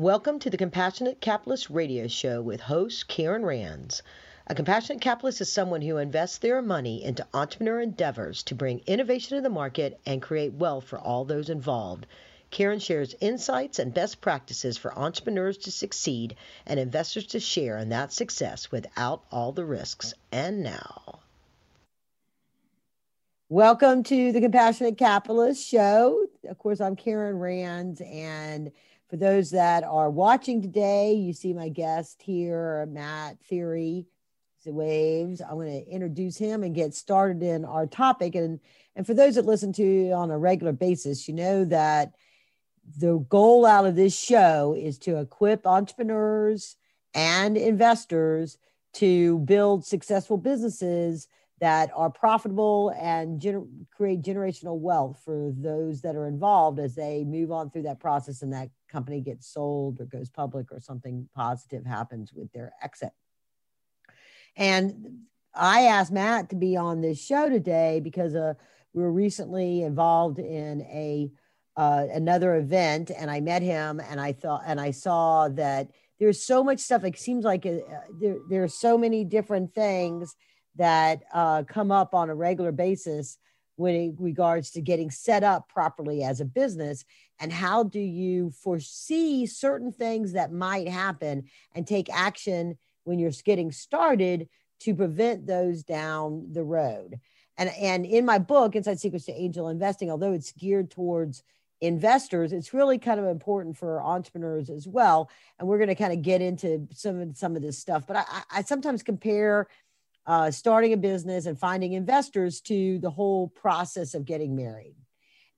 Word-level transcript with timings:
Welcome 0.00 0.38
to 0.38 0.48
the 0.48 0.56
Compassionate 0.56 1.20
Capitalist 1.20 1.68
Radio 1.68 2.08
Show 2.08 2.40
with 2.40 2.62
host 2.62 3.06
Karen 3.06 3.44
Rands. 3.44 4.02
A 4.46 4.54
compassionate 4.54 5.02
capitalist 5.02 5.42
is 5.42 5.52
someone 5.52 5.82
who 5.82 5.98
invests 5.98 6.38
their 6.38 6.62
money 6.62 7.04
into 7.04 7.26
entrepreneur 7.34 7.82
endeavors 7.82 8.42
to 8.44 8.54
bring 8.54 8.80
innovation 8.86 9.36
to 9.36 9.42
the 9.42 9.50
market 9.50 10.00
and 10.06 10.22
create 10.22 10.54
wealth 10.54 10.84
for 10.84 10.98
all 10.98 11.26
those 11.26 11.50
involved. 11.50 12.06
Karen 12.50 12.78
shares 12.78 13.14
insights 13.20 13.78
and 13.78 13.92
best 13.92 14.22
practices 14.22 14.78
for 14.78 14.98
entrepreneurs 14.98 15.58
to 15.58 15.70
succeed 15.70 16.34
and 16.64 16.80
investors 16.80 17.26
to 17.26 17.38
share 17.38 17.76
in 17.76 17.90
that 17.90 18.10
success 18.10 18.72
without 18.72 19.22
all 19.30 19.52
the 19.52 19.66
risks. 19.66 20.14
And 20.32 20.62
now. 20.62 21.18
Welcome 23.50 24.04
to 24.04 24.32
the 24.32 24.40
Compassionate 24.40 24.96
Capitalist 24.96 25.68
Show. 25.68 26.24
Of 26.48 26.56
course, 26.56 26.80
I'm 26.80 26.96
Karen 26.96 27.38
Rands, 27.38 28.00
and 28.00 28.72
for 29.10 29.16
those 29.16 29.50
that 29.50 29.82
are 29.82 30.08
watching 30.08 30.62
today, 30.62 31.14
you 31.14 31.32
see 31.32 31.52
my 31.52 31.68
guest 31.68 32.22
here, 32.22 32.86
Matt 32.86 33.40
Theory, 33.40 34.06
the 34.64 34.72
Waves. 34.72 35.40
I'm 35.40 35.56
going 35.56 35.84
to 35.84 35.90
introduce 35.90 36.36
him 36.36 36.62
and 36.62 36.74
get 36.74 36.94
started 36.94 37.42
in 37.42 37.64
our 37.64 37.88
topic. 37.88 38.36
And, 38.36 38.60
and 38.94 39.04
for 39.04 39.12
those 39.12 39.34
that 39.34 39.44
listen 39.44 39.72
to 39.74 40.12
on 40.12 40.30
a 40.30 40.38
regular 40.38 40.72
basis, 40.72 41.26
you 41.26 41.34
know 41.34 41.64
that 41.64 42.12
the 42.98 43.18
goal 43.28 43.66
out 43.66 43.84
of 43.84 43.96
this 43.96 44.16
show 44.16 44.76
is 44.78 44.96
to 45.00 45.18
equip 45.18 45.66
entrepreneurs 45.66 46.76
and 47.12 47.56
investors 47.56 48.58
to 48.92 49.40
build 49.40 49.84
successful 49.84 50.36
businesses 50.36 51.26
that 51.60 51.90
are 51.94 52.10
profitable 52.10 52.92
and 52.98 53.40
gener- 53.40 53.68
create 53.94 54.22
generational 54.22 54.78
wealth 54.78 55.20
for 55.24 55.52
those 55.56 56.00
that 56.00 56.16
are 56.16 56.26
involved 56.26 56.78
as 56.78 56.94
they 56.94 57.22
move 57.24 57.52
on 57.52 57.70
through 57.70 57.82
that 57.82 58.00
process 58.00 58.40
and 58.42 58.52
that 58.52 58.70
company 58.88 59.20
gets 59.20 59.46
sold 59.46 60.00
or 60.00 60.06
goes 60.06 60.30
public 60.30 60.72
or 60.72 60.80
something 60.80 61.28
positive 61.34 61.84
happens 61.84 62.32
with 62.32 62.50
their 62.52 62.72
exit. 62.82 63.12
And 64.56 65.20
I 65.54 65.82
asked 65.82 66.12
Matt 66.12 66.48
to 66.50 66.56
be 66.56 66.76
on 66.76 67.02
this 67.02 67.22
show 67.22 67.48
today 67.48 68.00
because 68.00 68.34
uh, 68.34 68.54
we 68.94 69.02
were 69.02 69.12
recently 69.12 69.82
involved 69.82 70.38
in 70.38 70.82
a 70.82 71.30
uh, 71.76 72.06
another 72.12 72.56
event, 72.56 73.10
and 73.16 73.30
I 73.30 73.40
met 73.40 73.62
him, 73.62 74.00
and 74.00 74.20
I 74.20 74.32
thought, 74.32 74.62
and 74.66 74.80
I 74.80 74.90
saw 74.90 75.48
that 75.50 75.88
there's 76.18 76.42
so 76.42 76.62
much 76.62 76.80
stuff. 76.80 77.04
It 77.04 77.18
seems 77.18 77.44
like 77.44 77.64
uh, 77.64 77.78
there 78.20 78.38
there 78.50 78.62
are 78.64 78.68
so 78.68 78.98
many 78.98 79.24
different 79.24 79.72
things 79.74 80.34
that 80.76 81.22
uh, 81.32 81.64
come 81.64 81.90
up 81.90 82.14
on 82.14 82.30
a 82.30 82.34
regular 82.34 82.72
basis 82.72 83.38
when 83.80 83.94
it 83.94 84.14
regards 84.18 84.70
to 84.72 84.80
getting 84.82 85.10
set 85.10 85.42
up 85.42 85.68
properly 85.68 86.22
as 86.22 86.40
a 86.40 86.44
business? 86.44 87.04
And 87.40 87.52
how 87.52 87.82
do 87.82 87.98
you 87.98 88.50
foresee 88.50 89.46
certain 89.46 89.90
things 89.90 90.32
that 90.32 90.52
might 90.52 90.88
happen 90.88 91.44
and 91.74 91.86
take 91.86 92.12
action 92.12 92.76
when 93.04 93.18
you're 93.18 93.32
getting 93.44 93.72
started 93.72 94.48
to 94.80 94.94
prevent 94.94 95.46
those 95.46 95.82
down 95.82 96.48
the 96.52 96.62
road? 96.62 97.18
And 97.56 97.70
and 97.70 98.06
in 98.06 98.24
my 98.24 98.38
book 98.38 98.76
inside 98.76 99.00
secrets 99.00 99.26
to 99.26 99.32
angel 99.32 99.68
investing 99.68 100.10
although 100.10 100.32
it's 100.32 100.52
geared 100.52 100.90
towards 100.90 101.42
investors 101.82 102.52
it's 102.52 102.74
really 102.74 102.98
kind 102.98 103.18
of 103.18 103.26
important 103.26 103.76
for 103.76 104.02
entrepreneurs 104.02 104.68
as 104.68 104.86
well. 104.86 105.30
And 105.58 105.66
we're 105.66 105.78
going 105.78 105.88
to 105.88 105.94
kind 105.94 106.12
of 106.12 106.22
get 106.22 106.42
into 106.42 106.86
some 106.92 107.20
of 107.20 107.36
some 107.36 107.56
of 107.56 107.62
this 107.62 107.78
stuff 107.78 108.06
but 108.06 108.16
i, 108.16 108.42
I 108.50 108.62
sometimes 108.62 109.02
compare 109.02 109.68
uh, 110.26 110.50
starting 110.50 110.92
a 110.92 110.96
business 110.96 111.46
and 111.46 111.58
finding 111.58 111.92
investors 111.92 112.60
to 112.60 112.98
the 112.98 113.10
whole 113.10 113.48
process 113.48 114.14
of 114.14 114.24
getting 114.24 114.54
married. 114.54 114.94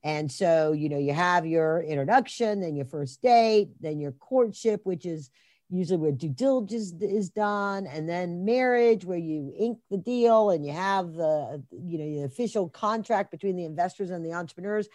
And 0.05 0.31
so, 0.31 0.73
you 0.73 0.89
know, 0.89 0.99
you 0.99 1.13
have 1.13 1.47
your 1.47 1.83
introduction, 1.83 2.61
then 2.61 2.75
your 2.75 2.87
first 2.87 3.23
date, 3.23 3.71
then 3.81 4.01
your 4.01 4.13
courtship, 4.13 4.81
which 4.85 5.07
is 5.07 5.31
usually 5.71 5.99
where 5.99 6.13
due 6.13 6.29
diligence 6.29 6.93
is 7.01 7.31
done, 7.31 7.87
and 7.87 8.09
then 8.09 8.45
marriage, 8.45 9.05
where 9.05 9.19
you 9.19 9.55
ink 9.57 9.79
the 9.91 9.97
deal 9.97 10.51
and 10.51 10.67
you 10.67 10.73
have 10.73 11.15
the, 11.15 11.63
you 11.71 11.99
know, 11.99 12.05
the 12.05 12.23
official 12.25 12.69
contract 12.69 13.31
between 13.31 13.57
the 13.57 13.65
investors 13.65 14.11
and 14.11 14.25
the 14.25 14.35
entrepreneurs. 14.35 14.89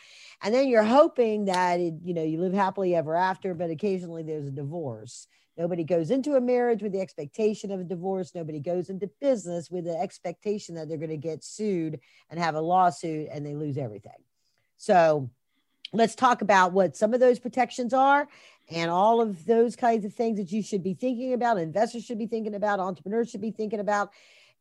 And 0.44 0.54
then 0.54 0.68
you're 0.68 0.84
hoping 0.84 1.46
that, 1.46 1.80
it, 1.80 1.96
you 2.04 2.14
know, 2.14 2.24
you 2.24 2.40
live 2.40 2.54
happily 2.54 2.94
ever 2.96 3.16
after, 3.16 3.54
but 3.54 3.72
occasionally 3.72 4.24
there's 4.24 4.48
a 4.48 4.52
divorce. 4.52 5.28
Nobody 5.58 5.84
goes 5.84 6.12
into 6.12 6.36
a 6.36 6.42
marriage 6.42 6.84
with 6.84 6.92
the 6.92 7.02
expectation 7.02 7.72
of 7.72 7.80
a 7.80 7.84
divorce. 7.84 8.36
Nobody 8.36 8.60
goes 8.60 8.90
into 8.90 9.10
business 9.20 9.72
with 9.72 9.86
the 9.86 9.98
expectation 9.98 10.76
that 10.76 10.88
they're 10.88 10.98
going 10.98 11.10
to 11.10 11.18
get 11.18 11.44
sued 11.44 12.00
and 12.30 12.40
have 12.40 12.56
a 12.56 12.62
lawsuit 12.62 13.28
and 13.32 13.46
they 13.46 13.56
lose 13.56 13.78
everything. 13.78 14.22
So 14.78 15.30
let's 15.94 16.16
talk 16.16 16.42
about 16.42 16.74
what 16.74 16.96
some 16.96 17.14
of 17.14 17.20
those 17.20 17.40
protections 17.40 17.94
are 17.94 18.28
and 18.70 18.92
all 18.92 19.22
of 19.22 19.46
those 19.46 19.76
kinds 19.76 20.06
of 20.06 20.14
things 20.14 20.38
that 20.38 20.52
you 20.52 20.62
should 20.62 20.84
be 20.84 20.94
thinking 20.94 21.34
about, 21.34 21.58
investors 21.58 22.04
should 22.04 22.20
be 22.20 22.28
thinking 22.28 22.56
about, 22.56 22.80
entrepreneurs 22.80 23.30
should 23.30 23.42
be 23.42 23.52
thinking 23.52 23.80
about, 23.80 24.12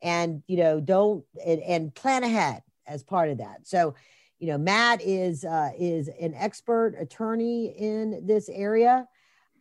and 0.03 0.43
you 0.47 0.57
know, 0.57 0.81
don't 0.81 1.25
and, 1.45 1.61
and 1.63 1.95
plan 1.95 2.23
ahead 2.23 2.63
as 2.87 3.03
part 3.03 3.29
of 3.29 3.39
that. 3.39 3.67
So, 3.67 3.95
you 4.39 4.49
know, 4.49 4.59
Matt 4.59 5.01
is 5.03 5.45
uh, 5.45 5.71
is 5.79 6.09
an 6.21 6.35
expert 6.35 6.95
attorney 6.99 7.75
in 7.77 8.27
this 8.27 8.49
area. 8.49 9.09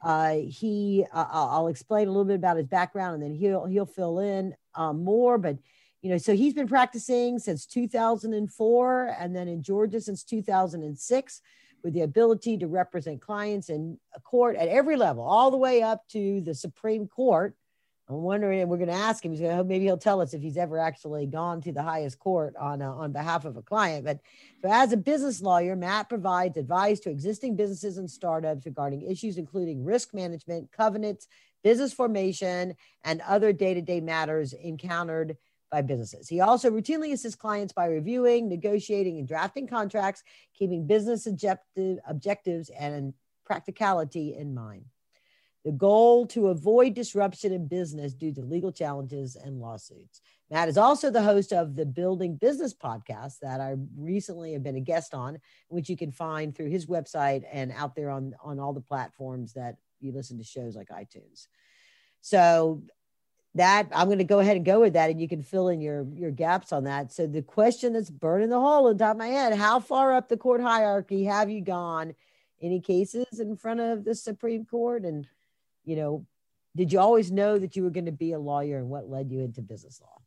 Uh, 0.05 0.35
he, 0.47 1.03
uh, 1.11 1.25
I'll 1.31 1.67
explain 1.67 2.07
a 2.07 2.11
little 2.11 2.25
bit 2.25 2.35
about 2.35 2.57
his 2.57 2.67
background, 2.67 3.15
and 3.15 3.23
then 3.23 3.33
he'll 3.33 3.65
he'll 3.65 3.87
fill 3.87 4.19
in 4.19 4.55
um, 4.75 5.03
more. 5.03 5.39
But 5.39 5.57
you 6.03 6.11
know, 6.11 6.19
so 6.19 6.35
he's 6.35 6.53
been 6.53 6.67
practicing 6.67 7.39
since 7.39 7.65
2004, 7.65 9.15
and 9.19 9.35
then 9.35 9.47
in 9.47 9.63
Georgia 9.63 9.99
since 9.99 10.23
2006, 10.23 11.41
with 11.83 11.95
the 11.95 12.01
ability 12.01 12.55
to 12.59 12.67
represent 12.67 13.19
clients 13.19 13.69
in 13.69 13.97
court 14.23 14.55
at 14.57 14.67
every 14.67 14.95
level, 14.95 15.23
all 15.23 15.49
the 15.49 15.57
way 15.57 15.81
up 15.81 16.07
to 16.09 16.39
the 16.41 16.53
Supreme 16.53 17.07
Court 17.07 17.55
I'm 18.07 18.21
wondering, 18.21 18.67
we're 18.67 18.77
going 18.77 18.89
to 18.89 18.93
ask 18.93 19.25
him. 19.25 19.31
He's 19.31 19.41
going 19.41 19.57
to, 19.57 19.63
maybe 19.63 19.85
he'll 19.85 19.97
tell 19.97 20.21
us 20.21 20.35
if 20.35 20.41
he's 20.41 20.57
ever 20.57 20.77
actually 20.77 21.25
gone 21.25 21.59
to 21.61 21.71
the 21.71 21.81
highest 21.81 22.19
court 22.19 22.55
on 22.55 22.81
uh, 22.81 22.91
on 22.91 23.11
behalf 23.11 23.45
of 23.45 23.57
a 23.57 23.63
client. 23.63 24.05
But 24.05 24.19
so, 24.61 24.69
as 24.71 24.91
a 24.91 24.97
business 24.97 25.41
lawyer, 25.41 25.75
Matt 25.75 26.07
provides 26.07 26.55
advice 26.57 26.99
to 27.01 27.09
existing 27.09 27.55
businesses 27.55 27.97
and 27.97 28.09
startups 28.09 28.65
regarding 28.65 29.01
issues 29.01 29.37
including 29.37 29.83
risk 29.83 30.13
management, 30.13 30.71
covenants, 30.71 31.27
business 31.63 31.93
formation, 31.93 32.75
and 33.03 33.21
other 33.21 33.51
day-to-day 33.51 34.01
matters 34.01 34.53
encountered 34.53 35.35
by 35.71 35.81
businesses. 35.81 36.29
He 36.29 36.41
also 36.41 36.69
routinely 36.69 37.11
assists 37.11 37.35
clients 37.35 37.73
by 37.73 37.87
reviewing, 37.87 38.47
negotiating, 38.47 39.17
and 39.17 39.27
drafting 39.27 39.65
contracts, 39.65 40.23
keeping 40.53 40.85
business 40.85 41.25
objective, 41.25 41.97
objectives 42.07 42.69
and 42.69 43.15
practicality 43.45 44.35
in 44.35 44.53
mind. 44.53 44.85
The 45.65 45.71
goal 45.71 46.27
to 46.27 46.47
avoid 46.49 46.93
disruption 46.93 47.51
in 47.51 47.67
business 47.67 48.13
due 48.13 48.31
to 48.35 48.41
legal 48.41 48.71
challenges 48.71 49.35
and 49.35 49.59
lawsuits. 49.59 50.21
Matt 50.51 50.69
is 50.69 50.77
also 50.77 51.09
the 51.09 51.23
host 51.23 51.51
of 51.51 51.75
the 51.75 51.87
Building 51.87 52.35
Business 52.35 52.71
podcast 52.71 53.39
that 53.39 53.59
I 53.59 53.75
recently 53.97 54.53
have 54.53 54.61
been 54.61 54.75
a 54.75 54.81
guest 54.81 55.15
on, 55.15 55.39
which 55.69 55.89
you 55.89 55.97
can 55.97 56.11
find 56.11 56.55
through 56.55 56.69
his 56.69 56.85
website 56.85 57.43
and 57.51 57.71
out 57.71 57.95
there 57.95 58.11
on, 58.11 58.35
on 58.43 58.59
all 58.59 58.73
the 58.73 58.79
platforms 58.79 59.53
that 59.53 59.77
you 59.99 60.11
listen 60.11 60.37
to 60.37 60.43
shows 60.43 60.75
like 60.75 60.89
iTunes. 60.89 61.47
So 62.21 62.83
that 63.55 63.87
I'm 63.93 64.07
going 64.07 64.19
to 64.19 64.23
go 64.23 64.39
ahead 64.39 64.57
and 64.57 64.65
go 64.65 64.81
with 64.81 64.93
that, 64.93 65.09
and 65.09 65.19
you 65.19 65.27
can 65.27 65.41
fill 65.41 65.69
in 65.69 65.81
your 65.81 66.05
your 66.13 66.31
gaps 66.31 66.73
on 66.73 66.83
that. 66.83 67.11
So 67.11 67.25
the 67.25 67.41
question 67.41 67.93
that's 67.93 68.09
burning 68.09 68.49
the 68.49 68.59
hole 68.59 68.89
in 68.89 68.97
the 68.97 69.03
top 69.03 69.13
of 69.13 69.17
my 69.17 69.27
head: 69.27 69.57
How 69.57 69.79
far 69.79 70.13
up 70.13 70.27
the 70.27 70.37
court 70.37 70.61
hierarchy 70.61 71.23
have 71.23 71.49
you 71.49 71.61
gone? 71.61 72.13
Any 72.61 72.81
cases 72.81 73.39
in 73.39 73.55
front 73.55 73.79
of 73.79 74.03
the 74.03 74.13
Supreme 74.13 74.65
Court, 74.65 75.03
and 75.03 75.25
you 75.85 75.95
know, 75.95 76.25
did 76.75 76.91
you 76.91 76.99
always 76.99 77.31
know 77.31 77.57
that 77.57 77.75
you 77.75 77.83
were 77.83 77.89
going 77.89 78.05
to 78.05 78.11
be 78.11 78.33
a 78.33 78.39
lawyer 78.39 78.77
and 78.77 78.89
what 78.89 79.09
led 79.09 79.31
you 79.31 79.39
into 79.41 79.61
business 79.61 80.01
law? 80.01 80.17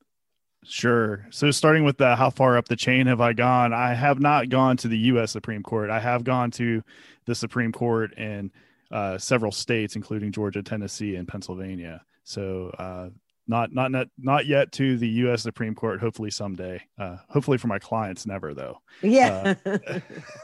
Sure. 0.65 1.27
So 1.31 1.51
starting 1.51 1.85
with 1.85 1.99
the 1.99 2.17
how 2.17 2.31
far 2.31 2.57
up 2.57 2.69
the 2.69 2.77
chain 2.77 3.07
have 3.07 3.21
I 3.21 3.33
gone? 3.33 3.73
I 3.73 3.95
have 3.95 4.21
not 4.21 4.49
gone 4.49 4.77
to 4.79 4.89
the 4.89 4.99
U.S. 4.99 5.31
Supreme 5.31 5.63
Court. 5.63 5.91
I 5.91 6.01
have 6.01 6.25
gone 6.25 6.51
to 6.53 6.83
the 7.27 7.35
Supreme 7.35 7.73
Court 7.73 8.17
in 8.19 8.51
uh, 8.91 9.19
several 9.19 9.53
states, 9.53 9.95
including 9.95 10.33
Georgia, 10.33 10.63
Tennessee, 10.63 11.17
and 11.17 11.29
Pennsylvania. 11.29 12.03
So 12.25 12.71
uh, 12.79 13.11
not 13.47 13.73
not 13.73 13.91
not 13.91 14.09
not 14.19 14.47
yet 14.47 14.73
to 14.73 14.99
the 14.99 15.09
U.S. 15.09 15.43
Supreme 15.43 15.75
Court. 15.75 16.01
Hopefully 16.01 16.31
someday. 16.31 16.83
Uh, 16.99 17.19
hopefully 17.29 17.59
for 17.59 17.69
my 17.69 17.79
clients, 17.79 18.27
never 18.27 18.53
though. 18.53 18.81
Yeah. 19.01 19.55
Uh, 19.65 19.79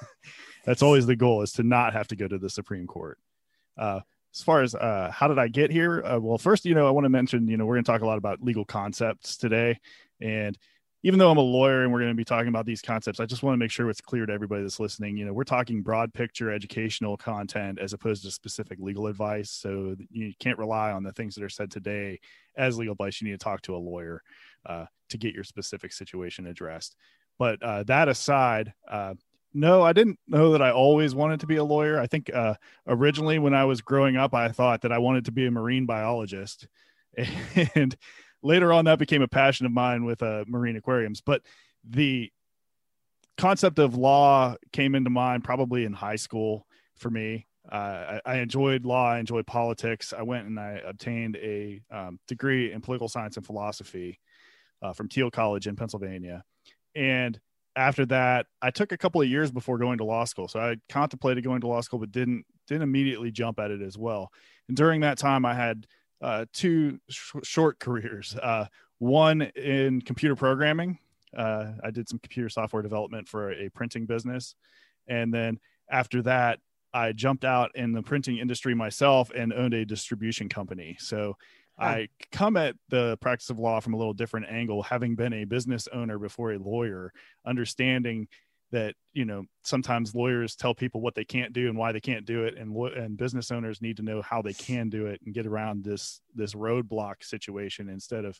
that's 0.64 0.82
always 0.82 1.06
the 1.06 1.16
goal 1.16 1.42
is 1.42 1.52
to 1.52 1.62
not 1.62 1.92
have 1.92 2.08
to 2.08 2.16
go 2.16 2.28
to 2.28 2.38
the 2.38 2.50
Supreme 2.50 2.86
Court. 2.86 3.18
Uh, 3.76 4.00
as 4.34 4.42
far 4.42 4.62
as 4.62 4.74
uh, 4.74 5.10
how 5.12 5.28
did 5.28 5.38
I 5.38 5.48
get 5.48 5.70
here? 5.70 6.02
Uh, 6.04 6.18
well, 6.18 6.38
first, 6.38 6.64
you 6.64 6.74
know, 6.74 6.86
I 6.86 6.90
want 6.90 7.04
to 7.04 7.10
mention, 7.10 7.46
you 7.46 7.56
know, 7.56 7.66
we're 7.66 7.76
going 7.76 7.84
to 7.84 7.90
talk 7.90 8.02
a 8.02 8.06
lot 8.06 8.18
about 8.18 8.42
legal 8.42 8.64
concepts 8.64 9.36
today. 9.36 9.78
And 10.20 10.58
even 11.04 11.18
though 11.18 11.30
I'm 11.30 11.36
a 11.36 11.42
lawyer 11.42 11.82
and 11.82 11.92
we're 11.92 12.00
going 12.00 12.10
to 12.10 12.16
be 12.16 12.24
talking 12.24 12.48
about 12.48 12.66
these 12.66 12.82
concepts, 12.82 13.20
I 13.20 13.26
just 13.26 13.42
want 13.42 13.54
to 13.54 13.58
make 13.58 13.70
sure 13.70 13.88
it's 13.90 14.00
clear 14.00 14.26
to 14.26 14.32
everybody 14.32 14.62
that's 14.62 14.80
listening. 14.80 15.16
You 15.16 15.26
know, 15.26 15.32
we're 15.32 15.44
talking 15.44 15.82
broad 15.82 16.12
picture 16.14 16.50
educational 16.50 17.16
content 17.16 17.78
as 17.78 17.92
opposed 17.92 18.24
to 18.24 18.30
specific 18.30 18.78
legal 18.80 19.06
advice. 19.06 19.50
So 19.50 19.94
you 20.10 20.32
can't 20.40 20.58
rely 20.58 20.90
on 20.90 21.04
the 21.04 21.12
things 21.12 21.34
that 21.34 21.44
are 21.44 21.48
said 21.50 21.70
today 21.70 22.18
as 22.56 22.76
legal 22.76 22.92
advice. 22.92 23.20
You 23.20 23.28
need 23.28 23.38
to 23.38 23.44
talk 23.44 23.60
to 23.62 23.76
a 23.76 23.78
lawyer 23.78 24.22
uh, 24.66 24.86
to 25.10 25.18
get 25.18 25.34
your 25.34 25.44
specific 25.44 25.92
situation 25.92 26.46
addressed. 26.46 26.96
But 27.38 27.62
uh, 27.62 27.82
that 27.84 28.08
aside, 28.08 28.72
uh, 28.88 29.14
no, 29.54 29.82
I 29.82 29.92
didn't 29.92 30.18
know 30.26 30.52
that 30.52 30.62
I 30.62 30.72
always 30.72 31.14
wanted 31.14 31.40
to 31.40 31.46
be 31.46 31.56
a 31.56 31.64
lawyer. 31.64 31.98
I 31.98 32.06
think 32.08 32.34
uh, 32.34 32.54
originally 32.88 33.38
when 33.38 33.54
I 33.54 33.64
was 33.64 33.80
growing 33.80 34.16
up, 34.16 34.34
I 34.34 34.48
thought 34.48 34.82
that 34.82 34.92
I 34.92 34.98
wanted 34.98 35.26
to 35.26 35.32
be 35.32 35.46
a 35.46 35.50
marine 35.50 35.86
biologist. 35.86 36.66
And 37.76 37.96
later 38.42 38.72
on, 38.72 38.86
that 38.86 38.98
became 38.98 39.22
a 39.22 39.28
passion 39.28 39.66
of 39.66 39.72
mine 39.72 40.04
with 40.04 40.20
uh, 40.20 40.44
marine 40.48 40.74
aquariums. 40.74 41.20
But 41.20 41.42
the 41.88 42.32
concept 43.36 43.78
of 43.78 43.96
law 43.96 44.56
came 44.72 44.96
into 44.96 45.10
mind 45.10 45.44
probably 45.44 45.84
in 45.84 45.92
high 45.92 46.16
school 46.16 46.66
for 46.96 47.10
me. 47.10 47.46
Uh, 47.70 48.20
I, 48.26 48.34
I, 48.34 48.36
enjoyed 48.38 48.84
law. 48.84 49.10
I 49.10 49.18
enjoyed 49.18 49.46
politics. 49.46 50.12
I 50.12 50.22
went 50.22 50.46
and 50.46 50.60
I 50.60 50.82
obtained 50.84 51.36
a 51.36 51.80
um, 51.90 52.18
degree 52.28 52.72
in 52.72 52.80
political 52.82 53.08
science 53.08 53.36
and 53.36 53.46
philosophy 53.46 54.20
uh, 54.82 54.92
from 54.92 55.08
Thiel 55.08 55.30
College 55.30 55.66
in 55.66 55.74
Pennsylvania. 55.74 56.44
And 56.94 57.40
after 57.76 58.06
that, 58.06 58.46
I 58.62 58.70
took 58.70 58.92
a 58.92 58.96
couple 58.96 59.20
of 59.20 59.28
years 59.28 59.50
before 59.50 59.78
going 59.78 59.98
to 59.98 60.04
law 60.04 60.24
school. 60.24 60.48
So 60.48 60.60
I 60.60 60.76
contemplated 60.88 61.44
going 61.44 61.60
to 61.62 61.66
law 61.66 61.80
school, 61.80 61.98
but 61.98 62.12
didn't 62.12 62.44
didn't 62.66 62.82
immediately 62.82 63.30
jump 63.30 63.58
at 63.58 63.70
it 63.70 63.82
as 63.82 63.98
well. 63.98 64.32
And 64.68 64.76
during 64.76 65.00
that 65.02 65.18
time, 65.18 65.44
I 65.44 65.54
had 65.54 65.86
uh, 66.22 66.46
two 66.52 66.98
sh- 67.10 67.34
short 67.42 67.78
careers. 67.78 68.36
Uh, 68.36 68.66
one 68.98 69.42
in 69.42 70.00
computer 70.00 70.36
programming. 70.36 70.98
Uh, 71.36 71.72
I 71.82 71.90
did 71.90 72.08
some 72.08 72.20
computer 72.20 72.48
software 72.48 72.82
development 72.82 73.28
for 73.28 73.52
a 73.52 73.68
printing 73.70 74.06
business, 74.06 74.54
and 75.08 75.34
then 75.34 75.58
after 75.90 76.22
that, 76.22 76.60
I 76.94 77.10
jumped 77.12 77.44
out 77.44 77.72
in 77.74 77.92
the 77.92 78.02
printing 78.02 78.38
industry 78.38 78.72
myself 78.72 79.30
and 79.34 79.52
owned 79.52 79.74
a 79.74 79.84
distribution 79.84 80.48
company. 80.48 80.96
So 81.00 81.36
I 81.78 82.08
come 82.30 82.56
at 82.56 82.76
the 82.88 83.16
practice 83.20 83.50
of 83.50 83.58
law 83.58 83.80
from 83.80 83.94
a 83.94 83.96
little 83.96 84.12
different 84.12 84.46
angle, 84.48 84.82
having 84.82 85.16
been 85.16 85.32
a 85.32 85.44
business 85.44 85.88
owner 85.92 86.18
before 86.18 86.52
a 86.52 86.58
lawyer, 86.58 87.12
understanding 87.44 88.28
that 88.70 88.94
you 89.12 89.24
know 89.24 89.44
sometimes 89.62 90.14
lawyers 90.14 90.56
tell 90.56 90.74
people 90.74 91.00
what 91.00 91.14
they 91.14 91.24
can't 91.24 91.52
do 91.52 91.68
and 91.68 91.76
why 91.76 91.92
they 91.92 92.00
can't 92.00 92.26
do 92.26 92.44
it, 92.44 92.56
and 92.56 92.76
and 92.96 93.16
business 93.16 93.50
owners 93.50 93.82
need 93.82 93.96
to 93.96 94.02
know 94.02 94.22
how 94.22 94.42
they 94.42 94.52
can 94.52 94.88
do 94.88 95.06
it 95.06 95.20
and 95.24 95.34
get 95.34 95.46
around 95.46 95.84
this 95.84 96.20
this 96.34 96.54
roadblock 96.54 97.22
situation 97.22 97.88
instead 97.88 98.24
of 98.24 98.38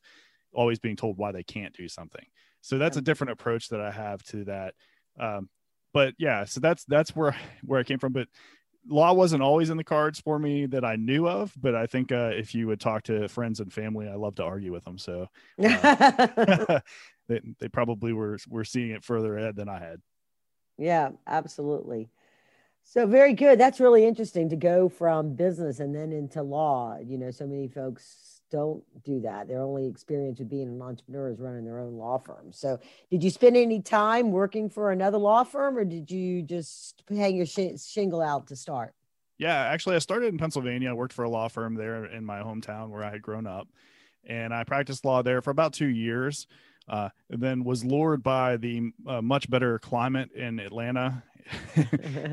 always 0.52 0.78
being 0.78 0.96
told 0.96 1.18
why 1.18 1.32
they 1.32 1.42
can't 1.42 1.74
do 1.74 1.88
something. 1.88 2.24
So 2.60 2.78
that's 2.78 2.96
a 2.96 3.02
different 3.02 3.32
approach 3.32 3.68
that 3.68 3.80
I 3.80 3.90
have 3.90 4.22
to 4.26 4.44
that. 4.44 4.74
Um, 5.18 5.48
but 5.92 6.14
yeah, 6.18 6.44
so 6.44 6.60
that's 6.60 6.84
that's 6.84 7.14
where 7.14 7.36
where 7.62 7.80
I 7.80 7.84
came 7.84 7.98
from. 7.98 8.12
But 8.12 8.28
law 8.88 9.12
wasn't 9.12 9.42
always 9.42 9.70
in 9.70 9.76
the 9.76 9.84
cards 9.84 10.20
for 10.20 10.38
me 10.38 10.66
that 10.66 10.84
I 10.84 10.96
knew 10.96 11.28
of, 11.28 11.52
but 11.60 11.74
I 11.74 11.86
think 11.86 12.12
uh, 12.12 12.30
if 12.32 12.54
you 12.54 12.66
would 12.66 12.80
talk 12.80 13.04
to 13.04 13.28
friends 13.28 13.60
and 13.60 13.72
family, 13.72 14.08
I 14.08 14.14
love 14.14 14.34
to 14.36 14.44
argue 14.44 14.72
with 14.72 14.84
them. 14.84 14.98
So 14.98 15.28
uh, 15.62 16.80
they, 17.28 17.40
they 17.58 17.68
probably 17.68 18.12
were 18.12 18.38
were 18.48 18.64
seeing 18.64 18.90
it 18.90 19.04
further 19.04 19.36
ahead 19.36 19.56
than 19.56 19.68
I 19.68 19.78
had. 19.78 20.00
Yeah, 20.78 21.10
absolutely. 21.26 22.08
So 22.82 23.06
very 23.06 23.32
good. 23.32 23.58
That's 23.58 23.80
really 23.80 24.04
interesting 24.04 24.50
to 24.50 24.56
go 24.56 24.88
from 24.88 25.34
business 25.34 25.80
and 25.80 25.94
then 25.94 26.12
into 26.12 26.42
law. 26.42 26.98
You 27.02 27.16
know, 27.16 27.30
so 27.30 27.46
many 27.46 27.68
folks 27.68 28.33
don't 28.50 28.82
do 29.04 29.20
that. 29.20 29.48
Their 29.48 29.62
only 29.62 29.86
experience 29.86 30.38
with 30.38 30.48
being 30.48 30.68
an 30.68 30.80
entrepreneur 30.80 31.30
is 31.30 31.40
running 31.40 31.64
their 31.64 31.78
own 31.78 31.94
law 31.94 32.18
firm. 32.18 32.52
So, 32.52 32.78
did 33.10 33.22
you 33.24 33.30
spend 33.30 33.56
any 33.56 33.80
time 33.80 34.30
working 34.30 34.70
for 34.70 34.92
another 34.92 35.18
law 35.18 35.44
firm, 35.44 35.76
or 35.76 35.84
did 35.84 36.10
you 36.10 36.42
just 36.42 37.02
hang 37.08 37.36
your 37.36 37.46
sh- 37.46 37.80
shingle 37.84 38.22
out 38.22 38.46
to 38.48 38.56
start? 38.56 38.94
Yeah, 39.38 39.54
actually, 39.54 39.96
I 39.96 39.98
started 39.98 40.28
in 40.28 40.38
Pennsylvania. 40.38 40.90
I 40.90 40.92
worked 40.92 41.12
for 41.12 41.24
a 41.24 41.30
law 41.30 41.48
firm 41.48 41.74
there 41.74 42.04
in 42.04 42.24
my 42.24 42.40
hometown 42.40 42.90
where 42.90 43.02
I 43.02 43.10
had 43.10 43.22
grown 43.22 43.46
up, 43.46 43.68
and 44.24 44.54
I 44.54 44.64
practiced 44.64 45.04
law 45.04 45.22
there 45.22 45.42
for 45.42 45.50
about 45.50 45.72
two 45.72 45.88
years. 45.88 46.46
Uh, 46.86 47.08
and 47.30 47.40
then 47.40 47.64
was 47.64 47.82
lured 47.82 48.22
by 48.22 48.58
the 48.58 48.92
uh, 49.06 49.22
much 49.22 49.48
better 49.48 49.78
climate 49.78 50.30
in 50.32 50.58
Atlanta. 50.58 51.22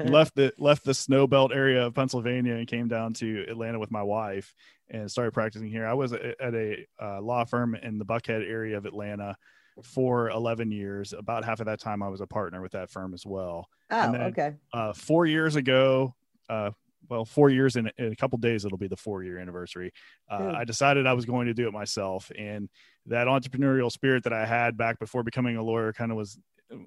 left 0.05 0.35
the 0.35 0.53
left 0.57 0.85
the 0.85 0.93
snow 0.93 1.27
belt 1.27 1.51
area 1.53 1.85
of 1.85 1.93
Pennsylvania 1.93 2.55
and 2.55 2.67
came 2.67 2.87
down 2.87 3.13
to 3.13 3.45
Atlanta 3.49 3.77
with 3.79 3.91
my 3.91 4.03
wife 4.03 4.53
and 4.91 5.09
started 5.09 5.31
practicing 5.31 5.69
here. 5.69 5.87
I 5.87 5.93
was 5.93 6.13
at 6.13 6.35
a 6.39 6.85
uh, 7.01 7.21
law 7.21 7.45
firm 7.45 7.75
in 7.75 7.97
the 7.97 8.05
Buckhead 8.05 8.47
area 8.47 8.77
of 8.77 8.85
Atlanta 8.85 9.35
for 9.83 10.29
11 10.29 10.71
years. 10.71 11.13
About 11.13 11.45
half 11.45 11.61
of 11.61 11.65
that 11.65 11.79
time, 11.79 12.03
I 12.03 12.09
was 12.09 12.21
a 12.21 12.27
partner 12.27 12.61
with 12.61 12.73
that 12.73 12.89
firm 12.89 13.13
as 13.13 13.25
well. 13.25 13.67
Oh, 13.89 14.11
then, 14.11 14.21
okay. 14.21 14.53
Uh, 14.73 14.93
four 14.93 15.25
years 15.25 15.55
ago, 15.55 16.13
uh, 16.49 16.71
well, 17.09 17.25
four 17.25 17.49
years 17.49 17.77
in, 17.77 17.89
in, 17.97 18.11
a 18.11 18.15
couple 18.15 18.37
days, 18.37 18.65
it'll 18.65 18.77
be 18.77 18.87
the 18.87 18.97
four 18.97 19.23
year 19.23 19.39
anniversary. 19.39 19.91
Uh, 20.29 20.53
I 20.55 20.65
decided 20.65 21.07
I 21.07 21.13
was 21.13 21.25
going 21.25 21.47
to 21.47 21.53
do 21.53 21.67
it 21.67 21.73
myself. 21.73 22.31
And 22.37 22.69
that 23.07 23.27
entrepreneurial 23.27 23.91
spirit 23.91 24.23
that 24.25 24.33
I 24.33 24.45
had 24.45 24.77
back 24.77 24.99
before 24.99 25.23
becoming 25.23 25.57
a 25.57 25.63
lawyer 25.63 25.93
kind 25.93 26.11
of 26.11 26.17
was 26.17 26.37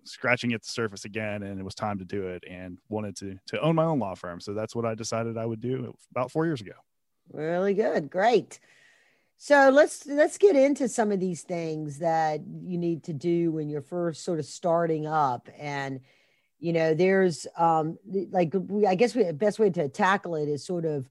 scratching 0.05 0.53
at 0.53 0.63
the 0.63 0.69
surface 0.69 1.05
again 1.05 1.43
and 1.43 1.61
it 1.61 1.63
was 1.63 1.75
time 1.75 1.99
to 1.99 2.07
do 2.07 2.29
it 2.29 2.43
and 2.49 2.79
wanted 2.89 3.15
to 3.15 3.37
to 3.47 3.61
own 3.61 3.75
my 3.75 3.85
own 3.85 3.99
law 3.99 4.15
firm 4.15 4.41
so 4.41 4.55
that's 4.55 4.75
what 4.75 4.87
i 4.87 4.95
decided 4.95 5.37
i 5.37 5.45
would 5.45 5.61
do 5.61 5.95
about 6.11 6.31
four 6.31 6.47
years 6.47 6.63
ago 6.63 6.73
Really 7.33 7.75
good. 7.75 8.11
Great. 8.11 8.61
So 9.37 9.71
let's 9.71 10.07
let's 10.07 10.39
get 10.39 10.57
into 10.57 10.89
some 10.89 11.13
of 11.13 11.21
these 11.21 11.43
things 11.43 11.99
that 11.99 12.41
you 12.63 12.79
need 12.79 13.05
to 13.05 13.13
do 13.13 13.53
when 13.53 13.69
you're 13.69 13.83
first 13.83 14.25
sort 14.25 14.39
of 14.39 14.47
starting 14.47 15.07
up 15.07 15.49
and 15.59 16.01
you 16.61 16.73
know 16.73 16.95
there's 16.95 17.47
um 17.59 17.99
like 18.31 18.53
we, 18.55 18.87
I 18.87 18.95
guess 18.95 19.15
we, 19.15 19.25
the 19.25 19.33
best 19.35 19.59
way 19.59 19.71
to 19.71 19.89
tackle 19.89 20.37
it 20.37 20.49
is 20.49 20.65
sort 20.65 20.87
of 20.87 21.09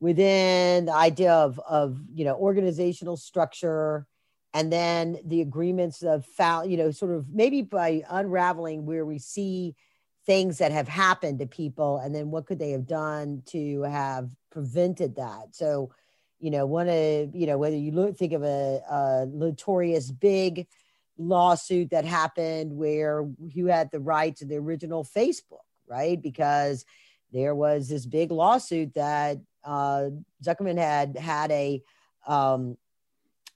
within 0.00 0.86
the 0.86 0.94
idea 0.94 1.32
of 1.32 1.60
of 1.68 2.00
you 2.12 2.24
know 2.24 2.34
organizational 2.36 3.16
structure 3.16 4.06
and 4.54 4.72
then 4.72 5.18
the 5.24 5.42
agreements 5.42 6.02
of 6.02 6.24
foul 6.26 6.66
you 6.66 6.76
know 6.76 6.90
sort 6.90 7.12
of 7.12 7.28
maybe 7.32 7.62
by 7.62 8.02
unraveling 8.10 8.86
where 8.86 9.06
we 9.06 9.18
see 9.18 9.76
things 10.26 10.58
that 10.58 10.72
have 10.72 10.88
happened 10.88 11.38
to 11.38 11.46
people 11.46 11.98
and 11.98 12.14
then 12.14 12.30
what 12.30 12.46
could 12.46 12.58
they 12.58 12.72
have 12.72 12.86
done 12.86 13.42
to 13.46 13.82
have 13.82 14.28
prevented 14.56 15.16
that. 15.16 15.54
So 15.54 15.92
you 16.38 16.50
know 16.50 16.66
one 16.66 16.88
of 16.88 17.34
you 17.34 17.46
know 17.46 17.58
whether 17.58 17.76
you 17.76 17.92
look 17.92 18.16
think 18.16 18.32
of 18.32 18.42
a, 18.42 18.82
a 18.90 19.26
notorious 19.26 20.10
big 20.10 20.66
lawsuit 21.18 21.90
that 21.90 22.04
happened 22.04 22.76
where 22.76 23.26
you 23.38 23.66
had 23.66 23.90
the 23.90 24.00
rights 24.00 24.42
of 24.42 24.50
the 24.50 24.56
original 24.56 25.02
facebook 25.02 25.64
right? 25.86 26.20
Because 26.20 26.84
there 27.32 27.54
was 27.54 27.88
this 27.88 28.06
big 28.06 28.30
lawsuit 28.30 28.94
that 28.94 29.38
uh, 29.64 30.06
zuckerman 30.44 30.78
had 30.78 31.16
had 31.16 31.50
a 31.50 31.82
um, 32.26 32.76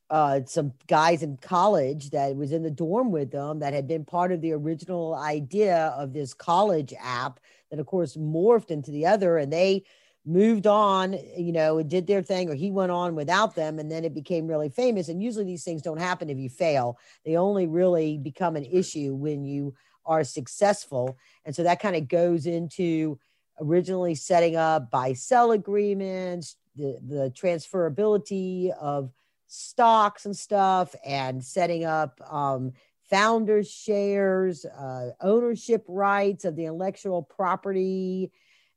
uh, 0.08 0.40
some 0.46 0.72
guys 0.88 1.22
in 1.22 1.36
college 1.36 2.10
that 2.10 2.34
was 2.34 2.50
in 2.52 2.64
the 2.64 2.70
dorm 2.70 3.12
with 3.12 3.30
them 3.30 3.60
that 3.60 3.72
had 3.72 3.86
been 3.86 4.04
part 4.04 4.32
of 4.32 4.40
the 4.40 4.52
original 4.52 5.14
idea 5.14 5.94
of 5.96 6.12
this 6.12 6.34
college 6.34 6.92
app 7.00 7.38
that 7.70 7.78
of 7.78 7.86
course 7.86 8.16
morphed 8.16 8.72
into 8.72 8.90
the 8.90 9.06
other 9.06 9.38
and 9.38 9.52
they 9.52 9.84
moved 10.26 10.66
on 10.66 11.16
you 11.36 11.50
know 11.50 11.78
and 11.78 11.88
did 11.88 12.06
their 12.06 12.22
thing 12.22 12.50
or 12.50 12.54
he 12.54 12.70
went 12.70 12.92
on 12.92 13.14
without 13.14 13.54
them 13.54 13.78
and 13.78 13.90
then 13.90 14.04
it 14.04 14.14
became 14.14 14.46
really 14.46 14.68
famous. 14.68 15.08
And 15.08 15.22
usually 15.22 15.44
these 15.44 15.64
things 15.64 15.82
don't 15.82 15.98
happen 15.98 16.30
if 16.30 16.38
you 16.38 16.48
fail. 16.48 16.98
They 17.24 17.36
only 17.36 17.66
really 17.66 18.18
become 18.18 18.56
an 18.56 18.64
issue 18.64 19.14
when 19.14 19.44
you 19.44 19.74
are 20.04 20.24
successful. 20.24 21.16
And 21.44 21.54
so 21.54 21.62
that 21.62 21.80
kind 21.80 21.96
of 21.96 22.08
goes 22.08 22.46
into 22.46 23.18
originally 23.60 24.14
setting 24.14 24.56
up 24.56 24.90
buy 24.90 25.12
sell 25.12 25.52
agreements 25.52 26.56
the, 26.76 26.98
the 27.06 27.32
transferability 27.36 28.70
of 28.78 29.12
stocks 29.46 30.26
and 30.26 30.36
stuff 30.36 30.94
and 31.04 31.44
setting 31.44 31.84
up 31.84 32.20
um, 32.32 32.72
founders 33.10 33.70
shares 33.70 34.64
uh, 34.64 35.10
ownership 35.20 35.84
rights 35.88 36.44
of 36.44 36.56
the 36.56 36.64
intellectual 36.64 37.22
property 37.22 38.30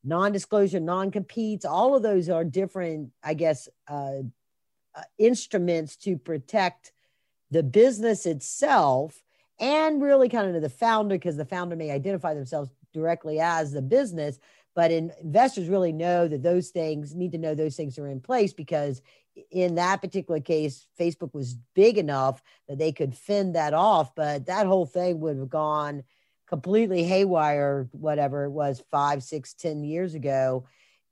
non-disclosure 0.03 0.79
non-competes 0.79 1.65
all 1.65 1.95
of 1.95 2.03
those 2.03 2.29
are 2.29 2.43
different 2.43 3.10
i 3.24 3.33
guess 3.33 3.69
uh, 3.88 4.19
uh, 4.95 5.01
instruments 5.17 5.95
to 5.95 6.17
protect 6.17 6.91
the 7.51 7.63
business 7.63 8.25
itself 8.25 9.24
and 9.60 10.01
really 10.01 10.29
kind 10.29 10.55
of 10.55 10.62
the 10.62 10.69
founder 10.69 11.15
because 11.15 11.38
the 11.38 11.45
founder 11.45 11.75
may 11.75 11.91
identify 11.91 12.33
themselves 12.33 12.69
directly 12.93 13.39
as 13.39 13.72
the 13.72 13.81
business 13.81 14.39
but 14.75 14.91
in, 14.91 15.12
investors 15.22 15.67
really 15.67 15.93
know 15.93 16.27
that 16.27 16.41
those 16.41 16.69
things 16.69 17.13
need 17.13 17.31
to 17.31 17.38
know 17.38 17.53
those 17.53 17.75
things 17.75 17.98
are 18.00 18.07
in 18.07 18.19
place 18.19 18.53
because 18.53 19.01
in 19.51 19.75
that 19.75 20.01
particular 20.01 20.39
case 20.39 20.88
facebook 21.00 21.33
was 21.33 21.55
big 21.74 21.98
enough 21.98 22.41
that 22.67 22.77
they 22.77 22.91
could 22.91 23.15
fend 23.15 23.55
that 23.55 23.74
off 23.74 24.13
but 24.15 24.45
that 24.45 24.67
whole 24.67 24.86
thing 24.86 25.19
would 25.19 25.38
have 25.38 25.50
gone 25.50 26.03
completely 26.53 27.03
haywire 27.03 27.89
whatever 27.93 28.43
it 28.43 28.51
was 28.51 28.83
five 28.91 29.24
six 29.24 29.55
ten 29.55 29.83
years 29.83 30.13
ago 30.13 30.67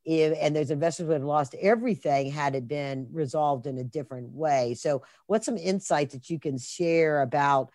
if, 0.06 0.38
and 0.40 0.56
those 0.56 0.70
investors 0.70 1.08
would 1.08 1.16
have 1.16 1.24
lost 1.24 1.56
everything 1.60 2.30
had 2.30 2.54
it 2.54 2.68
been 2.68 3.08
resolved 3.12 3.66
in 3.66 3.80
a 3.80 3.84
different 3.84 4.30
way. 4.30 4.76
So 4.76 5.02
what's 5.26 5.48
some 5.48 5.58
insights 5.58 6.14
that 6.14 6.30
you 6.30 6.40
can 6.40 6.60
share 6.60 7.24
about 7.24 7.72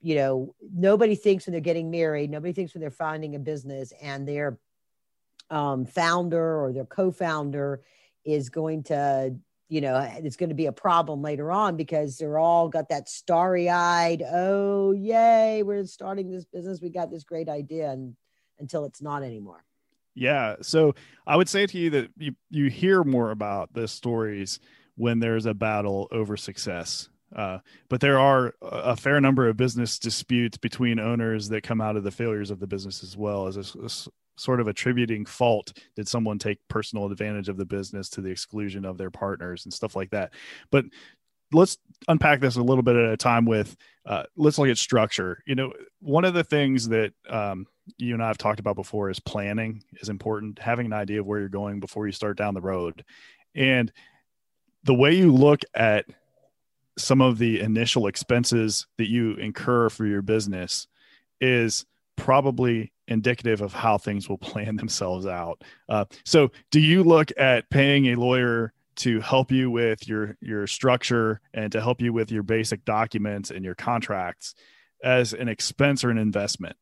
you 0.00 0.14
know 0.14 0.54
nobody 0.74 1.14
thinks 1.14 1.44
when 1.44 1.52
they're 1.52 1.60
getting 1.60 1.90
married 1.90 2.30
nobody 2.30 2.54
thinks 2.54 2.72
when 2.72 2.80
they're 2.80 2.90
founding 2.90 3.34
a 3.34 3.38
business 3.38 3.92
and 4.00 4.26
they're 4.26 4.58
um, 5.50 5.84
founder 5.84 6.64
or 6.64 6.72
their 6.72 6.86
co-founder 6.86 7.82
is 8.24 8.48
going 8.48 8.82
to 8.84 9.36
you 9.68 9.80
know 9.80 9.96
it's 10.18 10.36
going 10.36 10.50
to 10.50 10.54
be 10.54 10.66
a 10.66 10.72
problem 10.72 11.22
later 11.22 11.50
on 11.50 11.76
because 11.76 12.18
they're 12.18 12.38
all 12.38 12.68
got 12.68 12.88
that 12.90 13.08
starry-eyed 13.08 14.22
oh 14.30 14.92
yay 14.92 15.62
we're 15.62 15.84
starting 15.84 16.30
this 16.30 16.44
business 16.44 16.80
we 16.82 16.90
got 16.90 17.10
this 17.10 17.24
great 17.24 17.48
idea 17.48 17.90
and 17.90 18.14
until 18.58 18.84
it's 18.84 19.02
not 19.02 19.22
anymore. 19.22 19.64
Yeah. 20.14 20.56
So 20.62 20.94
I 21.26 21.36
would 21.36 21.48
say 21.48 21.66
to 21.66 21.78
you 21.78 21.90
that 21.90 22.10
you, 22.16 22.34
you 22.50 22.70
hear 22.70 23.02
more 23.02 23.30
about 23.30 23.72
the 23.72 23.88
stories 23.88 24.60
when 24.96 25.18
there's 25.18 25.46
a 25.46 25.54
battle 25.54 26.08
over 26.12 26.36
success. 26.36 27.08
Uh, 27.34 27.58
but 27.88 28.00
there 28.00 28.18
are 28.18 28.54
a 28.62 28.94
fair 28.94 29.20
number 29.20 29.48
of 29.48 29.56
business 29.56 29.98
disputes 29.98 30.56
between 30.56 31.00
owners 31.00 31.48
that 31.48 31.64
come 31.64 31.80
out 31.80 31.96
of 31.96 32.04
the 32.04 32.12
failures 32.12 32.50
of 32.50 32.60
the 32.60 32.66
business 32.66 33.02
as 33.02 33.16
well 33.16 33.48
as 33.48 33.56
a 33.56 33.88
sort 34.36 34.60
of 34.60 34.68
attributing 34.68 35.26
fault. 35.26 35.72
Did 35.96 36.08
someone 36.08 36.38
take 36.38 36.58
personal 36.68 37.10
advantage 37.10 37.48
of 37.48 37.56
the 37.56 37.64
business 37.64 38.08
to 38.10 38.20
the 38.20 38.30
exclusion 38.30 38.84
of 38.84 38.98
their 38.98 39.10
partners 39.10 39.64
and 39.64 39.72
stuff 39.72 39.96
like 39.96 40.10
that? 40.10 40.32
But 40.70 40.86
let's 41.52 41.78
unpack 42.08 42.40
this 42.40 42.56
a 42.56 42.62
little 42.62 42.82
bit 42.82 42.96
at 42.96 43.12
a 43.12 43.16
time 43.16 43.44
with 43.44 43.76
uh, 44.06 44.24
let's 44.36 44.58
look 44.58 44.68
at 44.68 44.78
structure 44.78 45.42
you 45.46 45.54
know 45.54 45.72
one 46.00 46.24
of 46.24 46.34
the 46.34 46.44
things 46.44 46.88
that 46.88 47.12
um, 47.28 47.66
you 47.96 48.14
and 48.14 48.22
i 48.22 48.26
have 48.26 48.38
talked 48.38 48.60
about 48.60 48.76
before 48.76 49.08
is 49.10 49.20
planning 49.20 49.82
is 50.00 50.08
important 50.08 50.58
having 50.58 50.86
an 50.86 50.92
idea 50.92 51.20
of 51.20 51.26
where 51.26 51.38
you're 51.38 51.48
going 51.48 51.80
before 51.80 52.06
you 52.06 52.12
start 52.12 52.36
down 52.36 52.54
the 52.54 52.60
road 52.60 53.04
and 53.54 53.92
the 54.84 54.94
way 54.94 55.14
you 55.14 55.32
look 55.32 55.62
at 55.74 56.06
some 56.96 57.20
of 57.20 57.38
the 57.38 57.60
initial 57.60 58.06
expenses 58.06 58.86
that 58.98 59.10
you 59.10 59.34
incur 59.34 59.88
for 59.88 60.06
your 60.06 60.22
business 60.22 60.86
is 61.40 61.86
probably 62.16 62.92
indicative 63.08 63.60
of 63.60 63.72
how 63.72 63.98
things 63.98 64.28
will 64.28 64.38
plan 64.52 64.76
themselves 64.76 65.26
out. 65.26 65.62
Uh, 65.88 66.04
so, 66.24 66.50
do 66.70 66.80
you 66.80 67.02
look 67.02 67.30
at 67.36 67.70
paying 67.70 68.06
a 68.06 68.14
lawyer 68.16 68.72
to 68.96 69.20
help 69.20 69.50
you 69.50 69.70
with 69.70 70.06
your 70.06 70.36
your 70.40 70.66
structure 70.66 71.40
and 71.52 71.72
to 71.72 71.80
help 71.80 72.00
you 72.00 72.12
with 72.12 72.30
your 72.30 72.42
basic 72.42 72.84
documents 72.84 73.50
and 73.50 73.64
your 73.64 73.74
contracts 73.74 74.54
as 75.02 75.32
an 75.32 75.48
expense 75.48 76.04
or 76.04 76.10
an 76.10 76.18
investment? 76.18 76.76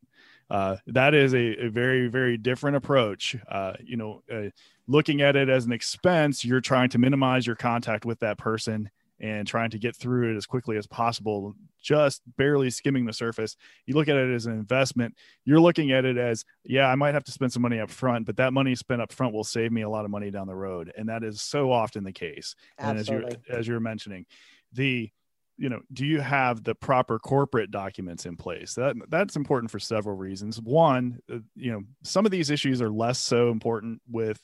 Uh, 0.51 0.77
that 0.87 1.15
is 1.15 1.33
a, 1.33 1.65
a, 1.65 1.69
very 1.71 2.09
very 2.09 2.37
different 2.37 2.77
approach. 2.77 3.37
Uh, 3.49 3.73
you 3.83 3.97
know, 3.97 4.23
uh, 4.31 4.51
looking 4.87 5.23
at 5.23 5.35
it 5.35 5.49
as 5.49 5.65
an 5.65 5.73
expense, 5.73 6.45
you're 6.45 6.61
trying 6.61 6.91
to 6.91 6.99
minimize 6.99 7.47
your 7.47 7.57
contact 7.57 8.05
with 8.05 8.21
that 8.21 8.37
person 8.37 8.91
and 9.23 9.47
trying 9.47 9.71
to 9.71 9.79
get 9.79 9.97
through 9.97 10.33
it 10.33 10.37
as 10.37 10.47
quickly 10.47 10.77
as 10.77 10.87
possible, 10.87 11.55
just 11.81 12.23
barely 12.37 12.69
skimming 12.71 13.07
the 13.07 13.13
surface. 13.13 13.57
You 13.87 13.95
look 13.95 14.09
at 14.09 14.17
it 14.17 14.35
as 14.35 14.47
an 14.47 14.53
investment. 14.53 15.15
You're 15.45 15.61
looking 15.61 15.93
at 15.93 16.05
it 16.05 16.19
as, 16.19 16.45
yeah, 16.65 16.89
I 16.89 16.97
might 16.97 17.15
have 17.15 17.25
to 17.25 17.33
spend 17.33 17.53
some 17.53 17.63
money 17.63 17.79
up 17.79 17.91
front, 17.91 18.27
but 18.27 18.37
that 18.37 18.53
money 18.53 18.75
spent 18.75 19.01
up 19.01 19.13
front 19.13 19.33
will 19.33 19.45
save 19.45 19.71
me 19.71 19.83
a 19.83 19.89
lot 19.89 20.05
of 20.05 20.11
money 20.11 20.31
down 20.33 20.49
the 20.49 20.55
road. 20.55 20.93
And 20.97 21.09
that 21.09 21.23
is 21.23 21.41
so 21.41 21.71
often 21.71 22.03
the 22.03 22.13
case. 22.13 22.57
Absolutely. 22.79 22.91
And 22.91 22.99
as 22.99 23.41
you're 23.49 23.59
as 23.59 23.69
you're 23.69 23.81
mentioning, 23.81 24.27
the 24.73 25.11
you 25.59 25.69
know, 25.69 25.81
do 25.93 26.05
you 26.05 26.21
have 26.21 26.65
the 26.65 26.75
proper 26.75 27.21
corporate 27.21 27.71
documents 27.71 28.27
in 28.27 28.37
place? 28.37 28.75
That 28.75 28.97
that's 29.09 29.37
important 29.37 29.71
for 29.71 29.79
several 29.79 30.17
reasons. 30.17 30.61
One, 30.61 31.21
uh, 31.33 31.39
you 31.55 31.71
know, 31.71 31.83
some 32.03 32.25
of 32.25 32.33
these 32.33 32.51
issues 32.51 32.83
are 32.83 32.91
less 32.91 33.21
so 33.21 33.51
important 33.51 34.01
with 34.11 34.43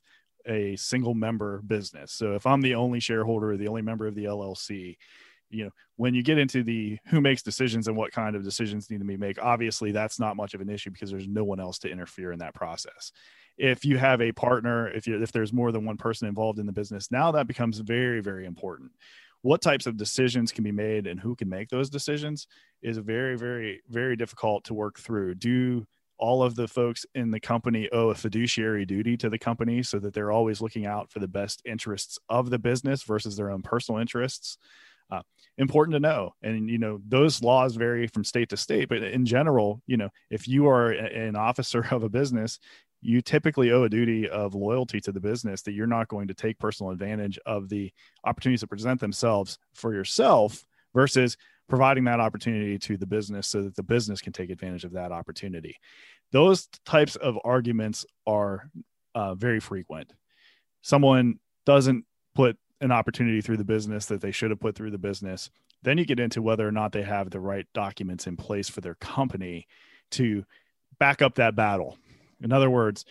a 0.49 0.77
single 0.77 1.15
member 1.15 1.61
business. 1.67 2.13
So 2.13 2.35
if 2.35 2.47
I'm 2.47 2.61
the 2.61 2.75
only 2.75 3.01
shareholder 3.01 3.57
the 3.57 3.69
only 3.69 3.83
member 3.83 4.07
of 4.07 4.15
the 4.15 4.25
LLC, 4.25 4.97
you 5.51 5.65
know, 5.65 5.71
when 5.97 6.15
you 6.15 6.23
get 6.23 6.39
into 6.39 6.63
the 6.63 6.99
who 7.07 7.21
makes 7.21 7.43
decisions 7.43 7.89
and 7.89 7.97
what 7.97 8.13
kind 8.13 8.37
of 8.37 8.45
decisions 8.45 8.91
need 8.91 8.99
to 8.99 9.05
be 9.05 9.17
made, 9.17 9.39
obviously 9.39 9.93
that's 9.93 10.19
not 10.19 10.37
much 10.37 10.55
of 10.55 10.61
an 10.61 10.69
issue 10.69 10.91
because 10.91 11.11
there's 11.11 11.29
no 11.29 11.45
one 11.45 11.61
else 11.61 11.79
to 11.81 11.91
interfere 11.91 12.33
in 12.33 12.39
that 12.41 12.55
process. 12.55 13.13
If 13.57 13.85
you 13.85 13.99
have 13.99 14.21
a 14.21 14.33
partner, 14.33 14.89
if 14.89 15.07
you 15.07 15.21
if 15.23 15.33
there's 15.33 15.53
more 15.53 15.73
than 15.73 15.85
one 15.85 15.97
person 15.97 16.29
involved 16.29 16.59
in 16.59 16.67
the 16.67 16.73
business, 16.73 17.11
now 17.11 17.33
that 17.33 17.47
becomes 17.47 17.79
very 17.79 18.21
very 18.21 18.47
important. 18.47 18.93
What 19.43 19.63
types 19.63 19.87
of 19.87 19.97
decisions 19.97 20.51
can 20.51 20.65
be 20.65 20.73
made 20.73 21.07
and 21.07 21.21
who 21.21 21.37
can 21.37 21.49
make 21.49 21.69
those 21.69 21.91
decisions 21.91 22.47
is 22.83 22.99
very 22.99 23.37
very 23.37 23.81
very 23.89 24.17
difficult 24.17 24.65
to 24.65 24.75
work 24.75 24.99
through. 24.99 25.37
Do 25.37 25.87
all 26.19 26.43
of 26.43 26.55
the 26.55 26.69
folks 26.69 27.07
in 27.15 27.31
the 27.31 27.41
company 27.41 27.89
owe 27.93 28.11
a 28.11 28.15
fiduciary 28.15 28.85
duty 28.85 29.17
to 29.17 29.31
the 29.31 29.39
company 29.39 29.83
so 29.83 29.99
that 29.99 30.15
they're 30.15 30.33
always 30.33 30.61
looking 30.61 30.87
out 30.87 31.11
for 31.11 31.19
the 31.19 31.29
best 31.29 31.63
interests 31.65 32.19
of 32.29 32.51
the 32.51 32.59
business 32.59 33.03
versus 33.03 33.37
their 33.37 33.51
own 33.51 33.63
personal 33.63 34.01
interests. 34.01 34.59
Uh, 35.11 35.23
important 35.57 35.95
to 35.95 36.01
know. 36.01 36.35
And 36.43 36.69
you 36.69 36.79
know 36.79 37.01
those 37.07 37.43
laws 37.43 37.77
vary 37.77 38.07
from 38.09 38.25
state 38.25 38.51
to 38.51 38.57
state 38.57 38.89
but 38.89 39.03
in 39.03 39.25
general 39.25 39.81
you 39.87 39.97
know 39.97 40.11
if 40.31 40.47
you 40.47 40.69
are 40.69 40.91
an 40.91 41.35
officer 41.35 41.87
of 41.91 42.03
a 42.03 42.09
business 42.09 42.59
you 43.01 43.23
typically 43.23 43.71
owe 43.71 43.85
a 43.85 43.89
duty 43.89 44.29
of 44.29 44.55
loyalty 44.55 45.01
to 45.01 45.13
the 45.13 45.21
business 45.21 45.63
that 45.63 45.73
you're 45.73 45.87
not 45.87 46.09
going 46.09 46.29
to 46.29 46.35
take 46.35 46.59
personal 46.59 46.91
advantage 46.93 47.39
of 47.47 47.69
the 47.69 47.93
opportunities 48.25 48.61
that 48.61 48.67
present 48.67 49.01
themselves 49.01 49.59
for 49.73 49.95
yourself 49.95 50.67
versus 50.95 51.37
providing 51.69 52.05
that 52.05 52.21
opportunity 52.21 52.79
to 52.79 52.97
the 52.97 53.07
business 53.07 53.47
so 53.47 53.63
that 53.63 53.77
the 53.77 53.83
business 53.83 54.21
can 54.21 54.33
take 54.33 54.51
advantage 54.51 54.85
of 54.85 54.93
that 54.93 55.13
opportunity. 55.13 55.77
Those 56.33 56.69
types 56.85 57.17
of 57.17 57.39
arguments 57.45 58.07
are 58.27 58.71
uh, 59.15 59.35
very 59.35 59.61
frequent. 59.61 60.13
Someone 60.81 61.39
doesn't 61.67 62.05
put 62.35 62.57
an 62.81 62.93
opportunity 62.93 63.41
through 63.41 63.57
the 63.57 63.65
business 63.65 64.07
that 64.07 64.21
they 64.21 64.31
should 64.31 64.51
have 64.51 64.61
put 64.61 64.75
through 64.75 64.91
the 64.91 64.99
business. 64.99 65.51
Then 65.83 65.99
you 65.99 66.05
get 66.05 66.21
into 66.21 66.43
whether 66.43 66.67
or 66.67 66.73
not 66.73 66.93
they 66.93 67.03
have 67.03 67.31
the 67.31 67.41
right 67.41 67.67
documents 67.75 68.27
in 68.27 68.37
place 68.37 68.69
for 68.69 68.81
their 68.81 68.95
company 68.95 69.67
to 70.13 70.45
back 70.99 71.23
up 71.23 71.35
that 71.37 71.57
battle. 71.57 71.99
In 72.41 72.53
other 72.53 72.71
words, 72.71 73.05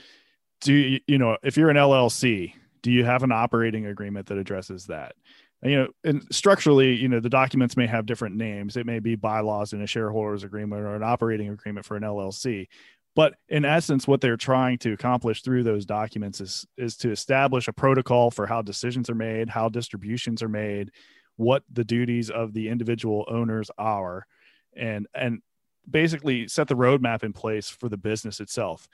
do 0.61 0.73
you, 0.73 0.99
you 1.07 1.17
know, 1.17 1.37
if 1.43 1.57
you're 1.57 1.69
an 1.69 1.77
LLC, 1.77 2.53
do 2.81 2.91
you 2.91 3.05
have 3.05 3.23
an 3.23 3.31
operating 3.31 3.85
agreement 3.85 4.27
that 4.27 4.37
addresses 4.37 4.85
that? 4.87 5.15
you 5.63 5.75
know, 5.75 5.87
and 6.03 6.23
structurally, 6.31 6.95
you 6.95 7.09
know, 7.09 7.19
the 7.19 7.29
documents 7.29 7.75
may 7.75 7.87
have 7.87 8.05
different 8.05 8.35
names. 8.35 8.77
It 8.77 8.85
may 8.85 8.99
be 8.99 9.15
bylaws 9.15 9.73
in 9.73 9.81
a 9.81 9.87
shareholders 9.87 10.43
agreement 10.43 10.83
or 10.83 10.95
an 10.95 11.03
operating 11.03 11.49
agreement 11.49 11.85
for 11.85 11.97
an 11.97 12.03
LLC. 12.03 12.67
But 13.15 13.33
in 13.49 13.65
essence, 13.65 14.07
what 14.07 14.21
they're 14.21 14.37
trying 14.37 14.77
to 14.79 14.93
accomplish 14.93 15.41
through 15.41 15.63
those 15.63 15.85
documents 15.85 16.39
is 16.39 16.67
is 16.77 16.95
to 16.97 17.11
establish 17.11 17.67
a 17.67 17.73
protocol 17.73 18.29
for 18.29 18.45
how 18.45 18.61
decisions 18.61 19.09
are 19.09 19.15
made, 19.15 19.49
how 19.49 19.69
distributions 19.69 20.43
are 20.43 20.49
made, 20.49 20.91
what 21.37 21.63
the 21.71 21.83
duties 21.83 22.29
of 22.29 22.53
the 22.53 22.69
individual 22.69 23.25
owners 23.27 23.71
are, 23.79 24.27
and 24.75 25.07
and 25.15 25.41
basically 25.89 26.47
set 26.47 26.67
the 26.67 26.75
roadmap 26.75 27.23
in 27.23 27.33
place 27.33 27.69
for 27.69 27.89
the 27.89 27.97
business 27.97 28.39
itself. 28.39 28.87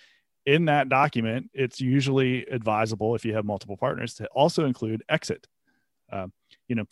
In 0.45 0.65
that 0.65 0.89
document, 0.89 1.49
it's 1.53 1.79
usually 1.79 2.45
advisable 2.47 3.15
if 3.15 3.23
you 3.23 3.33
have 3.35 3.45
multiple 3.45 3.77
partners 3.77 4.13
to 4.15 4.27
also 4.27 4.65
include 4.65 5.03
exit 5.07 5.47
uh, 6.13 6.27
you 6.67 6.75
know, 6.75 6.85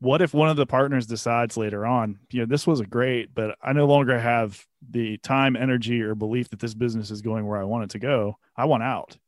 what 0.00 0.22
if 0.22 0.32
one 0.32 0.48
of 0.48 0.56
the 0.56 0.66
partners 0.66 1.06
decides 1.06 1.56
later 1.56 1.84
on, 1.84 2.18
you 2.30 2.40
know, 2.40 2.46
this 2.46 2.66
was 2.66 2.80
a 2.80 2.86
great, 2.86 3.34
but 3.34 3.56
I 3.62 3.74
no 3.74 3.86
longer 3.86 4.18
have 4.18 4.64
the 4.88 5.18
time, 5.18 5.56
energy, 5.56 6.00
or 6.00 6.14
belief 6.14 6.48
that 6.48 6.58
this 6.58 6.72
business 6.72 7.10
is 7.10 7.20
going 7.20 7.46
where 7.46 7.60
I 7.60 7.64
want 7.64 7.84
it 7.84 7.90
to 7.90 7.98
go. 7.98 8.38
I 8.56 8.64
want 8.64 8.82
out. 8.82 9.18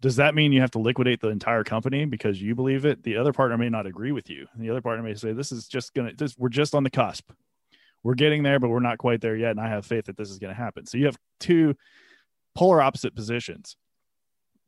Does 0.00 0.16
that 0.16 0.34
mean 0.34 0.52
you 0.52 0.62
have 0.62 0.70
to 0.70 0.78
liquidate 0.78 1.20
the 1.20 1.28
entire 1.28 1.64
company 1.64 2.06
because 2.06 2.40
you 2.40 2.54
believe 2.54 2.86
it? 2.86 3.02
The 3.02 3.16
other 3.16 3.32
partner 3.32 3.58
may 3.58 3.68
not 3.68 3.86
agree 3.86 4.12
with 4.12 4.30
you. 4.30 4.46
The 4.56 4.70
other 4.70 4.80
partner 4.80 5.02
may 5.02 5.14
say, 5.14 5.32
"This 5.32 5.50
is 5.50 5.66
just 5.66 5.92
gonna. 5.92 6.12
We're 6.38 6.48
just 6.48 6.74
on 6.74 6.84
the 6.84 6.90
cusp. 6.90 7.32
We're 8.04 8.14
getting 8.14 8.44
there, 8.44 8.60
but 8.60 8.68
we're 8.68 8.78
not 8.78 8.98
quite 8.98 9.20
there 9.20 9.36
yet." 9.36 9.50
And 9.50 9.60
I 9.60 9.68
have 9.68 9.84
faith 9.84 10.04
that 10.04 10.16
this 10.16 10.30
is 10.30 10.38
going 10.38 10.54
to 10.54 10.60
happen. 10.60 10.86
So 10.86 10.98
you 10.98 11.06
have 11.06 11.18
two 11.40 11.74
polar 12.58 12.82
opposite 12.82 13.14
positions. 13.14 13.76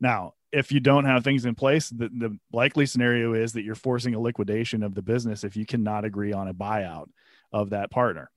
Now, 0.00 0.34
if 0.52 0.70
you 0.70 0.78
don't 0.78 1.06
have 1.06 1.24
things 1.24 1.44
in 1.44 1.56
place, 1.56 1.90
the, 1.90 2.08
the 2.08 2.38
likely 2.52 2.86
scenario 2.86 3.34
is 3.34 3.54
that 3.54 3.64
you're 3.64 3.74
forcing 3.74 4.14
a 4.14 4.20
liquidation 4.20 4.84
of 4.84 4.94
the 4.94 5.02
business 5.02 5.42
if 5.42 5.56
you 5.56 5.66
cannot 5.66 6.04
agree 6.04 6.32
on 6.32 6.46
a 6.46 6.54
buyout 6.54 7.06
of 7.52 7.70
that 7.70 7.90
partner. 7.90 8.30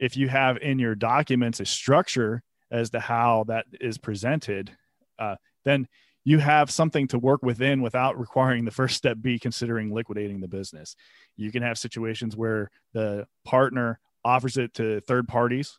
If 0.00 0.16
you 0.16 0.28
have 0.28 0.56
in 0.56 0.80
your 0.80 0.96
documents 0.96 1.60
a 1.60 1.64
structure 1.64 2.42
as 2.68 2.90
to 2.90 2.98
how 2.98 3.44
that 3.46 3.66
is 3.80 3.96
presented, 3.96 4.72
uh, 5.20 5.36
then 5.64 5.86
you 6.24 6.40
have 6.40 6.68
something 6.68 7.06
to 7.08 7.18
work 7.18 7.44
within 7.44 7.80
without 7.80 8.18
requiring 8.18 8.64
the 8.64 8.72
first 8.72 8.96
step 8.96 9.18
be 9.20 9.38
considering 9.38 9.94
liquidating 9.94 10.40
the 10.40 10.48
business. 10.48 10.96
You 11.36 11.52
can 11.52 11.62
have 11.62 11.78
situations 11.78 12.36
where 12.36 12.72
the 12.92 13.28
partner 13.44 14.00
offers 14.24 14.56
it 14.56 14.74
to 14.74 15.00
third 15.02 15.28
parties, 15.28 15.78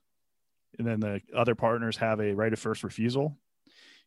and 0.78 0.88
then 0.88 1.00
the 1.00 1.22
other 1.36 1.56
partners 1.56 1.98
have 1.98 2.20
a 2.20 2.34
right 2.34 2.54
of 2.54 2.60
first 2.60 2.84
refusal. 2.84 3.38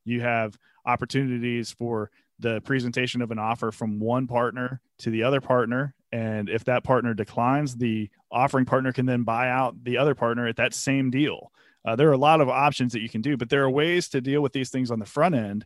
You 0.04 0.20
have 0.20 0.58
opportunities 0.86 1.70
for 1.70 2.10
the 2.38 2.60
presentation 2.62 3.20
of 3.20 3.30
an 3.30 3.38
offer 3.38 3.72
from 3.72 3.98
one 3.98 4.26
partner 4.26 4.80
to 4.98 5.10
the 5.10 5.24
other 5.24 5.40
partner. 5.40 5.94
And 6.12 6.48
if 6.48 6.64
that 6.64 6.84
partner 6.84 7.14
declines 7.14 7.76
the 7.76 8.08
offering 8.30 8.64
partner 8.64 8.92
can 8.92 9.06
then 9.06 9.24
buy 9.24 9.48
out 9.50 9.82
the 9.82 9.98
other 9.98 10.14
partner 10.14 10.46
at 10.46 10.56
that 10.56 10.74
same 10.74 11.10
deal. 11.10 11.52
Uh, 11.84 11.96
there 11.96 12.08
are 12.08 12.12
a 12.12 12.18
lot 12.18 12.40
of 12.40 12.48
options 12.48 12.92
that 12.92 13.02
you 13.02 13.08
can 13.08 13.22
do 13.22 13.36
but 13.36 13.48
there 13.48 13.62
are 13.62 13.70
ways 13.70 14.08
to 14.08 14.20
deal 14.20 14.42
with 14.42 14.52
these 14.52 14.70
things 14.70 14.90
on 14.90 14.98
the 14.98 15.06
front 15.06 15.34
end 15.34 15.64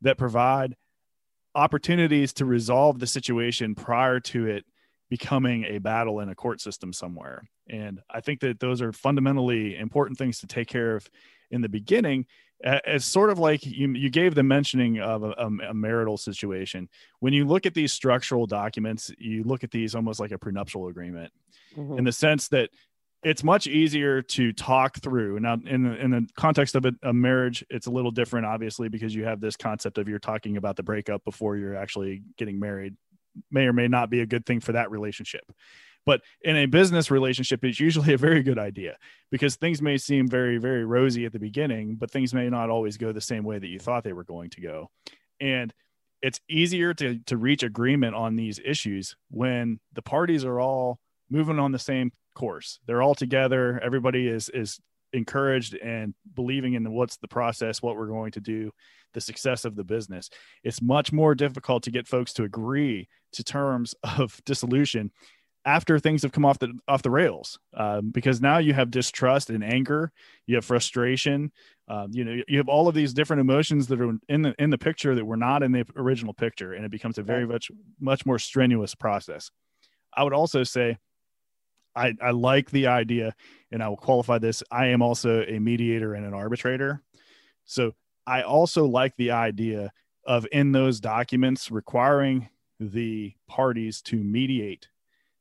that 0.00 0.18
provide 0.18 0.76
opportunities 1.54 2.32
to 2.32 2.44
resolve 2.44 2.98
the 2.98 3.06
situation 3.06 3.74
prior 3.74 4.20
to 4.20 4.46
it 4.46 4.64
becoming 5.12 5.64
a 5.64 5.76
battle 5.76 6.20
in 6.20 6.30
a 6.30 6.34
court 6.34 6.58
system 6.58 6.90
somewhere 6.90 7.46
and 7.68 8.00
i 8.08 8.18
think 8.18 8.40
that 8.40 8.58
those 8.60 8.80
are 8.80 8.94
fundamentally 8.94 9.76
important 9.76 10.16
things 10.16 10.40
to 10.40 10.46
take 10.46 10.66
care 10.66 10.96
of 10.96 11.06
in 11.50 11.60
the 11.60 11.68
beginning 11.68 12.24
it's 12.64 13.04
sort 13.04 13.28
of 13.28 13.38
like 13.38 13.66
you, 13.66 13.92
you 13.92 14.08
gave 14.08 14.34
the 14.34 14.42
mentioning 14.42 15.00
of 15.00 15.24
a, 15.24 15.48
a, 15.68 15.74
marital 15.74 16.16
situation. 16.16 16.88
When 17.18 17.32
you 17.32 17.44
look 17.44 17.66
at 17.66 17.74
these 17.74 17.92
structural 17.92 18.46
documents, 18.46 19.10
you 19.18 19.42
look 19.42 19.64
at 19.64 19.72
these 19.72 19.96
almost 19.96 20.20
like 20.20 20.30
a 20.30 20.38
prenuptial 20.38 20.86
agreement 20.86 21.32
mm-hmm. 21.76 21.98
in 21.98 22.04
the 22.04 22.12
sense 22.12 22.46
that 22.48 22.70
it's 23.22 23.44
much 23.44 23.66
easier 23.66 24.22
to 24.22 24.52
talk 24.52 24.98
through 25.00 25.38
now 25.40 25.56
in 25.66 25.82
the, 25.84 25.96
in 25.96 26.10
the 26.10 26.26
context 26.36 26.74
of 26.74 26.84
a, 26.84 26.92
a, 27.02 27.12
marriage 27.12 27.64
it's 27.70 27.86
a 27.86 27.90
little 27.90 28.10
different 28.10 28.46
obviously 28.46 28.88
because 28.88 29.14
you 29.14 29.24
have 29.24 29.40
this 29.40 29.56
concept 29.56 29.98
of 29.98 30.08
you're 30.08 30.18
talking 30.18 30.56
about 30.56 30.76
the 30.76 30.82
breakup 30.82 31.24
before 31.24 31.56
you're 31.56 31.76
actually 31.76 32.22
getting 32.36 32.58
married 32.58 32.96
may 33.50 33.66
or 33.66 33.72
may 33.72 33.88
not 33.88 34.10
be 34.10 34.20
a 34.20 34.26
good 34.26 34.46
thing 34.46 34.60
for 34.60 34.72
that 34.72 34.90
relationship 34.90 35.52
but 36.04 36.20
in 36.42 36.56
a 36.56 36.66
business 36.66 37.10
relationship 37.10 37.64
it's 37.64 37.80
usually 37.80 38.12
a 38.12 38.18
very 38.18 38.42
good 38.42 38.58
idea 38.58 38.96
because 39.30 39.56
things 39.56 39.80
may 39.80 39.96
seem 39.96 40.28
very 40.28 40.58
very 40.58 40.84
rosy 40.84 41.24
at 41.24 41.32
the 41.32 41.38
beginning 41.38 41.96
but 41.96 42.10
things 42.10 42.34
may 42.34 42.48
not 42.48 42.70
always 42.70 42.96
go 42.96 43.12
the 43.12 43.20
same 43.20 43.44
way 43.44 43.58
that 43.58 43.68
you 43.68 43.78
thought 43.78 44.04
they 44.04 44.12
were 44.12 44.24
going 44.24 44.50
to 44.50 44.60
go 44.60 44.90
and 45.40 45.72
it's 46.22 46.40
easier 46.48 46.94
to 46.94 47.18
to 47.26 47.36
reach 47.36 47.62
agreement 47.62 48.14
on 48.14 48.36
these 48.36 48.60
issues 48.64 49.16
when 49.30 49.80
the 49.92 50.02
parties 50.02 50.44
are 50.44 50.60
all 50.60 50.98
moving 51.28 51.58
on 51.58 51.72
the 51.72 51.78
same 51.78 52.12
course. 52.34 52.78
They're 52.86 53.02
all 53.02 53.14
together. 53.14 53.80
Everybody 53.82 54.28
is 54.28 54.48
is 54.48 54.80
encouraged 55.12 55.74
and 55.74 56.14
believing 56.34 56.72
in 56.72 56.90
what's 56.90 57.18
the 57.18 57.28
process, 57.28 57.82
what 57.82 57.96
we're 57.96 58.06
going 58.06 58.32
to 58.32 58.40
do, 58.40 58.70
the 59.12 59.20
success 59.20 59.64
of 59.64 59.76
the 59.76 59.84
business. 59.84 60.30
It's 60.64 60.82
much 60.82 61.12
more 61.12 61.34
difficult 61.34 61.82
to 61.84 61.90
get 61.90 62.08
folks 62.08 62.32
to 62.34 62.44
agree 62.44 63.08
to 63.32 63.44
terms 63.44 63.94
of 64.18 64.40
dissolution 64.44 65.10
after 65.64 65.98
things 65.98 66.22
have 66.22 66.32
come 66.32 66.44
off 66.44 66.58
the 66.58 66.76
off 66.88 67.02
the 67.02 67.10
rails 67.10 67.58
um, 67.74 68.10
because 68.10 68.40
now 68.40 68.58
you 68.58 68.72
have 68.72 68.90
distrust 68.90 69.48
and 69.48 69.62
anger 69.62 70.10
you 70.46 70.56
have 70.56 70.64
frustration 70.64 71.52
um, 71.86 72.08
you 72.10 72.24
know 72.24 72.42
you 72.48 72.58
have 72.58 72.68
all 72.68 72.88
of 72.88 72.96
these 72.96 73.14
different 73.14 73.40
emotions 73.40 73.86
that 73.86 74.00
are 74.00 74.18
in 74.28 74.42
the 74.42 74.54
in 74.58 74.70
the 74.70 74.78
picture 74.78 75.14
that 75.14 75.24
were 75.24 75.36
not 75.36 75.62
in 75.62 75.70
the 75.70 75.86
original 75.94 76.34
picture 76.34 76.72
and 76.72 76.84
it 76.84 76.90
becomes 76.90 77.16
a 77.16 77.22
very 77.22 77.46
much 77.46 77.70
much 78.00 78.26
more 78.26 78.40
strenuous 78.40 78.96
process 78.96 79.52
i 80.16 80.24
would 80.24 80.32
also 80.32 80.64
say 80.64 80.98
I, 81.94 82.14
I 82.22 82.30
like 82.30 82.70
the 82.70 82.86
idea, 82.86 83.34
and 83.70 83.82
I 83.82 83.88
will 83.88 83.96
qualify 83.96 84.38
this. 84.38 84.62
I 84.70 84.86
am 84.86 85.02
also 85.02 85.42
a 85.42 85.58
mediator 85.58 86.14
and 86.14 86.24
an 86.24 86.34
arbitrator. 86.34 87.02
So 87.64 87.92
I 88.26 88.42
also 88.42 88.86
like 88.86 89.16
the 89.16 89.32
idea 89.32 89.92
of 90.24 90.46
in 90.52 90.72
those 90.72 91.00
documents 91.00 91.70
requiring 91.70 92.48
the 92.78 93.34
parties 93.48 94.02
to 94.02 94.16
mediate 94.16 94.88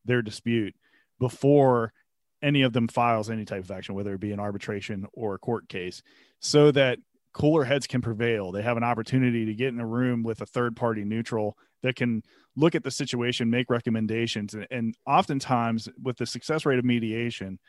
their 0.06 0.22
dispute 0.22 0.76
before 1.20 1.94
any 2.42 2.64
of 2.64 2.74
them 2.74 2.88
files 2.88 3.30
any 3.30 3.46
type 3.46 3.64
of 3.64 3.72
action, 3.72 3.94
whether 3.94 4.14
it 4.14 4.20
be 4.20 4.32
an 4.32 4.40
arbitration 4.40 5.06
or 5.14 5.36
a 5.36 5.40
court 5.40 5.70
case, 5.70 6.02
so 6.40 6.72
that 6.72 6.98
cooler 7.34 7.64
heads 7.64 7.88
can 7.88 8.02
prevail. 8.02 8.52
They 8.52 8.64
have 8.64 8.78
an 8.78 8.84
opportunity 8.84 9.46
to 9.46 9.54
get 9.54 9.70
in 9.70 9.80
a 9.80 9.86
room 9.86 10.24
with 10.24 10.42
a 10.42 10.46
third 10.46 10.76
party 10.76 11.04
neutral 11.04 11.58
that 11.84 11.96
can 11.96 12.24
look 12.56 12.76
at 12.76 12.84
the 12.84 12.92
situation, 12.92 13.50
make 13.50 13.70
recommendations. 13.70 14.54
And, 14.54 14.68
and 14.72 14.96
oftentimes, 15.08 15.88
with 16.02 16.18
the 16.18 16.26
success 16.26 16.66
rate 16.66 16.80
of 16.80 16.86
mediation, 16.86 17.60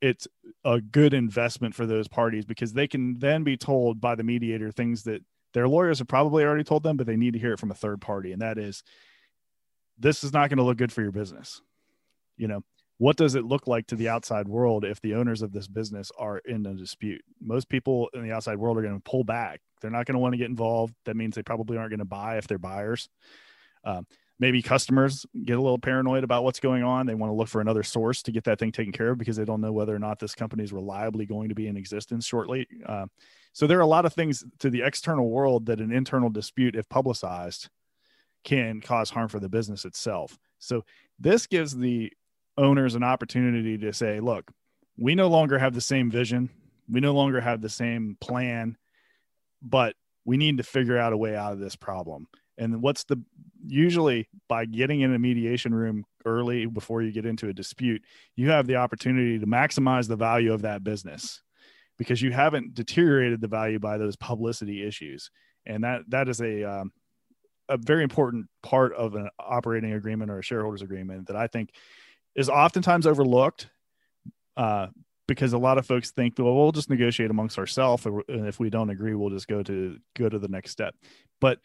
it's 0.00 0.26
a 0.64 0.80
good 0.80 1.14
investment 1.14 1.74
for 1.74 1.86
those 1.86 2.08
parties 2.08 2.44
because 2.44 2.72
they 2.72 2.86
can 2.86 3.18
then 3.18 3.44
be 3.44 3.56
told 3.56 4.00
by 4.00 4.14
the 4.14 4.22
mediator 4.22 4.70
things 4.70 5.04
that 5.04 5.22
their 5.52 5.68
lawyers 5.68 5.98
have 5.98 6.08
probably 6.08 6.44
already 6.44 6.64
told 6.64 6.82
them, 6.82 6.96
but 6.96 7.06
they 7.06 7.16
need 7.16 7.32
to 7.34 7.38
hear 7.38 7.52
it 7.52 7.58
from 7.58 7.70
a 7.70 7.74
third 7.74 8.00
party. 8.00 8.32
And 8.32 8.40
that 8.40 8.58
is, 8.58 8.82
this 9.98 10.24
is 10.24 10.32
not 10.32 10.48
going 10.48 10.58
to 10.58 10.64
look 10.64 10.78
good 10.78 10.92
for 10.92 11.02
your 11.02 11.12
business. 11.12 11.60
You 12.36 12.48
know, 12.48 12.64
what 12.98 13.16
does 13.16 13.34
it 13.34 13.44
look 13.44 13.66
like 13.66 13.86
to 13.88 13.96
the 13.96 14.08
outside 14.08 14.48
world 14.48 14.84
if 14.84 15.00
the 15.00 15.14
owners 15.14 15.42
of 15.42 15.52
this 15.52 15.66
business 15.66 16.10
are 16.18 16.38
in 16.38 16.64
a 16.66 16.74
dispute? 16.74 17.22
Most 17.40 17.68
people 17.68 18.08
in 18.14 18.22
the 18.22 18.32
outside 18.32 18.58
world 18.58 18.78
are 18.78 18.82
going 18.82 18.96
to 18.96 19.10
pull 19.10 19.24
back. 19.24 19.60
They're 19.80 19.90
not 19.90 20.06
going 20.06 20.14
to 20.14 20.20
want 20.20 20.34
to 20.34 20.38
get 20.38 20.48
involved. 20.48 20.94
That 21.04 21.16
means 21.16 21.34
they 21.34 21.42
probably 21.42 21.76
aren't 21.76 21.90
going 21.90 21.98
to 21.98 22.04
buy 22.04 22.36
if 22.36 22.46
they're 22.46 22.58
buyers. 22.58 23.08
Um, 23.84 24.06
maybe 24.40 24.62
customers 24.62 25.26
get 25.44 25.58
a 25.58 25.60
little 25.60 25.78
paranoid 25.78 26.24
about 26.24 26.42
what's 26.42 26.60
going 26.60 26.82
on. 26.82 27.06
They 27.06 27.14
want 27.14 27.30
to 27.30 27.34
look 27.34 27.48
for 27.48 27.60
another 27.60 27.82
source 27.82 28.22
to 28.22 28.32
get 28.32 28.44
that 28.44 28.58
thing 28.58 28.72
taken 28.72 28.92
care 28.92 29.10
of 29.10 29.18
because 29.18 29.36
they 29.36 29.44
don't 29.44 29.60
know 29.60 29.70
whether 29.70 29.94
or 29.94 29.98
not 29.98 30.18
this 30.18 30.34
company 30.34 30.64
is 30.64 30.72
reliably 30.72 31.26
going 31.26 31.50
to 31.50 31.54
be 31.54 31.68
in 31.68 31.76
existence 31.76 32.26
shortly. 32.26 32.66
Uh, 32.86 33.06
so 33.52 33.66
there 33.66 33.78
are 33.78 33.82
a 33.82 33.86
lot 33.86 34.06
of 34.06 34.14
things 34.14 34.42
to 34.60 34.70
the 34.70 34.80
external 34.80 35.28
world 35.28 35.66
that 35.66 35.78
an 35.78 35.92
internal 35.92 36.30
dispute, 36.30 36.74
if 36.74 36.88
publicized, 36.88 37.68
can 38.42 38.80
cause 38.80 39.10
harm 39.10 39.28
for 39.28 39.40
the 39.40 39.48
business 39.50 39.84
itself. 39.84 40.38
So 40.58 40.84
this 41.18 41.46
gives 41.46 41.76
the 41.76 42.10
owners 42.56 42.94
an 42.94 43.02
opportunity 43.02 43.76
to 43.78 43.92
say, 43.92 44.20
look, 44.20 44.50
we 44.96 45.14
no 45.14 45.28
longer 45.28 45.58
have 45.58 45.74
the 45.74 45.80
same 45.82 46.10
vision. 46.10 46.48
We 46.90 47.00
no 47.00 47.12
longer 47.12 47.40
have 47.40 47.60
the 47.60 47.68
same 47.68 48.16
plan, 48.20 48.78
but 49.60 49.94
we 50.24 50.38
need 50.38 50.56
to 50.56 50.62
figure 50.62 50.96
out 50.96 51.12
a 51.12 51.16
way 51.16 51.36
out 51.36 51.52
of 51.52 51.58
this 51.58 51.76
problem. 51.76 52.26
And 52.56 52.82
what's 52.82 53.04
the 53.04 53.22
usually 53.70 54.28
by 54.48 54.64
getting 54.64 55.00
in 55.00 55.14
a 55.14 55.18
mediation 55.18 55.74
room 55.74 56.04
early 56.24 56.66
before 56.66 57.02
you 57.02 57.12
get 57.12 57.26
into 57.26 57.48
a 57.48 57.52
dispute, 57.52 58.02
you 58.36 58.50
have 58.50 58.66
the 58.66 58.76
opportunity 58.76 59.38
to 59.38 59.46
maximize 59.46 60.08
the 60.08 60.16
value 60.16 60.52
of 60.52 60.62
that 60.62 60.84
business 60.84 61.42
because 61.98 62.20
you 62.22 62.32
haven't 62.32 62.74
deteriorated 62.74 63.40
the 63.40 63.48
value 63.48 63.78
by 63.78 63.98
those 63.98 64.16
publicity 64.16 64.86
issues. 64.86 65.30
And 65.66 65.84
that 65.84 66.02
that 66.08 66.28
is 66.28 66.40
a 66.40 66.64
um, 66.64 66.92
a 67.68 67.76
very 67.76 68.02
important 68.02 68.46
part 68.62 68.92
of 68.94 69.14
an 69.14 69.28
operating 69.38 69.92
agreement 69.92 70.30
or 70.30 70.38
a 70.38 70.42
shareholders 70.42 70.82
agreement 70.82 71.28
that 71.28 71.36
I 71.36 71.46
think 71.46 71.70
is 72.34 72.48
oftentimes 72.48 73.06
overlooked 73.06 73.68
uh, 74.56 74.88
because 75.28 75.52
a 75.52 75.58
lot 75.58 75.78
of 75.78 75.86
folks 75.86 76.10
think, 76.10 76.34
well, 76.38 76.54
we'll 76.54 76.72
just 76.72 76.90
negotiate 76.90 77.30
amongst 77.30 77.58
ourselves, 77.58 78.04
and 78.04 78.46
if 78.46 78.58
we 78.58 78.68
don't 78.68 78.90
agree, 78.90 79.14
we'll 79.14 79.30
just 79.30 79.46
go 79.46 79.62
to 79.62 79.96
go 80.16 80.28
to 80.28 80.38
the 80.38 80.48
next 80.48 80.72
step. 80.72 80.94
But 81.40 81.60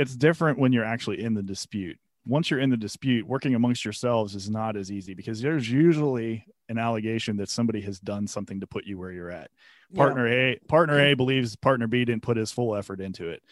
it's 0.00 0.16
different 0.16 0.58
when 0.58 0.72
you're 0.72 0.82
actually 0.82 1.22
in 1.22 1.34
the 1.34 1.42
dispute. 1.42 1.98
Once 2.26 2.50
you're 2.50 2.58
in 2.58 2.70
the 2.70 2.76
dispute, 2.76 3.26
working 3.26 3.54
amongst 3.54 3.84
yourselves 3.84 4.34
is 4.34 4.48
not 4.48 4.74
as 4.74 4.90
easy 4.90 5.12
because 5.12 5.42
there's 5.42 5.70
usually 5.70 6.46
an 6.70 6.78
allegation 6.78 7.36
that 7.36 7.50
somebody 7.50 7.82
has 7.82 8.00
done 8.00 8.26
something 8.26 8.60
to 8.60 8.66
put 8.66 8.86
you 8.86 8.96
where 8.96 9.12
you're 9.12 9.30
at. 9.30 9.50
Partner 9.94 10.26
yeah. 10.26 10.54
A, 10.54 10.58
partner 10.68 10.98
A 10.98 11.12
believes 11.12 11.54
partner 11.54 11.86
B 11.86 12.06
didn't 12.06 12.22
put 12.22 12.38
his 12.38 12.50
full 12.50 12.74
effort 12.74 13.02
into 13.02 13.28
it. 13.28 13.42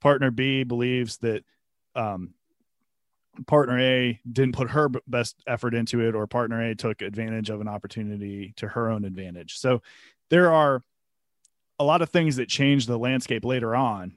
Partner 0.00 0.30
B 0.30 0.62
believes 0.62 1.16
that 1.18 1.42
um, 1.96 2.34
partner 3.48 3.80
A 3.80 4.20
didn't 4.30 4.54
put 4.54 4.70
her 4.70 4.88
best 5.08 5.42
effort 5.48 5.74
into 5.74 6.06
it, 6.06 6.14
or 6.14 6.28
partner 6.28 6.62
A 6.62 6.76
took 6.76 7.02
advantage 7.02 7.50
of 7.50 7.60
an 7.60 7.66
opportunity 7.66 8.52
to 8.58 8.68
her 8.68 8.90
own 8.90 9.04
advantage. 9.04 9.58
So 9.58 9.82
there 10.30 10.52
are 10.52 10.84
a 11.80 11.84
lot 11.84 12.00
of 12.00 12.10
things 12.10 12.36
that 12.36 12.48
change 12.48 12.86
the 12.86 12.96
landscape 12.96 13.44
later 13.44 13.74
on 13.74 14.12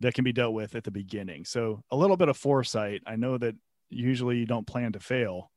that 0.00 0.14
can 0.14 0.24
be 0.24 0.32
dealt 0.32 0.54
with 0.54 0.74
at 0.74 0.84
the 0.84 0.90
beginning. 0.90 1.44
So 1.44 1.82
a 1.90 1.96
little 1.96 2.16
bit 2.16 2.28
of 2.28 2.36
foresight. 2.36 3.02
I 3.06 3.16
know 3.16 3.38
that 3.38 3.54
usually 3.90 4.38
you 4.38 4.46
don't 4.46 4.66
plan 4.66 4.92
to 4.92 5.00
fail, 5.00 5.50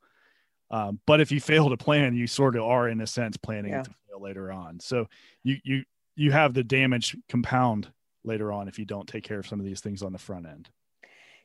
um, 0.70 1.00
but 1.06 1.20
if 1.20 1.32
you 1.32 1.40
fail 1.40 1.70
to 1.70 1.76
plan, 1.76 2.14
you 2.14 2.26
sort 2.26 2.56
of 2.56 2.62
are 2.62 2.88
in 2.88 3.00
a 3.00 3.06
sense 3.06 3.36
planning 3.36 3.72
yeah. 3.72 3.82
to 3.82 3.90
fail 3.90 4.20
later 4.20 4.52
on. 4.52 4.80
So 4.80 5.08
you 5.42 5.56
you 5.64 5.84
you 6.16 6.32
have 6.32 6.54
the 6.54 6.64
damage 6.64 7.16
compound 7.28 7.90
later 8.24 8.52
on 8.52 8.68
if 8.68 8.78
you 8.78 8.84
don't 8.84 9.08
take 9.08 9.24
care 9.24 9.38
of 9.38 9.46
some 9.46 9.60
of 9.60 9.66
these 9.66 9.80
things 9.80 10.02
on 10.02 10.12
the 10.12 10.18
front 10.18 10.46
end. 10.46 10.68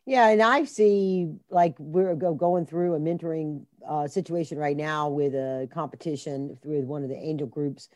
Yeah, 0.06 0.30
and 0.30 0.42
I 0.42 0.66
see 0.66 1.30
like 1.50 1.76
we're 1.80 2.16
go, 2.16 2.34
going 2.34 2.66
through 2.66 2.96
a 2.96 3.00
mentoring 3.00 3.66
uh, 3.88 4.08
situation 4.08 4.58
right 4.58 4.76
now 4.76 5.08
with 5.10 5.34
a 5.34 5.70
competition 5.74 6.58
with 6.66 6.84
one 6.84 7.04
of 7.04 7.10
the 7.10 7.16
angel 7.16 7.48
groups, 7.48 7.88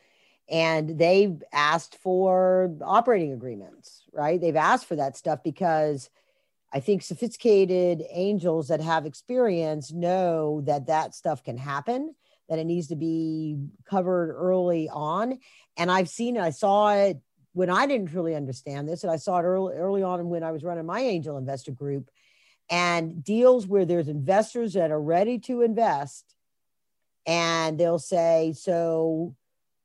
and 0.50 0.98
they've 0.98 1.42
asked 1.52 1.96
for 1.96 2.74
operating 2.82 3.32
agreements 3.32 3.98
right? 4.12 4.40
They've 4.40 4.56
asked 4.56 4.86
for 4.86 4.96
that 4.96 5.16
stuff 5.16 5.42
because 5.42 6.10
i 6.70 6.80
think 6.80 7.02
sophisticated 7.02 8.02
angels 8.10 8.68
that 8.68 8.80
have 8.80 9.06
experience 9.06 9.90
know 9.90 10.60
that 10.66 10.88
that 10.88 11.14
stuff 11.14 11.42
can 11.42 11.56
happen 11.56 12.14
that 12.50 12.58
it 12.58 12.64
needs 12.64 12.88
to 12.88 12.96
be 12.96 13.58
covered 13.88 14.30
early 14.32 14.88
on. 14.90 15.38
And 15.76 15.90
i've 15.90 16.08
seen 16.08 16.36
it. 16.36 16.40
I 16.42 16.50
saw 16.50 16.92
it 16.94 17.18
when 17.52 17.70
i 17.70 17.86
didn't 17.86 18.12
really 18.12 18.34
understand 18.34 18.88
this 18.88 19.02
and 19.02 19.10
i 19.10 19.16
saw 19.16 19.38
it 19.38 19.44
early, 19.44 19.74
early 19.76 20.02
on 20.02 20.28
when 20.28 20.42
i 20.42 20.52
was 20.52 20.64
running 20.64 20.84
my 20.84 21.00
angel 21.00 21.38
investor 21.38 21.72
group 21.72 22.10
and 22.70 23.24
deals 23.24 23.66
where 23.66 23.86
there's 23.86 24.08
investors 24.08 24.74
that 24.74 24.90
are 24.90 25.00
ready 25.00 25.38
to 25.38 25.62
invest 25.62 26.34
and 27.26 27.78
they'll 27.78 27.98
say 27.98 28.52
so 28.54 29.34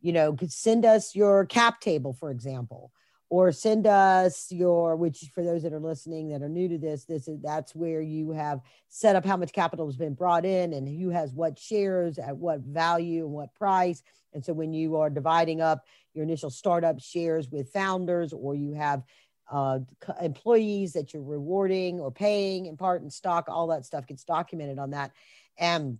you 0.03 0.11
know, 0.11 0.35
send 0.47 0.85
us 0.85 1.15
your 1.15 1.45
cap 1.45 1.79
table, 1.79 2.13
for 2.13 2.29
example, 2.29 2.91
or 3.29 3.53
send 3.53 3.87
us 3.87 4.51
your, 4.51 4.97
which 4.97 5.31
for 5.33 5.43
those 5.43 5.63
that 5.63 5.71
are 5.71 5.79
listening 5.79 6.27
that 6.29 6.43
are 6.43 6.49
new 6.49 6.67
to 6.67 6.77
this, 6.77 7.05
this 7.05 7.27
is 7.27 7.39
that's 7.41 7.73
where 7.73 8.01
you 8.01 8.31
have 8.31 8.59
set 8.89 9.15
up 9.15 9.25
how 9.25 9.37
much 9.37 9.53
capital 9.53 9.87
has 9.87 9.95
been 9.95 10.13
brought 10.13 10.45
in 10.45 10.73
and 10.73 10.87
who 10.87 11.09
has 11.09 11.31
what 11.33 11.57
shares 11.57 12.19
at 12.19 12.35
what 12.35 12.59
value 12.59 13.23
and 13.23 13.33
what 13.33 13.55
price. 13.55 14.03
And 14.33 14.43
so 14.43 14.51
when 14.51 14.73
you 14.73 14.97
are 14.97 15.09
dividing 15.09 15.61
up 15.61 15.85
your 16.13 16.25
initial 16.25 16.49
startup 16.49 16.99
shares 16.99 17.49
with 17.49 17.71
founders, 17.71 18.33
or 18.33 18.55
you 18.55 18.73
have 18.73 19.03
uh, 19.49 19.79
employees 20.21 20.93
that 20.93 21.13
you're 21.13 21.23
rewarding 21.23 21.99
or 21.99 22.11
paying 22.11 22.65
in 22.65 22.75
part 22.75 23.01
in 23.03 23.09
stock, 23.09 23.45
all 23.47 23.67
that 23.67 23.85
stuff 23.85 24.05
gets 24.05 24.25
documented 24.25 24.79
on 24.79 24.91
that. 24.91 25.11
And 25.57 25.97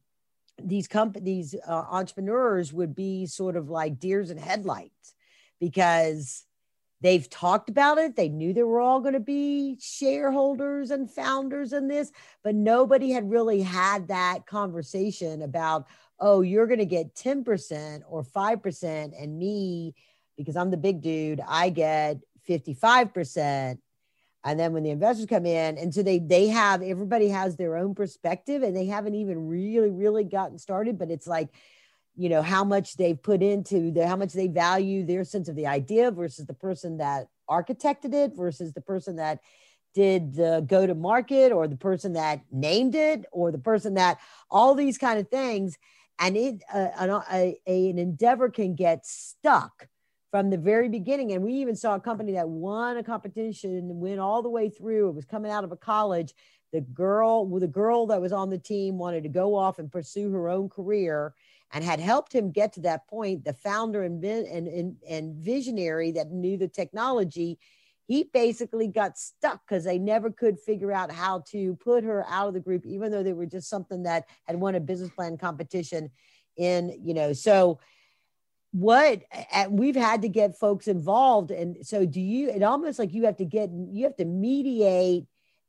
these 0.61 0.87
companies 0.87 1.55
uh, 1.67 1.71
entrepreneurs 1.71 2.71
would 2.73 2.95
be 2.95 3.25
sort 3.25 3.55
of 3.55 3.69
like 3.69 3.99
deers 3.99 4.29
in 4.31 4.37
headlights 4.37 5.13
because 5.59 6.45
they've 7.01 7.29
talked 7.29 7.69
about 7.69 7.97
it 7.97 8.15
they 8.15 8.29
knew 8.29 8.53
they 8.53 8.63
were 8.63 8.79
all 8.79 8.99
going 8.99 9.13
to 9.13 9.19
be 9.19 9.77
shareholders 9.81 10.91
and 10.91 11.09
founders 11.09 11.73
in 11.73 11.87
this 11.87 12.11
but 12.43 12.55
nobody 12.55 13.11
had 13.11 13.29
really 13.29 13.61
had 13.61 14.07
that 14.07 14.45
conversation 14.45 15.41
about 15.41 15.87
oh, 16.19 16.39
you're 16.39 16.67
going 16.67 16.79
to 16.79 16.85
get 16.85 17.15
10% 17.15 18.01
or 18.07 18.23
5%, 18.23 19.21
and 19.21 19.37
me, 19.37 19.93
because 20.37 20.55
I'm 20.55 20.71
the 20.71 20.77
big 20.77 21.01
dude, 21.01 21.41
I 21.45 21.69
get 21.69 22.19
55%. 22.47 23.77
And 24.43 24.60
then 24.60 24.73
when 24.73 24.84
the 24.84 24.89
investors 24.89 25.25
come 25.25 25.45
in, 25.45 25.77
and 25.77 25.93
so 25.93 26.03
they 26.03 26.19
they 26.19 26.47
have 26.47 26.82
everybody 26.82 27.29
has 27.29 27.56
their 27.56 27.77
own 27.77 27.95
perspective, 27.95 28.62
and 28.62 28.75
they 28.75 28.86
haven't 28.86 29.15
even 29.15 29.47
really 29.47 29.89
really 29.89 30.23
gotten 30.23 30.58
started. 30.58 30.99
But 30.99 31.12
it's 31.12 31.27
like, 31.27 31.49
you 32.15 32.29
know, 32.29 32.41
how 32.41 32.63
much 32.63 32.97
they've 32.97 33.21
put 33.21 33.41
into 33.41 33.91
the 33.91 34.06
how 34.06 34.17
much 34.17 34.34
they 34.34 34.47
value 34.47 35.06
their 35.06 35.23
sense 35.23 35.47
of 35.47 35.56
the 35.56 35.67
idea 35.67 36.12
versus 36.12 36.45
the 36.45 36.53
person 36.53 36.97
that 36.97 37.27
architected 37.49 38.13
it 38.13 38.36
versus 38.36 38.73
the 38.73 38.82
person 38.82 39.15
that 39.17 39.39
did 39.93 40.34
the 40.34 40.65
go 40.67 40.88
to 40.88 40.95
market 40.95 41.51
or 41.51 41.67
the 41.67 41.77
person 41.77 42.13
that 42.13 42.41
named 42.51 42.95
it 42.95 43.25
or 43.32 43.51
the 43.51 43.58
person 43.58 43.93
that 43.93 44.17
all 44.49 44.75
these 44.75 44.97
kind 44.97 45.19
of 45.19 45.29
things 45.29 45.77
and 46.19 46.36
it 46.38 46.63
uh, 46.73 46.89
an, 46.97 47.10
a, 47.32 47.58
an 47.67 47.99
endeavor 47.99 48.49
can 48.49 48.75
get 48.75 49.06
stuck 49.06 49.88
from 50.34 50.50
the 50.50 50.58
very 50.58 50.89
beginning. 50.89 51.34
And 51.34 51.43
we 51.43 51.54
even 51.54 51.76
saw 51.76 51.93
a 51.93 52.00
company 52.00 52.32
that 52.32 52.50
won 52.50 52.98
a 52.98 53.04
competition 53.04 54.00
went 54.00 54.19
all 54.19 54.41
the 54.41 54.50
way 54.50 54.67
through. 54.67 55.10
It 55.10 55.13
was 55.13 55.26
coming 55.26 55.52
out 55.52 55.63
of 55.63 55.72
a 55.72 55.78
college. 55.78 56.34
The 56.72 56.82
girl 56.82 57.46
the 57.60 57.67
girl 57.67 58.08
that 58.08 58.19
was 58.19 58.34
on 58.34 58.50
the 58.50 58.58
team 58.58 58.98
wanted 58.98 59.22
to 59.22 59.30
go 59.30 59.54
off 59.54 59.78
and 59.78 59.91
pursue 59.91 60.32
her 60.32 60.50
own 60.50 60.69
career 60.69 61.36
and 61.72 61.84
had 61.84 62.00
helped 62.00 62.34
him 62.34 62.50
get 62.50 62.74
to 62.74 62.80
that 62.80 63.08
point. 63.08 63.46
The 63.46 63.54
founder 63.54 64.02
and 64.02 64.26
and, 64.26 64.67
and, 64.67 64.96
and 65.08 65.36
visionary 65.36 66.12
that 66.13 66.32
knew 66.32 66.58
the 66.58 66.67
technology 66.67 67.60
he 68.08 68.24
basically 68.34 68.88
got 68.88 69.19
stuck 69.19 69.62
because 69.67 69.84
they 69.84 70.00
never 70.00 70.32
could 70.32 70.60
figure 70.60 70.91
out 70.91 71.12
how 71.12 71.43
to 71.52 71.76
put 71.76 72.04
her 72.04 72.26
out 72.28 72.48
of 72.48 72.56
the 72.56 72.60
group, 72.60 72.88
even 72.88 73.12
though 73.12 73.24
they 73.24 73.34
were 73.34 73.46
just 73.46 73.69
something 73.69 74.02
that 74.02 74.26
had 74.46 74.60
won 74.60 74.74
a 74.74 74.80
business 74.80 75.12
plan 75.12 75.38
competition 75.38 76.10
in, 76.58 77.00
you 77.04 77.13
know, 77.13 77.34
so 77.34 77.80
what 78.73 79.21
we've 79.69 79.95
had 79.95 80.23
to 80.23 80.29
get 80.29 80.57
folks 80.57 80.88
involved. 80.88 81.51
And 81.51 81.86
so 81.86 82.05
do 82.05 82.19
you, 82.19 82.49
it 82.49 82.63
almost 82.63 82.99
like 82.99 83.13
you 83.13 83.25
have 83.25 83.38
to 83.38 83.45
get, 83.45 83.69
you 83.71 84.03
have 84.03 84.17
to 84.17 84.25
mediate 84.25 85.27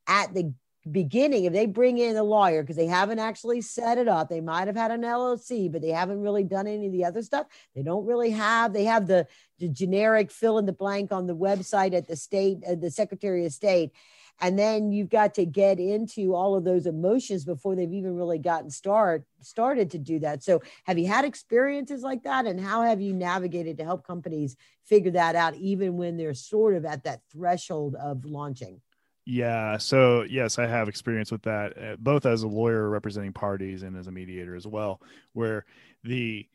at 0.08 0.32
the 0.34 0.54
beginning, 0.90 1.44
if 1.44 1.52
they 1.52 1.66
bring 1.66 1.98
in 1.98 2.16
a 2.16 2.22
lawyer 2.22 2.62
because 2.62 2.76
they 2.76 2.86
haven't 2.86 3.18
actually 3.18 3.60
set 3.60 3.98
it 3.98 4.08
up, 4.08 4.28
they 4.28 4.40
might 4.40 4.66
have 4.66 4.76
had 4.76 4.90
an 4.90 5.02
LLC, 5.02 5.70
but 5.70 5.82
they 5.82 5.90
haven't 5.90 6.20
really 6.20 6.44
done 6.44 6.66
any 6.66 6.86
of 6.86 6.92
the 6.92 7.04
other 7.04 7.22
stuff. 7.22 7.46
They 7.74 7.82
don't 7.82 8.06
really 8.06 8.30
have. 8.30 8.72
They 8.72 8.84
have 8.84 9.06
the, 9.06 9.26
the 9.58 9.68
generic 9.68 10.30
fill 10.30 10.58
in 10.58 10.66
the 10.66 10.72
blank 10.72 11.12
on 11.12 11.26
the 11.26 11.36
website 11.36 11.94
at 11.94 12.08
the 12.08 12.16
state, 12.16 12.58
uh, 12.68 12.74
the 12.74 12.90
Secretary 12.90 13.44
of 13.46 13.52
State, 13.52 13.92
and 14.40 14.58
then 14.58 14.92
you've 14.92 15.10
got 15.10 15.34
to 15.34 15.46
get 15.46 15.78
into 15.78 16.34
all 16.34 16.54
of 16.54 16.64
those 16.64 16.86
emotions 16.86 17.44
before 17.44 17.74
they've 17.74 17.92
even 17.92 18.16
really 18.16 18.38
gotten 18.38 18.70
start 18.70 19.24
started 19.40 19.90
to 19.90 19.98
do 19.98 20.18
that. 20.20 20.42
So, 20.42 20.62
have 20.84 20.98
you 20.98 21.06
had 21.06 21.24
experiences 21.24 22.02
like 22.02 22.22
that, 22.24 22.46
and 22.46 22.60
how 22.60 22.82
have 22.82 23.00
you 23.00 23.12
navigated 23.12 23.78
to 23.78 23.84
help 23.84 24.06
companies 24.06 24.56
figure 24.84 25.12
that 25.12 25.36
out, 25.36 25.54
even 25.56 25.96
when 25.96 26.16
they're 26.16 26.34
sort 26.34 26.74
of 26.74 26.84
at 26.84 27.04
that 27.04 27.20
threshold 27.32 27.94
of 27.94 28.24
launching? 28.24 28.80
Yeah. 29.26 29.78
So, 29.78 30.22
yes, 30.22 30.58
I 30.58 30.66
have 30.66 30.88
experience 30.88 31.32
with 31.32 31.42
that, 31.42 31.78
uh, 31.78 31.96
both 31.98 32.26
as 32.26 32.42
a 32.42 32.48
lawyer 32.48 32.90
representing 32.90 33.32
parties 33.32 33.82
and 33.82 33.96
as 33.96 34.06
a 34.06 34.12
mediator 34.12 34.54
as 34.54 34.66
well, 34.66 35.00
where 35.32 35.64
the 36.02 36.46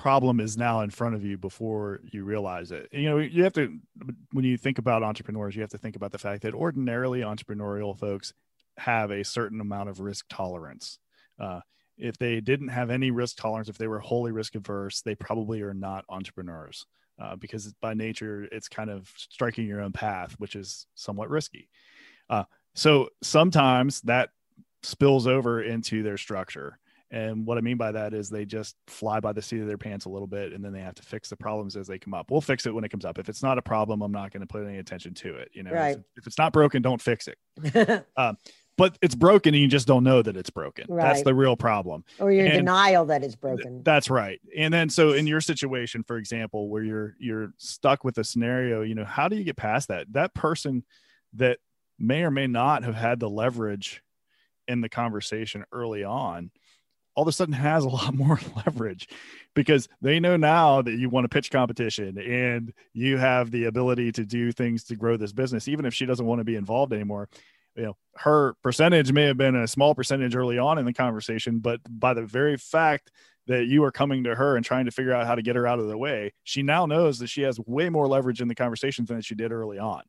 problem 0.00 0.40
is 0.40 0.56
now 0.56 0.80
in 0.80 0.88
front 0.88 1.14
of 1.14 1.24
you 1.24 1.36
before 1.36 2.00
you 2.10 2.24
realize 2.24 2.72
it. 2.72 2.88
You 2.90 3.10
know, 3.10 3.18
you 3.18 3.44
have 3.44 3.52
to, 3.52 3.78
when 4.32 4.44
you 4.44 4.56
think 4.56 4.78
about 4.78 5.02
entrepreneurs, 5.02 5.54
you 5.54 5.60
have 5.60 5.70
to 5.70 5.78
think 5.78 5.94
about 5.94 6.10
the 6.10 6.18
fact 6.18 6.42
that 6.42 6.54
ordinarily 6.54 7.20
entrepreneurial 7.20 7.98
folks 7.98 8.32
have 8.78 9.10
a 9.10 9.22
certain 9.22 9.60
amount 9.60 9.90
of 9.90 10.00
risk 10.00 10.24
tolerance. 10.30 10.98
Uh, 11.38 11.60
if 11.98 12.16
they 12.16 12.40
didn't 12.40 12.68
have 12.68 12.88
any 12.88 13.10
risk 13.10 13.36
tolerance, 13.36 13.68
if 13.68 13.76
they 13.76 13.88
were 13.88 13.98
wholly 13.98 14.32
risk 14.32 14.54
averse, 14.54 15.02
they 15.02 15.14
probably 15.14 15.60
are 15.60 15.74
not 15.74 16.06
entrepreneurs 16.08 16.86
uh, 17.20 17.36
because 17.36 17.74
by 17.82 17.92
nature 17.92 18.48
it's 18.50 18.68
kind 18.68 18.88
of 18.88 19.12
striking 19.16 19.66
your 19.66 19.82
own 19.82 19.92
path, 19.92 20.34
which 20.38 20.56
is 20.56 20.86
somewhat 20.94 21.28
risky. 21.28 21.68
Uh, 22.30 22.44
so 22.74 23.10
sometimes 23.22 24.00
that 24.02 24.30
spills 24.82 25.26
over 25.26 25.62
into 25.62 26.02
their 26.02 26.16
structure. 26.16 26.78
And 27.10 27.44
what 27.44 27.58
I 27.58 27.60
mean 27.60 27.76
by 27.76 27.90
that 27.92 28.14
is 28.14 28.30
they 28.30 28.44
just 28.44 28.76
fly 28.86 29.18
by 29.18 29.32
the 29.32 29.42
seat 29.42 29.60
of 29.60 29.66
their 29.66 29.78
pants 29.78 30.04
a 30.04 30.08
little 30.08 30.28
bit 30.28 30.52
and 30.52 30.64
then 30.64 30.72
they 30.72 30.80
have 30.80 30.94
to 30.94 31.02
fix 31.02 31.28
the 31.28 31.36
problems 31.36 31.76
as 31.76 31.88
they 31.88 31.98
come 31.98 32.14
up. 32.14 32.30
We'll 32.30 32.40
fix 32.40 32.66
it 32.66 32.74
when 32.74 32.84
it 32.84 32.90
comes 32.90 33.04
up. 33.04 33.18
If 33.18 33.28
it's 33.28 33.42
not 33.42 33.58
a 33.58 33.62
problem, 33.62 34.00
I'm 34.00 34.12
not 34.12 34.32
going 34.32 34.42
to 34.42 34.46
put 34.46 34.64
any 34.64 34.78
attention 34.78 35.14
to 35.14 35.34
it. 35.34 35.50
You 35.52 35.64
know, 35.64 35.72
right. 35.72 35.98
if 36.16 36.26
it's 36.26 36.38
not 36.38 36.52
broken, 36.52 36.82
don't 36.82 37.02
fix 37.02 37.28
it. 37.28 38.06
um, 38.16 38.36
but 38.76 38.96
it's 39.02 39.16
broken 39.16 39.54
and 39.54 39.60
you 39.60 39.68
just 39.68 39.88
don't 39.88 40.04
know 40.04 40.22
that 40.22 40.36
it's 40.36 40.50
broken. 40.50 40.86
Right. 40.88 41.02
That's 41.02 41.22
the 41.22 41.34
real 41.34 41.56
problem. 41.56 42.04
Or 42.20 42.30
you're 42.30 42.46
in 42.46 42.52
denial 42.52 43.04
that 43.06 43.24
it's 43.24 43.36
broken. 43.36 43.82
That's 43.82 44.08
right. 44.08 44.40
And 44.56 44.72
then 44.72 44.88
so 44.88 45.12
in 45.12 45.26
your 45.26 45.40
situation, 45.40 46.04
for 46.04 46.16
example, 46.16 46.68
where 46.68 46.82
you're 46.82 47.16
you're 47.18 47.52
stuck 47.58 48.04
with 48.04 48.16
a 48.18 48.24
scenario, 48.24 48.82
you 48.82 48.94
know, 48.94 49.04
how 49.04 49.28
do 49.28 49.36
you 49.36 49.44
get 49.44 49.56
past 49.56 49.88
that? 49.88 50.10
That 50.12 50.32
person 50.32 50.84
that 51.34 51.58
may 51.98 52.22
or 52.22 52.30
may 52.30 52.46
not 52.46 52.84
have 52.84 52.94
had 52.94 53.20
the 53.20 53.28
leverage 53.28 54.02
in 54.66 54.80
the 54.80 54.88
conversation 54.88 55.64
early 55.72 56.04
on 56.04 56.50
all 57.20 57.24
of 57.24 57.28
a 57.28 57.32
sudden 57.32 57.52
has 57.52 57.84
a 57.84 57.88
lot 57.88 58.14
more 58.14 58.40
leverage 58.56 59.06
because 59.54 59.88
they 60.00 60.18
know 60.18 60.38
now 60.38 60.80
that 60.80 60.96
you 60.96 61.10
want 61.10 61.24
to 61.24 61.28
pitch 61.28 61.50
competition 61.50 62.16
and 62.16 62.72
you 62.94 63.18
have 63.18 63.50
the 63.50 63.66
ability 63.66 64.10
to 64.10 64.24
do 64.24 64.50
things 64.52 64.84
to 64.84 64.96
grow 64.96 65.18
this 65.18 65.34
business 65.34 65.68
even 65.68 65.84
if 65.84 65.92
she 65.92 66.06
doesn't 66.06 66.24
want 66.24 66.38
to 66.38 66.44
be 66.44 66.56
involved 66.56 66.94
anymore. 66.94 67.28
You 67.76 67.82
know 67.82 67.96
her 68.16 68.54
percentage 68.62 69.12
may 69.12 69.24
have 69.24 69.36
been 69.36 69.54
a 69.54 69.68
small 69.68 69.94
percentage 69.94 70.34
early 70.34 70.56
on 70.56 70.78
in 70.78 70.86
the 70.86 70.94
conversation 70.94 71.58
but 71.58 71.80
by 71.90 72.14
the 72.14 72.24
very 72.24 72.56
fact 72.56 73.10
that 73.48 73.66
you 73.66 73.84
are 73.84 73.92
coming 73.92 74.24
to 74.24 74.34
her 74.34 74.56
and 74.56 74.64
trying 74.64 74.86
to 74.86 74.90
figure 74.90 75.12
out 75.12 75.26
how 75.26 75.34
to 75.34 75.42
get 75.42 75.56
her 75.56 75.66
out 75.66 75.78
of 75.78 75.88
the 75.88 75.98
way 75.98 76.32
she 76.42 76.62
now 76.62 76.86
knows 76.86 77.18
that 77.18 77.28
she 77.28 77.42
has 77.42 77.60
way 77.66 77.90
more 77.90 78.08
leverage 78.08 78.40
in 78.40 78.48
the 78.48 78.54
conversations 78.54 79.08
than 79.08 79.20
she 79.20 79.34
did 79.34 79.52
early 79.52 79.78
on 79.78 80.02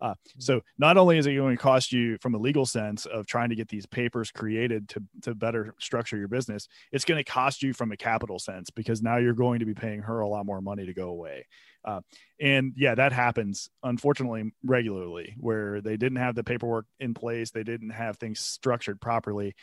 uh, 0.00 0.10
mm-hmm. 0.10 0.40
so 0.40 0.60
not 0.78 0.96
only 0.96 1.18
is 1.18 1.26
it 1.26 1.34
going 1.34 1.56
to 1.56 1.62
cost 1.62 1.92
you 1.92 2.18
from 2.20 2.34
a 2.34 2.38
legal 2.38 2.66
sense 2.66 3.06
of 3.06 3.26
trying 3.26 3.48
to 3.48 3.54
get 3.54 3.68
these 3.68 3.86
papers 3.86 4.30
created 4.30 4.88
to, 4.88 5.02
to 5.22 5.34
better 5.34 5.74
structure 5.78 6.16
your 6.16 6.28
business, 6.28 6.68
it's 6.92 7.04
going 7.04 7.22
to 7.22 7.30
cost 7.30 7.62
you 7.62 7.72
from 7.72 7.92
a 7.92 7.96
capital 7.96 8.38
sense 8.38 8.70
because 8.70 9.02
now 9.02 9.16
you're 9.16 9.32
going 9.32 9.60
to 9.60 9.66
be 9.66 9.74
paying 9.74 10.00
her 10.00 10.20
a 10.20 10.28
lot 10.28 10.46
more 10.46 10.60
money 10.60 10.86
to 10.86 10.94
go 10.94 11.08
away. 11.08 11.46
Uh, 11.84 12.00
and 12.40 12.72
yeah, 12.76 12.94
that 12.94 13.12
happens 13.12 13.70
unfortunately 13.82 14.52
regularly 14.64 15.34
where 15.38 15.80
they 15.80 15.96
didn't 15.96 16.18
have 16.18 16.34
the 16.34 16.44
paperwork 16.44 16.86
in 16.98 17.14
place, 17.14 17.50
they 17.50 17.62
didn't 17.62 17.90
have 17.90 18.18
things 18.18 18.40
structured 18.40 19.00
properly, 19.00 19.54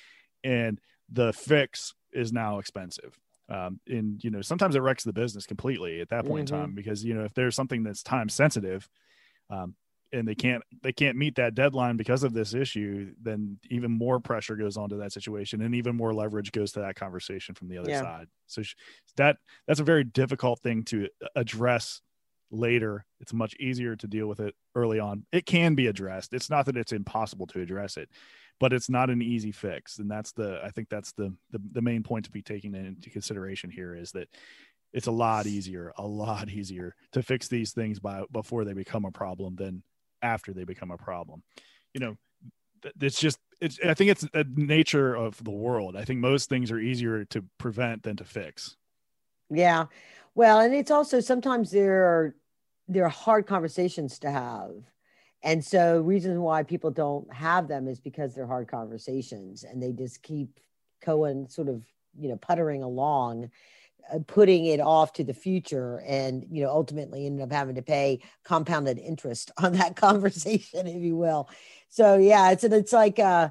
and 0.43 0.79
the 1.11 1.33
fix 1.33 1.93
is 2.11 2.31
now 2.31 2.59
expensive. 2.59 3.17
Um, 3.49 3.81
and 3.87 4.23
you 4.23 4.31
know 4.31 4.41
sometimes 4.41 4.75
it 4.75 4.79
wrecks 4.79 5.03
the 5.03 5.11
business 5.11 5.45
completely 5.45 5.99
at 5.99 6.09
that 6.09 6.25
point 6.25 6.47
mm-hmm. 6.47 6.55
in 6.55 6.61
time 6.61 6.75
because 6.75 7.03
you 7.03 7.13
know 7.13 7.25
if 7.25 7.33
there's 7.33 7.55
something 7.55 7.83
that's 7.83 8.01
time 8.01 8.29
sensitive 8.29 8.87
um, 9.49 9.75
and 10.13 10.27
they 10.27 10.35
can't 10.35 10.63
they 10.83 10.93
can't 10.93 11.17
meet 11.17 11.35
that 11.35 11.55
deadline 11.55 11.97
because 11.97 12.23
of 12.23 12.33
this 12.33 12.53
issue 12.53 13.11
then 13.21 13.57
even 13.69 13.91
more 13.91 14.19
pressure 14.19 14.55
goes 14.55 14.77
onto 14.77 14.97
that 14.97 15.11
situation 15.11 15.61
and 15.61 15.75
even 15.75 15.95
more 15.95 16.13
leverage 16.13 16.51
goes 16.51 16.71
to 16.71 16.79
that 16.79 16.95
conversation 16.95 17.55
from 17.55 17.67
the 17.67 17.77
other 17.77 17.89
yeah. 17.89 18.01
side. 18.01 18.27
So 18.47 18.61
that 19.17 19.37
that's 19.67 19.79
a 19.79 19.83
very 19.85 20.03
difficult 20.03 20.59
thing 20.59 20.83
to 20.85 21.09
address 21.35 22.01
later. 22.51 23.05
It's 23.19 23.33
much 23.33 23.55
easier 23.59 23.95
to 23.95 24.07
deal 24.07 24.27
with 24.27 24.39
it 24.39 24.55
early 24.75 24.99
on. 24.99 25.25
It 25.31 25.45
can 25.45 25.73
be 25.73 25.87
addressed. 25.87 26.33
It's 26.33 26.49
not 26.49 26.67
that 26.67 26.77
it's 26.77 26.93
impossible 26.93 27.47
to 27.47 27.61
address 27.61 27.97
it 27.97 28.09
but 28.59 28.71
it's 28.71 28.89
not 28.89 29.09
an 29.09 29.21
easy 29.21 29.51
fix. 29.51 29.97
And 29.97 30.09
that's 30.09 30.31
the 30.31 30.61
i 30.63 30.69
think 30.69 30.87
that's 30.87 31.11
the 31.13 31.33
the, 31.51 31.59
the 31.71 31.81
main 31.81 32.03
point 32.03 32.25
to 32.25 32.31
be 32.31 32.41
taken 32.41 32.75
into 32.75 33.09
consideration 33.09 33.69
here 33.69 33.95
is 33.95 34.11
that 34.11 34.29
it's 34.93 35.07
a 35.07 35.11
lot 35.11 35.47
easier 35.47 35.91
a 35.97 36.05
lot 36.05 36.49
easier 36.49 36.95
to 37.11 37.23
fix 37.23 37.47
these 37.47 37.73
things 37.73 37.99
by 37.99 38.23
before 38.31 38.63
they 38.63 38.73
become 38.73 39.05
a 39.05 39.11
problem 39.11 39.55
than 39.55 39.83
after 40.23 40.53
they 40.53 40.63
become 40.63 40.91
a 40.91 40.97
problem. 40.97 41.43
You 41.93 41.99
know, 41.99 42.17
it's 42.99 43.19
just 43.19 43.37
it's 43.61 43.79
I 43.85 43.93
think 43.93 44.11
it's 44.11 44.21
the 44.33 44.45
nature 44.55 45.13
of 45.15 45.41
the 45.43 45.51
world. 45.51 45.95
I 45.95 46.05
think 46.05 46.19
most 46.19 46.49
things 46.49 46.71
are 46.71 46.79
easier 46.79 47.25
to 47.25 47.45
prevent 47.57 48.03
than 48.03 48.15
to 48.17 48.25
fix. 48.25 48.75
Yeah. 49.49 49.85
Well, 50.35 50.59
and 50.59 50.73
it's 50.73 50.91
also 50.91 51.19
sometimes 51.19 51.71
there 51.71 52.05
are 52.05 52.35
there 52.87 53.05
are 53.05 53.09
hard 53.09 53.45
conversations 53.45 54.19
to 54.19 54.31
have. 54.31 54.71
And 55.43 55.63
so 55.63 55.99
reasons 56.01 56.39
why 56.39 56.63
people 56.63 56.89
don't 56.89 57.31
have 57.33 57.67
them 57.67 57.87
is 57.87 57.99
because 57.99 58.33
they're 58.33 58.47
hard 58.47 58.67
conversations 58.67 59.63
and 59.63 59.83
they 59.83 59.91
just 59.91 60.23
keep 60.23 60.59
going 61.05 61.47
sort 61.49 61.67
of, 61.67 61.83
you 62.17 62.29
know, 62.29 62.37
puttering 62.37 62.81
along 62.81 63.51
putting 64.27 64.65
it 64.65 64.79
off 64.79 65.13
to 65.13 65.23
the 65.23 65.33
future 65.33 66.01
and 66.05 66.45
you 66.49 66.63
know 66.63 66.69
ultimately 66.69 67.25
ended 67.25 67.43
up 67.43 67.51
having 67.51 67.75
to 67.75 67.81
pay 67.81 68.21
compounded 68.43 68.97
interest 68.97 69.51
on 69.57 69.73
that 69.73 69.95
conversation 69.95 70.87
if 70.87 71.01
you 71.01 71.15
will. 71.15 71.49
So 71.89 72.17
yeah 72.17 72.51
it's 72.51 72.63
it's 72.63 72.93
like 72.93 73.19
uh 73.19 73.49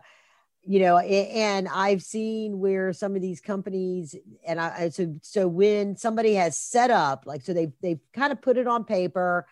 you 0.64 0.78
know 0.78 0.98
and 0.98 1.66
i've 1.68 2.02
seen 2.02 2.60
where 2.60 2.92
some 2.92 3.16
of 3.16 3.22
these 3.22 3.40
companies 3.40 4.14
and 4.46 4.60
i 4.60 4.88
so 4.90 5.12
so 5.20 5.48
when 5.48 5.96
somebody 5.96 6.34
has 6.34 6.56
set 6.56 6.88
up 6.88 7.24
like 7.26 7.42
so 7.42 7.52
they've 7.52 7.72
they've 7.82 7.98
kind 8.12 8.32
of 8.32 8.40
put 8.40 8.56
it 8.56 8.68
on 8.68 8.84
paper. 8.84 9.46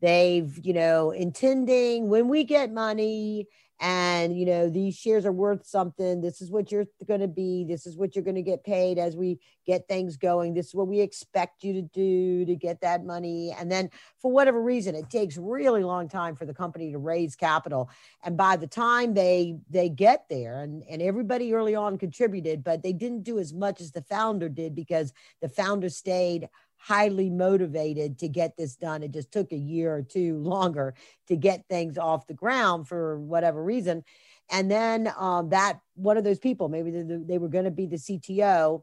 They've 0.00 0.58
you 0.64 0.72
know 0.72 1.10
intending 1.10 2.08
when 2.08 2.28
we 2.28 2.44
get 2.44 2.72
money 2.72 3.48
and 3.80 4.38
you 4.38 4.44
know 4.44 4.68
these 4.68 4.94
shares 4.94 5.24
are 5.24 5.32
worth 5.32 5.66
something. 5.66 6.20
This 6.20 6.42
is 6.42 6.50
what 6.50 6.70
you're 6.70 6.86
going 7.06 7.20
to 7.20 7.28
be. 7.28 7.64
This 7.64 7.86
is 7.86 7.96
what 7.96 8.14
you're 8.14 8.24
going 8.24 8.34
to 8.34 8.42
get 8.42 8.62
paid 8.62 8.98
as 8.98 9.16
we 9.16 9.40
get 9.66 9.88
things 9.88 10.18
going. 10.18 10.52
This 10.52 10.68
is 10.68 10.74
what 10.74 10.86
we 10.86 11.00
expect 11.00 11.64
you 11.64 11.72
to 11.72 11.82
do 11.82 12.44
to 12.44 12.54
get 12.56 12.82
that 12.82 13.04
money. 13.04 13.54
And 13.58 13.72
then 13.72 13.90
for 14.18 14.30
whatever 14.30 14.60
reason 14.60 14.94
it 14.94 15.08
takes 15.08 15.38
really 15.38 15.82
long 15.82 16.08
time 16.08 16.36
for 16.36 16.44
the 16.44 16.52
company 16.52 16.92
to 16.92 16.98
raise 16.98 17.34
capital. 17.34 17.88
And 18.22 18.36
by 18.36 18.56
the 18.56 18.66
time 18.66 19.14
they 19.14 19.56
they 19.70 19.88
get 19.88 20.26
there 20.28 20.60
and 20.60 20.82
and 20.88 21.00
everybody 21.00 21.54
early 21.54 21.74
on 21.74 21.96
contributed 21.96 22.62
but 22.62 22.82
they 22.82 22.92
didn't 22.92 23.22
do 23.22 23.38
as 23.38 23.54
much 23.54 23.80
as 23.80 23.92
the 23.92 24.02
founder 24.02 24.48
did 24.48 24.74
because 24.74 25.12
the 25.40 25.48
founder 25.48 25.88
stayed 25.88 26.48
highly 26.80 27.28
motivated 27.28 28.18
to 28.18 28.26
get 28.26 28.56
this 28.56 28.74
done. 28.74 29.02
It 29.02 29.12
just 29.12 29.30
took 29.30 29.52
a 29.52 29.56
year 29.56 29.94
or 29.94 30.02
two 30.02 30.38
longer 30.42 30.94
to 31.28 31.36
get 31.36 31.66
things 31.68 31.98
off 31.98 32.26
the 32.26 32.34
ground 32.34 32.88
for 32.88 33.18
whatever 33.20 33.62
reason. 33.62 34.02
And 34.50 34.70
then 34.70 35.12
um, 35.16 35.50
that 35.50 35.80
one 35.94 36.16
of 36.16 36.24
those 36.24 36.38
people, 36.38 36.68
maybe 36.68 36.90
they, 36.90 37.02
they 37.02 37.38
were 37.38 37.48
going 37.48 37.66
to 37.66 37.70
be 37.70 37.86
the 37.86 37.96
CTO, 37.96 38.82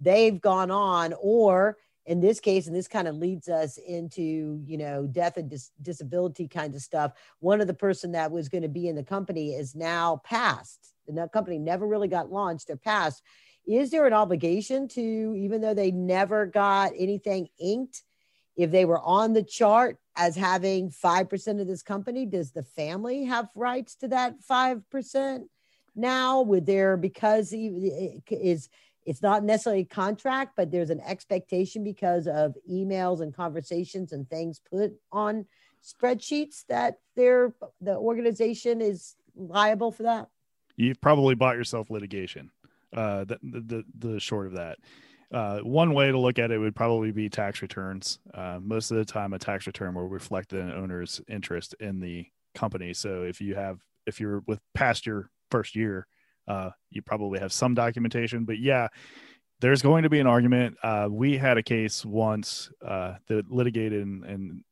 they've 0.00 0.40
gone 0.40 0.70
on, 0.70 1.12
or 1.20 1.76
in 2.06 2.20
this 2.20 2.38
case, 2.38 2.66
and 2.66 2.76
this 2.76 2.88
kind 2.88 3.08
of 3.08 3.16
leads 3.16 3.48
us 3.48 3.78
into 3.78 4.62
you 4.66 4.78
know 4.78 5.06
death 5.06 5.36
and 5.36 5.48
dis- 5.50 5.72
disability 5.82 6.46
kinds 6.46 6.76
of 6.76 6.82
stuff. 6.82 7.12
One 7.40 7.60
of 7.60 7.66
the 7.66 7.74
person 7.74 8.12
that 8.12 8.30
was 8.30 8.48
going 8.48 8.62
to 8.62 8.68
be 8.68 8.88
in 8.88 8.96
the 8.96 9.02
company 9.02 9.54
is 9.54 9.74
now 9.74 10.20
passed. 10.24 10.94
The 11.06 11.28
company 11.28 11.58
never 11.58 11.86
really 11.86 12.08
got 12.08 12.30
launched. 12.30 12.66
They're 12.66 12.76
passed 12.76 13.22
is 13.66 13.90
there 13.90 14.06
an 14.06 14.12
obligation 14.12 14.88
to, 14.88 15.34
even 15.36 15.60
though 15.60 15.74
they 15.74 15.90
never 15.90 16.46
got 16.46 16.92
anything 16.96 17.48
inked, 17.58 18.02
if 18.56 18.70
they 18.70 18.84
were 18.84 19.00
on 19.00 19.32
the 19.32 19.42
chart 19.42 19.98
as 20.16 20.36
having 20.36 20.90
5% 20.90 21.60
of 21.60 21.66
this 21.66 21.82
company, 21.82 22.24
does 22.24 22.52
the 22.52 22.62
family 22.62 23.24
have 23.24 23.48
rights 23.54 23.96
to 23.96 24.08
that 24.08 24.36
5% 24.48 25.44
now? 25.96 26.42
Would 26.42 26.66
there, 26.66 26.96
because 26.96 27.52
is 27.52 28.68
it's 29.06 29.22
not 29.22 29.44
necessarily 29.44 29.82
a 29.82 29.86
contract, 29.86 30.52
but 30.56 30.70
there's 30.70 30.90
an 30.90 31.00
expectation 31.00 31.84
because 31.84 32.26
of 32.26 32.54
emails 32.70 33.20
and 33.20 33.34
conversations 33.34 34.12
and 34.12 34.28
things 34.30 34.60
put 34.70 34.92
on 35.12 35.46
spreadsheets 35.82 36.64
that 36.68 36.98
they're 37.16 37.52
the 37.80 37.96
organization 37.96 38.80
is 38.80 39.16
liable 39.36 39.90
for 39.90 40.04
that? 40.04 40.28
You've 40.76 41.00
probably 41.00 41.34
bought 41.34 41.56
yourself 41.56 41.90
litigation 41.90 42.50
uh, 42.94 43.24
the, 43.24 43.38
the, 43.42 43.84
the 43.98 44.20
short 44.20 44.46
of 44.46 44.54
that. 44.54 44.78
Uh, 45.32 45.58
one 45.60 45.94
way 45.94 46.12
to 46.12 46.18
look 46.18 46.38
at 46.38 46.50
it 46.50 46.58
would 46.58 46.76
probably 46.76 47.10
be 47.10 47.28
tax 47.28 47.60
returns. 47.60 48.20
Uh, 48.32 48.58
most 48.62 48.90
of 48.90 48.96
the 48.96 49.04
time, 49.04 49.32
a 49.32 49.38
tax 49.38 49.66
return 49.66 49.94
will 49.94 50.08
reflect 50.08 50.50
the 50.50 50.74
owner's 50.74 51.20
interest 51.28 51.74
in 51.80 51.98
the 51.98 52.26
company. 52.54 52.94
So 52.94 53.22
if 53.22 53.40
you 53.40 53.54
have, 53.56 53.80
if 54.06 54.20
you're 54.20 54.42
with 54.46 54.60
past 54.74 55.06
your 55.06 55.30
first 55.50 55.74
year, 55.74 56.06
uh, 56.46 56.70
you 56.90 57.02
probably 57.02 57.40
have 57.40 57.52
some 57.52 57.74
documentation. 57.74 58.44
But 58.44 58.58
yeah, 58.58 58.88
there's 59.60 59.82
going 59.82 60.02
to 60.02 60.10
be 60.10 60.20
an 60.20 60.26
argument. 60.26 60.76
Uh, 60.82 61.08
we 61.10 61.36
had 61.36 61.58
a 61.58 61.62
case 61.62 62.04
once 62.04 62.70
uh, 62.86 63.14
that 63.28 63.50
litigated, 63.50 64.02
and, 64.02 64.24
and, 64.24 64.64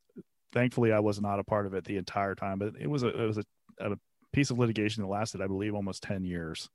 thankfully 0.53 0.93
I 0.93 1.01
was 1.01 1.19
not 1.19 1.39
a 1.39 1.45
part 1.45 1.65
of 1.65 1.73
it 1.73 1.83
the 1.85 1.97
entire 1.97 2.35
time. 2.35 2.59
But 2.59 2.75
it 2.79 2.87
was 2.87 3.03
a 3.03 3.09
it 3.09 3.27
was 3.27 3.39
a, 3.39 3.45
a 3.81 3.97
piece 4.35 4.51
of 4.51 4.59
litigation 4.59 5.03
that 5.03 5.09
lasted, 5.09 5.41
I 5.41 5.47
believe, 5.47 5.75
almost 5.75 6.03
ten 6.03 6.25
years. 6.25 6.69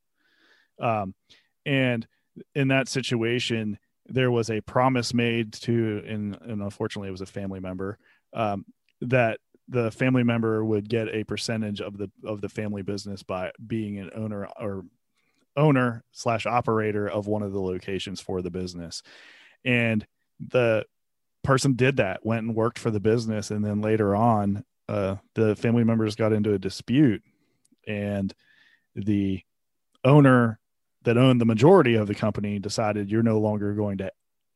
Um, 0.79 1.13
and 1.65 2.07
in 2.55 2.69
that 2.69 2.87
situation, 2.87 3.77
there 4.05 4.31
was 4.31 4.49
a 4.49 4.61
promise 4.61 5.13
made 5.13 5.53
to, 5.53 6.03
and, 6.07 6.37
and 6.41 6.61
unfortunately, 6.61 7.09
it 7.09 7.11
was 7.11 7.21
a 7.21 7.25
family 7.25 7.59
member 7.59 7.97
um, 8.33 8.65
that 9.01 9.39
the 9.67 9.91
family 9.91 10.23
member 10.23 10.63
would 10.63 10.87
get 10.87 11.09
a 11.09 11.23
percentage 11.25 11.81
of 11.81 11.97
the 11.97 12.09
of 12.23 12.39
the 12.39 12.47
family 12.47 12.81
business 12.81 13.21
by 13.21 13.51
being 13.65 13.97
an 13.97 14.09
owner 14.15 14.47
or 14.59 14.85
owner 15.57 16.03
slash 16.11 16.45
operator 16.45 17.07
of 17.09 17.27
one 17.27 17.41
of 17.41 17.51
the 17.51 17.59
locations 17.59 18.21
for 18.21 18.41
the 18.41 18.51
business. 18.51 19.01
And 19.65 20.05
the 20.39 20.85
person 21.43 21.73
did 21.73 21.97
that 21.97 22.25
went 22.25 22.45
and 22.45 22.55
worked 22.55 22.79
for 22.79 22.91
the 22.91 22.99
business. 22.99 23.51
And 23.51 23.65
then 23.65 23.81
later 23.81 24.15
on 24.15 24.63
uh, 24.87 25.15
the 25.33 25.55
family 25.55 25.83
members 25.83 26.15
got 26.15 26.31
into 26.31 26.53
a 26.53 26.59
dispute 26.59 27.23
and 27.87 28.33
the 28.95 29.41
owner 30.03 30.59
that 31.07 31.17
owned 31.17 31.39
the 31.39 31.45
majority 31.45 31.95
of 31.95 32.05
the 32.05 32.13
company 32.13 32.59
decided 32.59 33.09
you're 33.09 33.23
no 33.23 33.39
longer 33.39 33.73
going 33.73 33.97
to 33.99 34.11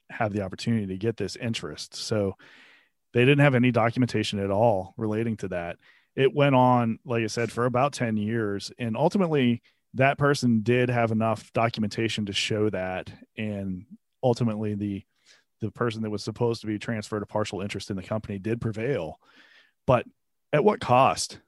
have 0.09 0.33
the 0.33 0.41
opportunity 0.41 0.85
to 0.85 0.97
get 0.97 1.15
this 1.15 1.37
interest. 1.37 1.95
So 1.95 2.35
they 3.13 3.21
didn't 3.21 3.39
have 3.39 3.55
any 3.55 3.71
documentation 3.71 4.37
at 4.37 4.51
all 4.51 4.93
relating 4.97 5.37
to 5.37 5.47
that. 5.47 5.77
It 6.13 6.35
went 6.35 6.53
on, 6.53 6.99
like 7.05 7.23
I 7.23 7.27
said, 7.27 7.53
for 7.53 7.65
about 7.65 7.93
10 7.93 8.17
years. 8.17 8.69
And 8.77 8.97
ultimately, 8.97 9.61
that 9.93 10.17
person 10.17 10.59
did 10.61 10.89
have 10.89 11.13
enough 11.13 11.53
documentation 11.53 12.25
to 12.25 12.33
show 12.33 12.69
that. 12.69 13.09
And 13.37 13.85
ultimately, 14.21 14.75
the 14.75 15.05
the 15.61 15.71
person 15.71 16.01
that 16.01 16.09
was 16.09 16.23
supposed 16.23 16.59
to 16.61 16.67
be 16.67 16.79
transferred 16.79 17.23
a 17.23 17.27
partial 17.27 17.61
interest 17.61 17.91
in 17.91 17.95
the 17.95 18.03
company 18.03 18.39
did 18.39 18.59
prevail. 18.59 19.19
But 19.87 20.05
at 20.51 20.65
what 20.65 20.81
cost? 20.81 21.39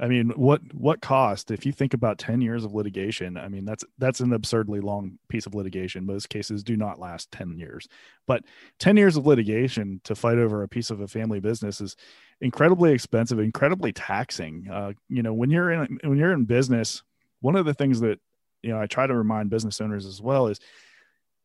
I 0.00 0.06
mean, 0.06 0.30
what 0.36 0.60
what 0.74 1.00
cost? 1.00 1.50
If 1.50 1.66
you 1.66 1.72
think 1.72 1.92
about 1.92 2.18
ten 2.18 2.40
years 2.40 2.64
of 2.64 2.74
litigation, 2.74 3.36
I 3.36 3.48
mean 3.48 3.64
that's 3.64 3.84
that's 3.98 4.20
an 4.20 4.32
absurdly 4.32 4.80
long 4.80 5.18
piece 5.28 5.46
of 5.46 5.54
litigation. 5.54 6.06
Most 6.06 6.28
cases 6.28 6.62
do 6.62 6.76
not 6.76 7.00
last 7.00 7.32
ten 7.32 7.58
years, 7.58 7.88
but 8.26 8.44
ten 8.78 8.96
years 8.96 9.16
of 9.16 9.26
litigation 9.26 10.00
to 10.04 10.14
fight 10.14 10.38
over 10.38 10.62
a 10.62 10.68
piece 10.68 10.90
of 10.90 11.00
a 11.00 11.08
family 11.08 11.40
business 11.40 11.80
is 11.80 11.96
incredibly 12.40 12.92
expensive, 12.92 13.40
incredibly 13.40 13.92
taxing. 13.92 14.68
Uh, 14.70 14.92
you 15.08 15.22
know, 15.22 15.34
when 15.34 15.50
you're 15.50 15.70
in 15.70 15.98
when 16.04 16.18
you're 16.18 16.32
in 16.32 16.44
business, 16.44 17.02
one 17.40 17.56
of 17.56 17.66
the 17.66 17.74
things 17.74 18.00
that 18.00 18.20
you 18.62 18.70
know 18.70 18.80
I 18.80 18.86
try 18.86 19.06
to 19.06 19.14
remind 19.14 19.50
business 19.50 19.80
owners 19.80 20.06
as 20.06 20.22
well 20.22 20.46
is 20.46 20.60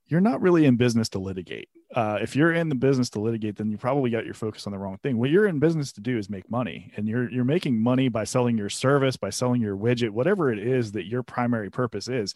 you're 0.08 0.22
not 0.22 0.42
really 0.42 0.66
in 0.66 0.76
business 0.76 1.10
to 1.10 1.20
litigate. 1.20 1.70
Uh, 1.94 2.18
if 2.22 2.36
you're 2.36 2.54
in 2.54 2.70
the 2.70 2.76
business 2.76 3.10
to 3.12 3.20
litigate, 3.20 3.56
then 3.56 3.70
you 3.70 3.78
probably 3.78 4.10
got 4.10 4.26
your 4.26 4.34
focus 4.34 4.66
on 4.66 4.74
the 4.74 4.80
wrong 4.80 4.98
thing. 4.98 5.18
What 5.18 5.30
you're 5.30 5.46
in 5.46 5.60
business 5.60 5.92
to 5.94 6.02
do 6.02 6.18
is 6.18 6.30
make 6.30 6.50
money, 6.50 6.92
and 6.98 7.08
you're 7.08 7.30
you're 7.30 7.46
making 7.46 7.80
money 7.82 8.10
by 8.10 8.24
selling 8.24 8.58
your 8.58 8.70
service, 8.70 9.16
by 9.16 9.30
selling 9.30 9.62
your 9.62 9.78
widget, 9.78 10.10
whatever 10.10 10.52
it 10.52 10.60
is 10.60 10.94
that 10.94 11.06
your 11.06 11.22
primary 11.22 11.70
purpose 11.70 12.08
is. 12.08 12.34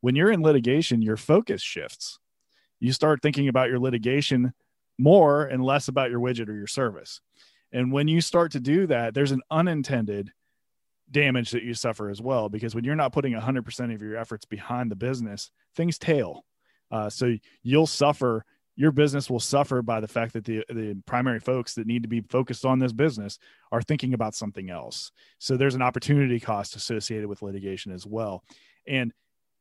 When 0.00 0.16
you're 0.16 0.32
in 0.32 0.42
litigation, 0.42 1.02
your 1.02 1.16
focus 1.16 1.62
shifts. 1.62 2.18
You 2.80 2.92
start 2.92 3.22
thinking 3.22 3.48
about 3.48 3.68
your 3.68 3.78
litigation 3.78 4.52
more 4.98 5.44
and 5.44 5.64
less 5.64 5.88
about 5.88 6.10
your 6.10 6.20
widget 6.20 6.48
or 6.48 6.54
your 6.54 6.66
service. 6.66 7.20
And 7.72 7.92
when 7.92 8.08
you 8.08 8.20
start 8.20 8.52
to 8.52 8.60
do 8.60 8.86
that, 8.88 9.14
there's 9.14 9.32
an 9.32 9.42
unintended 9.50 10.32
damage 11.10 11.52
that 11.52 11.62
you 11.62 11.74
suffer 11.74 12.10
as 12.10 12.20
well 12.20 12.48
because 12.48 12.74
when 12.74 12.84
you're 12.84 12.96
not 12.96 13.12
putting 13.12 13.32
100% 13.32 13.94
of 13.94 14.02
your 14.02 14.16
efforts 14.16 14.44
behind 14.44 14.90
the 14.90 14.96
business, 14.96 15.50
things 15.74 15.98
tail 15.98 16.44
uh, 16.90 17.10
so 17.10 17.34
you'll 17.62 17.86
suffer. 17.86 18.44
Your 18.76 18.92
business 18.92 19.30
will 19.30 19.40
suffer 19.40 19.80
by 19.82 20.00
the 20.00 20.08
fact 20.08 20.34
that 20.34 20.44
the 20.44 20.64
the 20.68 20.96
primary 21.06 21.40
folks 21.40 21.74
that 21.74 21.86
need 21.86 22.02
to 22.02 22.08
be 22.08 22.20
focused 22.20 22.64
on 22.64 22.78
this 22.78 22.92
business 22.92 23.38
are 23.72 23.82
thinking 23.82 24.12
about 24.14 24.34
something 24.34 24.70
else. 24.70 25.12
So 25.38 25.56
there's 25.56 25.74
an 25.74 25.82
opportunity 25.82 26.38
cost 26.38 26.76
associated 26.76 27.26
with 27.26 27.42
litigation 27.42 27.92
as 27.92 28.06
well, 28.06 28.44
and 28.86 29.12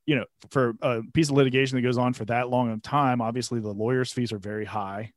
you 0.05 0.15
know, 0.15 0.25
for 0.51 0.75
a 0.81 1.01
piece 1.13 1.29
of 1.29 1.35
litigation 1.35 1.75
that 1.77 1.81
goes 1.81 1.97
on 1.97 2.13
for 2.13 2.25
that 2.25 2.49
long 2.49 2.71
of 2.71 2.81
time, 2.81 3.21
obviously 3.21 3.59
the 3.59 3.73
lawyer's 3.73 4.11
fees 4.11 4.31
are 4.31 4.37
very 4.37 4.65
high. 4.65 5.13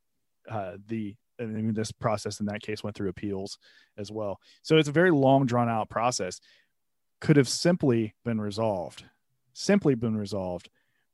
Uh, 0.49 0.77
the 0.87 1.15
I 1.39 1.45
mean, 1.45 1.73
this 1.73 1.91
process 1.91 2.39
in 2.39 2.47
that 2.47 2.61
case 2.61 2.83
went 2.83 2.95
through 2.95 3.09
appeals 3.09 3.57
as 3.97 4.11
well. 4.11 4.39
So 4.61 4.77
it's 4.77 4.89
a 4.89 4.93
very 4.93 5.11
long, 5.11 5.45
drawn 5.45 5.69
out 5.69 5.89
process. 5.89 6.41
Could 7.21 7.37
have 7.37 7.47
simply 7.47 8.13
been 8.25 8.41
resolved, 8.41 9.05
simply 9.53 9.95
been 9.95 10.17
resolved 10.17 10.69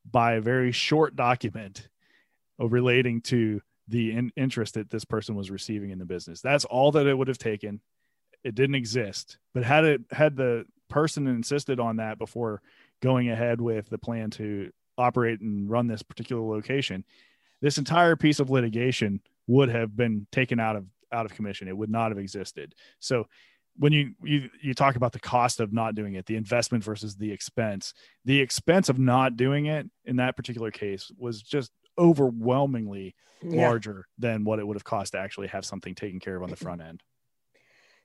by 0.09 0.33
a 0.33 0.41
very 0.41 0.71
short 0.71 1.15
document 1.15 1.89
relating 2.59 3.21
to 3.21 3.61
the 3.87 4.11
in- 4.11 4.31
interest 4.35 4.75
that 4.75 4.89
this 4.89 5.05
person 5.05 5.35
was 5.35 5.51
receiving 5.51 5.91
in 5.91 5.99
the 5.99 6.05
business. 6.05 6.41
That's 6.41 6.65
all 6.65 6.91
that 6.93 7.07
it 7.07 7.17
would 7.17 7.27
have 7.27 7.37
taken. 7.37 7.81
It 8.43 8.55
didn't 8.55 8.75
exist. 8.75 9.37
But 9.53 9.63
had 9.63 9.85
it 9.85 10.01
had 10.11 10.35
the 10.35 10.65
person 10.89 11.27
insisted 11.27 11.79
on 11.79 11.97
that 11.97 12.17
before 12.17 12.61
going 13.01 13.29
ahead 13.29 13.59
with 13.61 13.89
the 13.89 13.97
plan 13.97 14.29
to 14.31 14.71
operate 14.97 15.41
and 15.41 15.69
run 15.69 15.87
this 15.87 16.03
particular 16.03 16.41
location, 16.41 17.03
this 17.61 17.77
entire 17.77 18.15
piece 18.15 18.39
of 18.39 18.49
litigation 18.49 19.21
would 19.47 19.69
have 19.69 19.95
been 19.95 20.27
taken 20.31 20.59
out 20.59 20.75
of 20.75 20.85
out 21.11 21.25
of 21.25 21.33
commission. 21.33 21.67
It 21.67 21.77
would 21.77 21.89
not 21.89 22.11
have 22.11 22.17
existed. 22.17 22.75
So 22.99 23.27
when 23.77 23.91
you, 23.93 24.13
you 24.23 24.49
you 24.61 24.73
talk 24.73 24.95
about 24.95 25.11
the 25.11 25.19
cost 25.19 25.59
of 25.59 25.73
not 25.73 25.95
doing 25.95 26.15
it 26.15 26.25
the 26.25 26.35
investment 26.35 26.83
versus 26.83 27.15
the 27.15 27.31
expense 27.31 27.93
the 28.23 28.39
expense 28.39 28.87
of 28.87 28.97
not 28.97 29.35
doing 29.35 29.65
it 29.65 29.89
in 30.05 30.15
that 30.15 30.37
particular 30.37 30.71
case 30.71 31.11
was 31.17 31.41
just 31.41 31.71
overwhelmingly 31.97 33.15
yeah. 33.43 33.67
larger 33.67 34.07
than 34.17 34.43
what 34.43 34.59
it 34.59 34.67
would 34.67 34.75
have 34.75 34.83
cost 34.83 35.13
to 35.13 35.19
actually 35.19 35.47
have 35.47 35.65
something 35.65 35.95
taken 35.95 36.19
care 36.19 36.35
of 36.35 36.43
on 36.43 36.49
the 36.49 36.55
front 36.55 36.81
end 36.81 37.03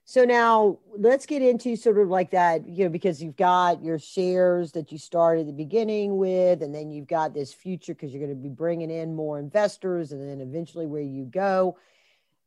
so 0.03 0.25
now 0.25 0.79
let's 0.97 1.25
get 1.25 1.41
into 1.41 1.75
sort 1.75 1.97
of 1.97 2.09
like 2.09 2.31
that 2.31 2.67
you 2.67 2.83
know 2.83 2.89
because 2.89 3.21
you've 3.21 3.35
got 3.35 3.83
your 3.83 3.99
shares 3.99 4.71
that 4.71 4.91
you 4.91 4.97
started 4.97 5.47
the 5.47 5.53
beginning 5.53 6.17
with 6.17 6.61
and 6.61 6.73
then 6.73 6.91
you've 6.91 7.07
got 7.07 7.33
this 7.33 7.53
future 7.53 7.93
because 7.93 8.11
you're 8.11 8.25
going 8.25 8.35
to 8.35 8.41
be 8.41 8.49
bringing 8.49 8.91
in 8.91 9.15
more 9.15 9.39
investors 9.39 10.11
and 10.11 10.27
then 10.27 10.41
eventually 10.41 10.85
where 10.85 11.01
you 11.01 11.25
go 11.25 11.77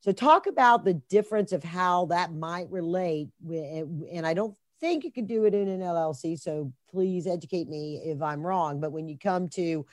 so 0.04 0.12
talk 0.12 0.46
about 0.46 0.84
the 0.84 0.92
difference 0.92 1.52
of 1.52 1.64
how 1.64 2.04
that 2.06 2.30
might 2.30 2.70
relate 2.70 3.30
with, 3.40 3.88
and 4.12 4.26
I 4.26 4.34
don't 4.34 4.54
think 4.78 5.02
you 5.02 5.10
could 5.10 5.26
do 5.26 5.46
it 5.46 5.54
in 5.54 5.66
an 5.66 5.80
LLC. 5.80 6.38
So 6.38 6.74
please 6.90 7.26
educate 7.26 7.70
me 7.70 8.02
if 8.04 8.20
I'm 8.20 8.46
wrong. 8.46 8.80
But 8.80 8.92
when 8.92 9.08
you 9.08 9.16
come 9.16 9.48
to 9.48 9.86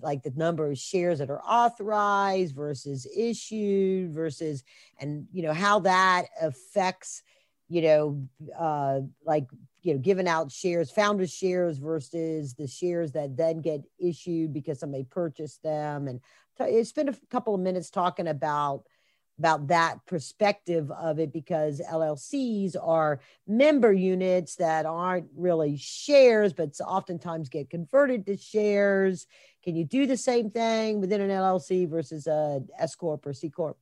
like 0.00 0.22
the 0.22 0.32
number 0.36 0.70
of 0.70 0.78
shares 0.78 1.18
that 1.18 1.30
are 1.30 1.42
authorized 1.42 2.54
versus 2.54 3.06
issued 3.16 4.12
versus, 4.12 4.64
and 5.00 5.26
you 5.32 5.42
know, 5.42 5.52
how 5.52 5.80
that 5.80 6.26
affects, 6.40 7.22
you 7.68 7.82
know, 7.82 8.28
uh, 8.58 9.00
like, 9.24 9.46
you 9.82 9.92
know, 9.92 9.98
giving 9.98 10.28
out 10.28 10.52
shares, 10.52 10.90
founder 10.90 11.26
shares 11.26 11.78
versus 11.78 12.54
the 12.54 12.66
shares 12.66 13.12
that 13.12 13.36
then 13.36 13.60
get 13.60 13.82
issued 13.98 14.52
because 14.52 14.78
somebody 14.78 15.04
purchased 15.04 15.62
them. 15.62 16.08
And 16.08 16.20
t- 16.58 16.84
spend 16.84 17.08
a 17.08 17.16
couple 17.30 17.54
of 17.54 17.60
minutes 17.60 17.90
talking 17.90 18.28
about 18.28 18.84
about 19.42 19.66
that 19.66 19.98
perspective 20.06 20.88
of 20.92 21.18
it 21.18 21.32
because 21.32 21.82
LLCs 21.90 22.76
are 22.80 23.18
member 23.48 23.92
units 23.92 24.54
that 24.54 24.86
aren't 24.86 25.26
really 25.36 25.76
shares, 25.76 26.52
but 26.52 26.80
oftentimes 26.80 27.48
get 27.48 27.68
converted 27.68 28.24
to 28.24 28.36
shares. 28.36 29.26
Can 29.64 29.74
you 29.74 29.84
do 29.84 30.06
the 30.06 30.16
same 30.16 30.48
thing 30.48 31.00
within 31.00 31.20
an 31.20 31.30
LLC 31.30 31.90
versus 31.90 32.28
a 32.28 32.62
S 32.78 32.94
corp 32.94 33.26
or 33.26 33.32
C 33.32 33.50
corp? 33.50 33.76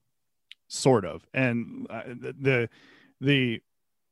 Sort 0.69 1.05
of, 1.05 1.27
and 1.35 1.87
uh, 1.91 2.05
the 2.07 2.71
the 3.21 3.61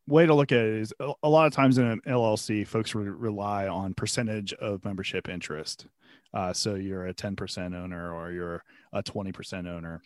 way 0.06 0.26
to 0.26 0.34
look 0.34 0.52
at 0.52 0.58
it 0.58 0.80
is 0.82 0.92
a 1.22 1.28
lot 1.30 1.46
of 1.46 1.54
times 1.54 1.78
in 1.78 1.86
an 1.86 2.02
LLC, 2.06 2.66
folks 2.66 2.94
re- 2.94 3.08
rely 3.08 3.68
on 3.68 3.94
percentage 3.94 4.52
of 4.54 4.84
membership 4.84 5.30
interest. 5.30 5.86
Uh, 6.34 6.52
so 6.52 6.74
you're 6.74 7.06
a 7.06 7.14
10% 7.14 7.74
owner 7.74 8.12
or 8.12 8.32
you're 8.32 8.64
a 8.92 9.02
20% 9.02 9.66
owner 9.66 10.02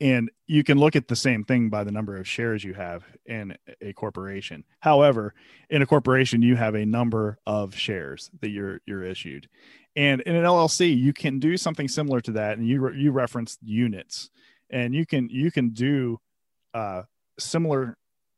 and 0.00 0.30
you 0.46 0.62
can 0.62 0.78
look 0.78 0.94
at 0.94 1.08
the 1.08 1.16
same 1.16 1.44
thing 1.44 1.68
by 1.68 1.82
the 1.84 1.90
number 1.90 2.16
of 2.16 2.28
shares 2.28 2.62
you 2.62 2.74
have 2.74 3.04
in 3.26 3.56
a 3.80 3.92
corporation. 3.92 4.64
However 4.80 5.34
in 5.70 5.82
a 5.82 5.86
corporation 5.86 6.42
you 6.42 6.56
have 6.56 6.74
a 6.74 6.86
number 6.86 7.38
of 7.46 7.74
shares 7.74 8.30
that 8.40 8.50
you're 8.50 8.80
you're 8.86 9.04
issued. 9.04 9.48
And 9.96 10.20
in 10.22 10.36
an 10.36 10.44
llc 10.44 10.96
you 10.96 11.12
can 11.12 11.38
do 11.38 11.56
something 11.56 11.88
similar 11.88 12.20
to 12.22 12.32
that 12.32 12.58
and 12.58 12.66
you 12.66 12.92
you 12.92 13.10
referenced 13.10 13.58
units. 13.62 14.30
And 14.70 14.94
you 14.94 15.06
can 15.06 15.28
you 15.30 15.50
can 15.50 15.70
do 15.70 16.20
uh 16.74 17.02
similar 17.38 17.96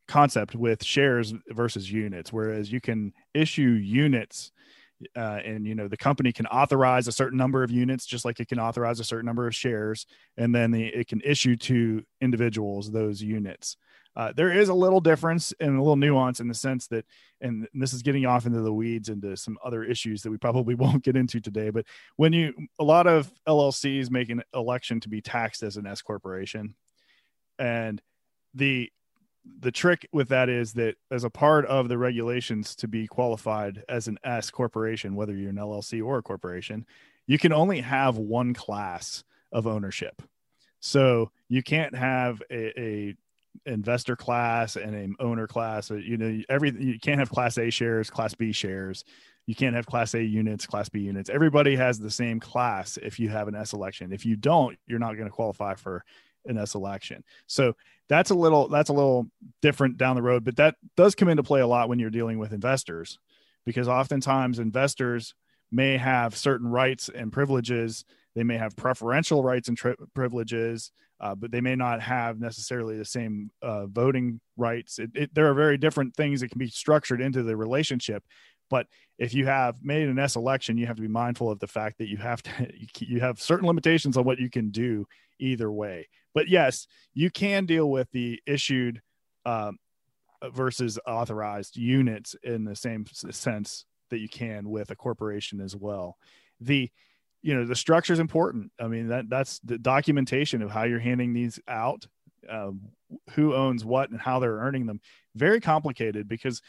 concept 0.08 0.54
with 0.54 0.82
shares 0.82 1.32
versus 1.50 1.90
units 1.90 2.32
whereas 2.32 2.72
you 2.72 2.80
can 2.80 3.12
issue 3.32 3.70
units 3.70 4.50
uh, 5.16 5.40
and 5.44 5.66
you 5.66 5.74
know 5.74 5.88
the 5.88 5.96
company 5.96 6.32
can 6.32 6.46
authorize 6.46 7.08
a 7.08 7.12
certain 7.12 7.38
number 7.38 7.62
of 7.62 7.70
units 7.70 8.06
just 8.06 8.24
like 8.24 8.40
it 8.40 8.48
can 8.48 8.58
authorize 8.58 9.00
a 9.00 9.04
certain 9.04 9.26
number 9.26 9.46
of 9.46 9.54
shares 9.54 10.06
and 10.36 10.54
then 10.54 10.70
the, 10.70 10.86
it 10.86 11.08
can 11.08 11.20
issue 11.22 11.56
to 11.56 12.02
individuals 12.20 12.90
those 12.90 13.22
units. 13.22 13.76
Uh, 14.16 14.32
there 14.34 14.50
is 14.50 14.68
a 14.68 14.74
little 14.74 15.00
difference 15.00 15.54
and 15.60 15.76
a 15.76 15.80
little 15.80 15.96
nuance 15.96 16.40
in 16.40 16.48
the 16.48 16.54
sense 16.54 16.88
that 16.88 17.04
and 17.40 17.68
this 17.72 17.92
is 17.92 18.02
getting 18.02 18.26
off 18.26 18.44
into 18.44 18.60
the 18.60 18.72
weeds 18.72 19.08
into 19.08 19.36
some 19.36 19.56
other 19.64 19.84
issues 19.84 20.22
that 20.22 20.30
we 20.30 20.36
probably 20.36 20.74
won't 20.76 21.04
get 21.04 21.16
into 21.16 21.40
today 21.40 21.70
but 21.70 21.86
when 22.16 22.32
you 22.32 22.52
a 22.80 22.84
lot 22.84 23.06
of 23.06 23.30
llcs 23.46 24.10
make 24.10 24.28
an 24.28 24.42
election 24.52 24.98
to 24.98 25.08
be 25.08 25.20
taxed 25.20 25.62
as 25.62 25.76
an 25.76 25.86
s 25.86 26.02
corporation 26.02 26.74
and 27.60 28.02
the 28.54 28.90
the 29.60 29.72
trick 29.72 30.08
with 30.12 30.28
that 30.28 30.48
is 30.48 30.74
that 30.74 30.96
as 31.10 31.24
a 31.24 31.30
part 31.30 31.66
of 31.66 31.88
the 31.88 31.98
regulations 31.98 32.74
to 32.76 32.88
be 32.88 33.06
qualified 33.06 33.84
as 33.88 34.08
an 34.08 34.18
S 34.24 34.50
corporation, 34.50 35.14
whether 35.14 35.34
you're 35.34 35.50
an 35.50 35.56
LLC 35.56 36.04
or 36.04 36.18
a 36.18 36.22
corporation, 36.22 36.86
you 37.26 37.38
can 37.38 37.52
only 37.52 37.80
have 37.80 38.16
one 38.16 38.54
class 38.54 39.24
of 39.52 39.66
ownership. 39.66 40.22
So 40.80 41.30
you 41.48 41.62
can't 41.62 41.94
have 41.94 42.42
a, 42.50 42.80
a 42.80 43.16
investor 43.66 44.16
class 44.16 44.76
and 44.76 44.94
an 44.94 45.14
owner 45.20 45.46
class. 45.46 45.90
You 45.90 46.16
know, 46.16 46.42
every 46.48 46.70
you 46.78 46.98
can't 46.98 47.18
have 47.18 47.30
class 47.30 47.58
A 47.58 47.70
shares, 47.70 48.10
class 48.10 48.34
B 48.34 48.52
shares. 48.52 49.04
You 49.46 49.54
can't 49.54 49.74
have 49.74 49.86
class 49.86 50.14
A 50.14 50.22
units, 50.22 50.66
class 50.66 50.88
B 50.88 51.00
units. 51.00 51.28
Everybody 51.28 51.76
has 51.76 51.98
the 51.98 52.10
same 52.10 52.40
class 52.40 52.98
if 53.02 53.18
you 53.18 53.28
have 53.30 53.48
an 53.48 53.54
S 53.54 53.72
election. 53.72 54.12
If 54.12 54.24
you 54.24 54.36
don't, 54.36 54.78
you're 54.86 54.98
not 54.98 55.14
going 55.14 55.28
to 55.28 55.34
qualify 55.34 55.74
for 55.74 56.04
an 56.46 56.58
S 56.58 56.74
election. 56.74 57.24
So 57.46 57.74
that's 58.10 58.30
a 58.30 58.34
little 58.34 58.68
that's 58.68 58.90
a 58.90 58.92
little 58.92 59.30
different 59.62 59.96
down 59.96 60.16
the 60.16 60.22
road 60.22 60.44
but 60.44 60.56
that 60.56 60.74
does 60.96 61.14
come 61.14 61.28
into 61.28 61.42
play 61.42 61.60
a 61.60 61.66
lot 61.66 61.88
when 61.88 61.98
you're 61.98 62.10
dealing 62.10 62.38
with 62.38 62.52
investors 62.52 63.18
because 63.64 63.88
oftentimes 63.88 64.58
investors 64.58 65.34
may 65.70 65.96
have 65.96 66.36
certain 66.36 66.68
rights 66.68 67.08
and 67.08 67.32
privileges 67.32 68.04
they 68.34 68.42
may 68.42 68.58
have 68.58 68.76
preferential 68.76 69.42
rights 69.42 69.68
and 69.68 69.78
tri- 69.78 69.94
privileges 70.12 70.90
uh, 71.20 71.34
but 71.34 71.50
they 71.50 71.60
may 71.60 71.76
not 71.76 72.00
have 72.00 72.40
necessarily 72.40 72.98
the 72.98 73.04
same 73.04 73.50
uh, 73.62 73.86
voting 73.86 74.40
rights 74.56 74.98
it, 74.98 75.10
it, 75.14 75.34
there 75.34 75.48
are 75.48 75.54
very 75.54 75.78
different 75.78 76.14
things 76.16 76.40
that 76.40 76.50
can 76.50 76.58
be 76.58 76.68
structured 76.68 77.20
into 77.20 77.44
the 77.44 77.56
relationship 77.56 78.24
but 78.70 78.86
if 79.18 79.34
you 79.34 79.44
have 79.46 79.76
made 79.82 80.08
an 80.08 80.18
S 80.18 80.36
election, 80.36 80.78
you 80.78 80.86
have 80.86 80.96
to 80.96 81.02
be 81.02 81.08
mindful 81.08 81.50
of 81.50 81.58
the 81.58 81.66
fact 81.66 81.98
that 81.98 82.08
you 82.08 82.16
have 82.16 82.42
to 82.42 82.50
you 83.00 83.20
have 83.20 83.40
certain 83.40 83.66
limitations 83.66 84.16
on 84.16 84.24
what 84.24 84.38
you 84.38 84.48
can 84.48 84.70
do 84.70 85.06
either 85.38 85.70
way. 85.70 86.08
But 86.32 86.48
yes, 86.48 86.86
you 87.12 87.30
can 87.30 87.66
deal 87.66 87.90
with 87.90 88.10
the 88.12 88.40
issued 88.46 89.02
um, 89.44 89.78
versus 90.52 90.98
authorized 91.06 91.76
units 91.76 92.34
in 92.42 92.64
the 92.64 92.76
same 92.76 93.04
sense 93.06 93.84
that 94.10 94.20
you 94.20 94.28
can 94.28 94.70
with 94.70 94.90
a 94.90 94.96
corporation 94.96 95.60
as 95.60 95.76
well. 95.76 96.16
The 96.60 96.90
you 97.42 97.54
know 97.54 97.64
the 97.64 97.76
structure 97.76 98.12
is 98.12 98.20
important. 98.20 98.70
I 98.80 98.86
mean 98.86 99.08
that 99.08 99.28
that's 99.28 99.58
the 99.60 99.78
documentation 99.78 100.62
of 100.62 100.70
how 100.70 100.84
you're 100.84 100.98
handing 100.98 101.32
these 101.32 101.58
out, 101.68 102.06
um, 102.48 102.82
who 103.30 103.54
owns 103.54 103.84
what, 103.84 104.10
and 104.10 104.20
how 104.20 104.38
they're 104.38 104.58
earning 104.58 104.86
them. 104.86 105.00
Very 105.34 105.60
complicated 105.60 106.28
because 106.28 106.62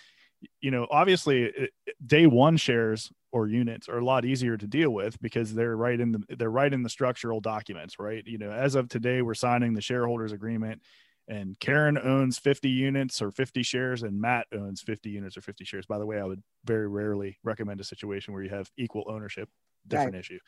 you 0.59 0.71
know 0.71 0.87
obviously 0.89 1.43
it, 1.43 1.71
day 2.05 2.25
one 2.25 2.57
shares 2.57 3.11
or 3.31 3.47
units 3.47 3.87
are 3.87 3.99
a 3.99 4.05
lot 4.05 4.25
easier 4.25 4.57
to 4.57 4.67
deal 4.67 4.89
with 4.89 5.19
because 5.21 5.53
they're 5.53 5.77
right 5.77 5.99
in 5.99 6.11
the 6.11 6.35
they're 6.37 6.51
right 6.51 6.73
in 6.73 6.83
the 6.83 6.89
structural 6.89 7.39
documents 7.39 7.99
right? 7.99 8.23
You 8.25 8.37
know 8.37 8.51
as 8.51 8.75
of 8.75 8.89
today 8.89 9.21
we're 9.21 9.33
signing 9.33 9.73
the 9.73 9.81
shareholders 9.81 10.31
agreement 10.31 10.81
and 11.27 11.57
Karen 11.59 11.97
owns 11.97 12.37
50 12.39 12.69
units 12.69 13.21
or 13.21 13.31
50 13.31 13.63
shares 13.63 14.03
and 14.03 14.19
Matt 14.19 14.47
owns 14.53 14.81
50 14.81 15.09
units 15.09 15.37
or 15.37 15.41
50 15.41 15.63
shares. 15.63 15.85
By 15.85 15.97
the 15.97 16.05
way 16.05 16.19
I 16.19 16.25
would 16.25 16.41
very 16.65 16.87
rarely 16.87 17.37
recommend 17.43 17.79
a 17.79 17.85
situation 17.85 18.33
where 18.33 18.43
you 18.43 18.49
have 18.49 18.69
equal 18.75 19.05
ownership 19.07 19.47
different 19.87 20.13
right. 20.13 20.19
issue. 20.19 20.39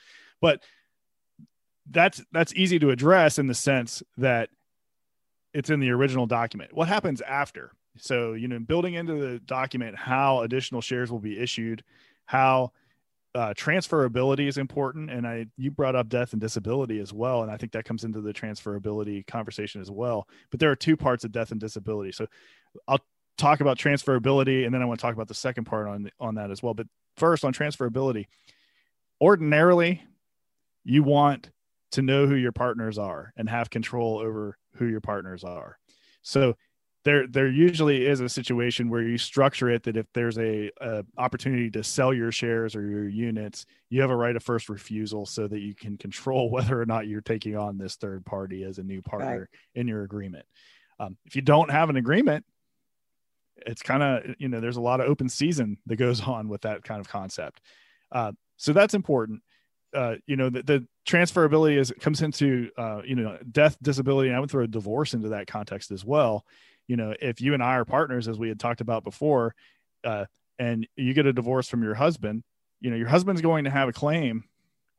But 0.41 0.62
that's 1.89 2.23
that's 2.32 2.53
easy 2.53 2.79
to 2.79 2.91
address 2.91 3.39
in 3.39 3.47
the 3.47 3.53
sense 3.53 4.03
that 4.17 4.49
it's 5.53 5.69
in 5.69 5.79
the 5.79 5.91
original 5.91 6.25
document. 6.25 6.73
What 6.73 6.88
happens 6.88 7.21
after 7.21 7.71
so, 7.97 8.34
you 8.34 8.47
know, 8.47 8.60
building 8.60 8.95
into 8.95 9.15
the 9.15 9.39
document 9.39 9.95
how 9.95 10.41
additional 10.41 10.82
shares 10.82 11.12
will 11.12 11.19
be 11.19 11.39
issued, 11.39 11.84
how 12.25 12.71
uh, 13.36 13.53
transferability 13.56 14.47
is 14.47 14.58
important. 14.58 15.10
And 15.10 15.25
I, 15.27 15.47
you 15.58 15.71
brought 15.71 15.95
up 15.95 16.10
death 16.10 16.34
and 16.34 16.41
disability 16.41 16.99
as 16.99 17.13
well. 17.13 17.43
And 17.43 17.51
I 17.51 17.58
think 17.58 17.71
that 17.71 17.86
comes 17.86 18.03
into 18.03 18.21
the 18.21 18.34
transferability 18.34 19.25
conversation 19.25 19.82
as 19.82 19.89
well. 19.89 20.27
But 20.51 20.60
there 20.60 20.71
are 20.71 20.75
two 20.75 20.95
parts 20.95 21.23
of 21.23 21.32
death 21.32 21.51
and 21.51 21.60
disability. 21.60 22.12
So 22.12 22.27
I'll 22.88 22.99
talk 23.38 23.62
about 23.62 23.77
transferability 23.77 24.65
and 24.65 24.73
then 24.73 24.82
I 24.82 24.86
want 24.86 24.99
to 24.99 25.01
talk 25.01 25.15
about 25.15 25.27
the 25.27 25.34
second 25.34 25.65
part 25.65 25.88
on, 25.88 26.10
on 26.19 26.36
that 26.36 26.51
as 26.51 26.62
well. 26.62 26.73
But 26.73 26.88
first 27.17 27.43
on 27.43 27.53
transferability, 27.53 28.27
ordinarily 29.19 30.03
you 30.84 31.01
want 31.01 31.49
to 31.91 32.01
know 32.01 32.27
who 32.27 32.36
your 32.36 32.51
partners 32.51 32.97
are 32.97 33.34
and 33.38 33.49
have 33.49 33.69
control 33.69 34.17
over 34.19 34.58
who 34.75 34.86
your 34.86 35.01
partners 35.01 35.43
are. 35.43 35.77
So 36.21 36.56
there 37.05 37.27
there 37.27 37.47
usually 37.47 38.05
is 38.05 38.21
a 38.21 38.29
situation 38.29 38.89
where 38.89 39.01
you 39.01 39.17
structure 39.17 39.69
it 39.69 39.83
that 39.83 39.97
if 39.97 40.05
there's 40.13 40.37
a, 40.37 40.71
a, 40.79 41.03
opportunity 41.17 41.69
to 41.69 41.83
sell 41.83 42.13
your 42.13 42.31
shares 42.31 42.75
or 42.75 42.87
your 42.87 43.07
units 43.07 43.65
you 43.89 44.01
have 44.01 44.09
a 44.09 44.15
right 44.15 44.35
of 44.35 44.43
first 44.43 44.69
refusal 44.69 45.25
so 45.25 45.47
that 45.47 45.59
you 45.59 45.75
can 45.75 45.97
control 45.97 46.49
whether 46.51 46.81
or 46.81 46.85
not 46.85 47.07
you're 47.07 47.21
taking 47.21 47.57
on 47.57 47.77
this 47.77 47.95
third 47.95 48.25
party 48.25 48.63
as 48.63 48.77
a 48.77 48.83
new 48.83 49.01
partner 49.01 49.39
right. 49.39 49.79
in 49.79 49.87
your 49.87 50.03
agreement. 50.03 50.45
Um, 50.99 51.17
if 51.25 51.35
you 51.35 51.41
don't 51.41 51.71
have 51.71 51.89
an 51.89 51.97
agreement 51.97 52.45
it's 53.65 53.81
kind 53.81 54.03
of 54.03 54.35
you 54.39 54.49
know 54.49 54.59
there's 54.59 54.77
a 54.77 54.81
lot 54.81 54.99
of 54.99 55.07
open 55.07 55.29
season 55.29 55.77
that 55.85 55.95
goes 55.95 56.21
on 56.27 56.47
with 56.47 56.61
that 56.61 56.83
kind 56.83 56.99
of 56.99 57.07
concept. 57.07 57.61
Uh, 58.11 58.31
so 58.57 58.73
that's 58.73 58.93
important. 58.93 59.41
Uh, 59.93 60.15
you 60.25 60.35
know 60.35 60.49
the, 60.49 60.63
the, 60.63 60.87
transferability 61.05 61.77
is 61.77 61.93
comes 61.99 62.21
into 62.21 62.71
uh, 62.77 63.01
you 63.05 63.15
know 63.15 63.37
death 63.51 63.78
disability 63.84 64.30
and 64.30 64.38
i 64.38 64.39
would 64.39 64.49
throw 64.49 64.63
a 64.63 64.67
divorce 64.67 65.13
into 65.13 65.30
that 65.30 65.47
context 65.47 65.91
as 65.91 66.05
well 66.05 66.45
you 66.88 66.97
know, 66.97 67.13
if 67.21 67.41
you 67.41 67.53
and 67.53 67.63
I 67.63 67.75
are 67.75 67.86
partners, 67.86 68.27
as 68.27 68.38
we 68.38 68.49
had 68.49 68.59
talked 68.59 68.81
about 68.81 69.03
before, 69.03 69.55
uh, 70.03 70.25
and 70.59 70.88
you 70.95 71.13
get 71.13 71.25
a 71.25 71.34
divorce 71.34 71.67
from 71.67 71.84
your 71.84 71.95
husband, 71.95 72.43
you 72.81 72.89
know, 72.89 72.97
your 72.97 73.07
husband's 73.07 73.41
going 73.41 73.63
to 73.63 73.69
have 73.69 73.89
a 73.89 73.93
claim 73.93 74.43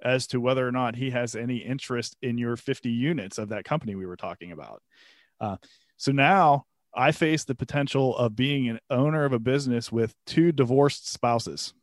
as 0.03 0.27
to 0.29 0.41
whether 0.41 0.67
or 0.67 0.73
not 0.73 0.97
he 0.97 1.11
has 1.11 1.35
any 1.35 1.59
interest 1.59 2.17
in 2.23 2.39
your 2.39 2.57
50 2.57 2.91
units 2.91 3.39
of 3.39 3.51
that 3.51 3.65
company 3.65 3.95
we 3.95 4.07
were 4.07 4.17
talking 4.17 4.53
about. 4.53 4.83
Uh, 5.41 5.57
so 5.97 6.13
now 6.13 6.65
I 6.95 7.13
face 7.13 7.45
the 7.45 7.55
potential 7.55 8.17
of 8.17 8.37
being 8.37 8.69
an 8.69 8.81
owner 8.91 9.25
of 9.25 9.33
a 9.33 9.39
business 9.39 9.91
with 9.91 10.15
two 10.27 10.53
divorced 10.53 11.11
spouses. 11.13 11.75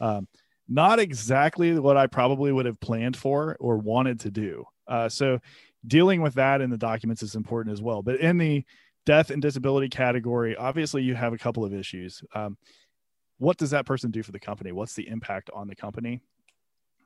Um, 0.00 0.28
not 0.68 0.98
exactly 0.98 1.78
what 1.78 1.96
I 1.96 2.06
probably 2.06 2.52
would 2.52 2.66
have 2.66 2.80
planned 2.80 3.16
for 3.16 3.56
or 3.60 3.78
wanted 3.78 4.20
to 4.20 4.30
do. 4.30 4.64
Uh, 4.86 5.08
so 5.08 5.40
dealing 5.86 6.20
with 6.20 6.34
that 6.34 6.60
in 6.60 6.70
the 6.70 6.76
documents 6.76 7.22
is 7.22 7.34
important 7.34 7.72
as 7.72 7.80
well. 7.80 8.02
But 8.02 8.20
in 8.20 8.38
the 8.38 8.64
death 9.06 9.30
and 9.30 9.40
disability 9.40 9.88
category, 9.88 10.54
obviously 10.56 11.02
you 11.02 11.14
have 11.14 11.32
a 11.32 11.38
couple 11.38 11.64
of 11.64 11.72
issues. 11.72 12.22
Um, 12.34 12.58
what 13.38 13.56
does 13.56 13.70
that 13.70 13.86
person 13.86 14.10
do 14.10 14.22
for 14.22 14.32
the 14.32 14.40
company? 14.40 14.72
What's 14.72 14.94
the 14.94 15.08
impact 15.08 15.48
on 15.54 15.68
the 15.68 15.76
company? 15.76 16.20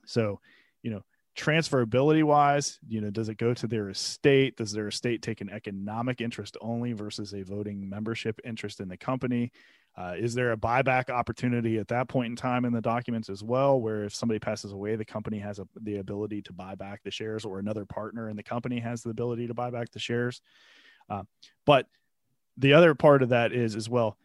So, 0.07 0.41
you 0.83 0.91
know, 0.91 1.05
transferability 1.37 2.25
wise, 2.25 2.79
you 2.89 3.01
know, 3.01 3.11
does 3.11 3.29
it 3.29 3.37
go 3.37 3.55
to 3.55 3.67
their 3.67 3.91
estate? 3.91 4.57
Does 4.57 4.73
their 4.73 4.89
estate 4.89 5.23
take 5.23 5.41
an 5.41 5.51
economic 5.51 6.21
interest 6.21 6.57
only 6.61 6.93
versus 6.93 7.33
a 7.35 7.43
voting 7.43 7.89
membership 7.89 8.41
interest 8.45 8.81
in 8.81 8.89
the 8.89 8.97
company? 8.97 9.53
Uh, 9.97 10.15
is 10.17 10.35
there 10.35 10.53
a 10.53 10.57
buyback 10.57 11.11
opportunity 11.11 11.79
at 11.79 11.89
that 11.89 12.09
point 12.09 12.31
in 12.31 12.37
time 12.37 12.65
in 12.65 12.73
the 12.73 12.81
documents 12.81 13.29
as 13.29 13.43
well, 13.43 13.81
where 13.81 14.05
if 14.05 14.15
somebody 14.15 14.39
passes 14.39 14.73
away, 14.73 14.97
the 14.97 15.05
company 15.05 15.39
has 15.39 15.59
a, 15.59 15.67
the 15.83 15.97
ability 15.99 16.41
to 16.43 16.53
buy 16.53 16.75
back 16.75 17.03
the 17.03 17.11
shares, 17.11 17.45
or 17.45 17.59
another 17.59 17.85
partner 17.85 18.29
in 18.29 18.37
the 18.37 18.43
company 18.43 18.79
has 18.79 19.03
the 19.03 19.11
ability 19.11 19.47
to 19.49 19.55
buy 19.55 19.69
back 19.71 19.91
the 19.91 19.99
shares? 19.99 20.43
Uh, 21.11 21.25
but 21.67 21.87
the 22.57 22.73
other 22.73 22.95
part 22.95 23.23
of 23.23 23.31
that 23.31 23.53
is 23.53 23.77
as 23.77 23.89
well, 23.89 24.17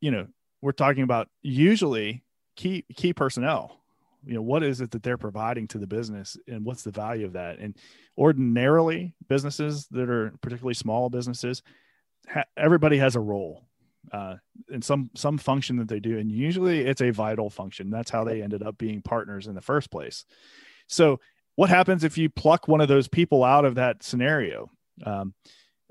you 0.00 0.10
know, 0.10 0.26
we're 0.60 0.72
talking 0.72 1.02
about 1.02 1.28
usually 1.42 2.22
key 2.56 2.84
key 2.96 3.12
personnel. 3.12 3.78
You 4.24 4.34
know, 4.34 4.42
what 4.42 4.62
is 4.62 4.80
it 4.80 4.92
that 4.92 5.02
they're 5.02 5.18
providing 5.18 5.66
to 5.68 5.78
the 5.78 5.86
business, 5.86 6.36
and 6.46 6.64
what's 6.64 6.84
the 6.84 6.92
value 6.92 7.26
of 7.26 7.32
that? 7.32 7.58
And 7.58 7.76
ordinarily, 8.16 9.14
businesses 9.28 9.86
that 9.88 10.08
are 10.08 10.32
particularly 10.40 10.74
small 10.74 11.10
businesses, 11.10 11.62
ha- 12.28 12.44
everybody 12.56 12.98
has 12.98 13.16
a 13.16 13.20
role 13.20 13.64
uh, 14.12 14.36
in 14.70 14.82
some 14.82 15.10
some 15.14 15.38
function 15.38 15.76
that 15.76 15.88
they 15.88 16.00
do, 16.00 16.18
and 16.18 16.30
usually 16.30 16.80
it's 16.80 17.02
a 17.02 17.10
vital 17.10 17.50
function. 17.50 17.90
That's 17.90 18.10
how 18.10 18.24
they 18.24 18.42
ended 18.42 18.62
up 18.62 18.78
being 18.78 19.02
partners 19.02 19.46
in 19.46 19.54
the 19.54 19.60
first 19.60 19.90
place. 19.90 20.24
So, 20.88 21.20
what 21.56 21.70
happens 21.70 22.04
if 22.04 22.18
you 22.18 22.28
pluck 22.28 22.68
one 22.68 22.80
of 22.80 22.88
those 22.88 23.08
people 23.08 23.44
out 23.44 23.64
of 23.64 23.76
that 23.76 24.02
scenario? 24.02 24.70
Um, 25.04 25.34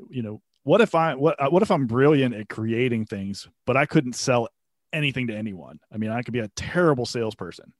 you 0.09 0.21
know, 0.21 0.41
what 0.63 0.81
if 0.81 0.95
I 0.95 1.15
what 1.15 1.41
uh, 1.41 1.49
what 1.49 1.63
if 1.63 1.71
I'm 1.71 1.87
brilliant 1.87 2.35
at 2.35 2.49
creating 2.49 3.05
things, 3.05 3.47
but 3.65 3.77
I 3.77 3.85
couldn't 3.85 4.13
sell 4.13 4.49
anything 4.93 5.27
to 5.27 5.35
anyone? 5.35 5.79
I 5.91 5.97
mean, 5.97 6.11
I 6.11 6.21
could 6.21 6.33
be 6.33 6.39
a 6.39 6.49
terrible 6.49 7.05
salesperson, 7.05 7.73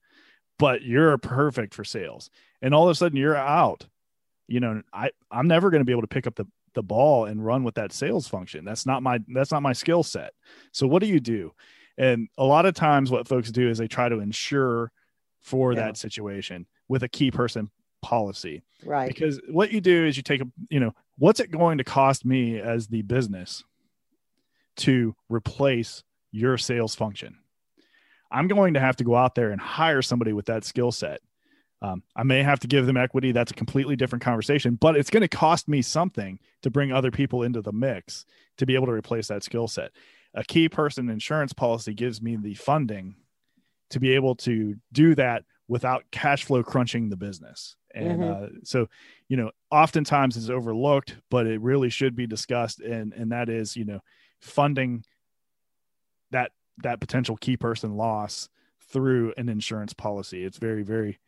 but 0.58 0.82
you're 0.82 1.16
perfect 1.18 1.74
for 1.74 1.84
sales, 1.84 2.30
and 2.60 2.74
all 2.74 2.84
of 2.84 2.90
a 2.90 2.94
sudden 2.94 3.16
you're 3.16 3.36
out. 3.36 3.86
You 4.48 4.60
know, 4.60 4.82
I 4.92 5.10
I'm 5.30 5.48
never 5.48 5.70
going 5.70 5.80
to 5.80 5.84
be 5.84 5.92
able 5.92 6.02
to 6.02 6.08
pick 6.08 6.26
up 6.26 6.34
the 6.34 6.46
the 6.74 6.82
ball 6.82 7.26
and 7.26 7.44
run 7.44 7.64
with 7.64 7.74
that 7.74 7.92
sales 7.92 8.26
function. 8.26 8.64
That's 8.64 8.86
not 8.86 9.02
my 9.02 9.20
that's 9.28 9.52
not 9.52 9.62
my 9.62 9.72
skill 9.72 10.02
set. 10.02 10.32
So 10.72 10.86
what 10.86 11.02
do 11.02 11.08
you 11.08 11.20
do? 11.20 11.52
And 11.98 12.28
a 12.38 12.44
lot 12.44 12.66
of 12.66 12.74
times 12.74 13.10
what 13.10 13.28
folks 13.28 13.50
do 13.50 13.68
is 13.68 13.78
they 13.78 13.88
try 13.88 14.08
to 14.08 14.20
ensure 14.20 14.90
for 15.42 15.72
yeah. 15.72 15.80
that 15.80 15.96
situation 15.96 16.66
with 16.88 17.02
a 17.02 17.08
key 17.08 17.30
person 17.30 17.70
policy. 18.00 18.62
Right. 18.84 19.08
Because 19.08 19.40
what 19.48 19.72
you 19.72 19.80
do 19.80 20.06
is 20.06 20.16
you 20.16 20.22
take 20.22 20.40
a, 20.40 20.46
you 20.68 20.80
know, 20.80 20.94
what's 21.18 21.40
it 21.40 21.50
going 21.50 21.78
to 21.78 21.84
cost 21.84 22.24
me 22.24 22.58
as 22.58 22.88
the 22.88 23.02
business 23.02 23.64
to 24.76 25.14
replace 25.28 26.02
your 26.30 26.58
sales 26.58 26.94
function? 26.94 27.38
I'm 28.30 28.48
going 28.48 28.74
to 28.74 28.80
have 28.80 28.96
to 28.96 29.04
go 29.04 29.14
out 29.14 29.34
there 29.34 29.50
and 29.50 29.60
hire 29.60 30.02
somebody 30.02 30.32
with 30.32 30.46
that 30.46 30.64
skill 30.64 30.90
set. 30.90 31.20
Um, 31.82 32.02
I 32.14 32.22
may 32.22 32.42
have 32.42 32.60
to 32.60 32.68
give 32.68 32.86
them 32.86 32.96
equity. 32.96 33.32
That's 33.32 33.50
a 33.50 33.56
completely 33.56 33.96
different 33.96 34.22
conversation, 34.22 34.76
but 34.80 34.96
it's 34.96 35.10
going 35.10 35.22
to 35.22 35.28
cost 35.28 35.68
me 35.68 35.82
something 35.82 36.38
to 36.62 36.70
bring 36.70 36.92
other 36.92 37.10
people 37.10 37.42
into 37.42 37.60
the 37.60 37.72
mix 37.72 38.24
to 38.58 38.66
be 38.66 38.76
able 38.76 38.86
to 38.86 38.92
replace 38.92 39.28
that 39.28 39.42
skill 39.42 39.66
set. 39.66 39.90
A 40.34 40.44
key 40.44 40.68
person 40.68 41.10
insurance 41.10 41.52
policy 41.52 41.92
gives 41.92 42.22
me 42.22 42.36
the 42.36 42.54
funding 42.54 43.16
to 43.90 44.00
be 44.00 44.14
able 44.14 44.36
to 44.36 44.76
do 44.92 45.14
that 45.16 45.44
without 45.68 46.04
cash 46.10 46.44
flow 46.44 46.62
crunching 46.62 47.10
the 47.10 47.16
business. 47.16 47.76
And 47.94 48.20
mm-hmm. 48.20 48.44
uh, 48.44 48.48
so, 48.64 48.88
you 49.28 49.36
know, 49.36 49.50
oftentimes 49.70 50.36
is 50.36 50.50
overlooked, 50.50 51.16
but 51.30 51.46
it 51.46 51.60
really 51.60 51.90
should 51.90 52.16
be 52.16 52.26
discussed. 52.26 52.80
And 52.80 53.12
and 53.12 53.32
that 53.32 53.48
is, 53.48 53.76
you 53.76 53.84
know, 53.84 54.00
funding 54.40 55.04
that 56.30 56.52
that 56.82 57.00
potential 57.00 57.36
key 57.36 57.56
person 57.56 57.96
loss 57.96 58.48
through 58.88 59.34
an 59.36 59.48
insurance 59.48 59.92
policy. 59.92 60.44
It's 60.44 60.58
very 60.58 60.82
very 60.82 61.18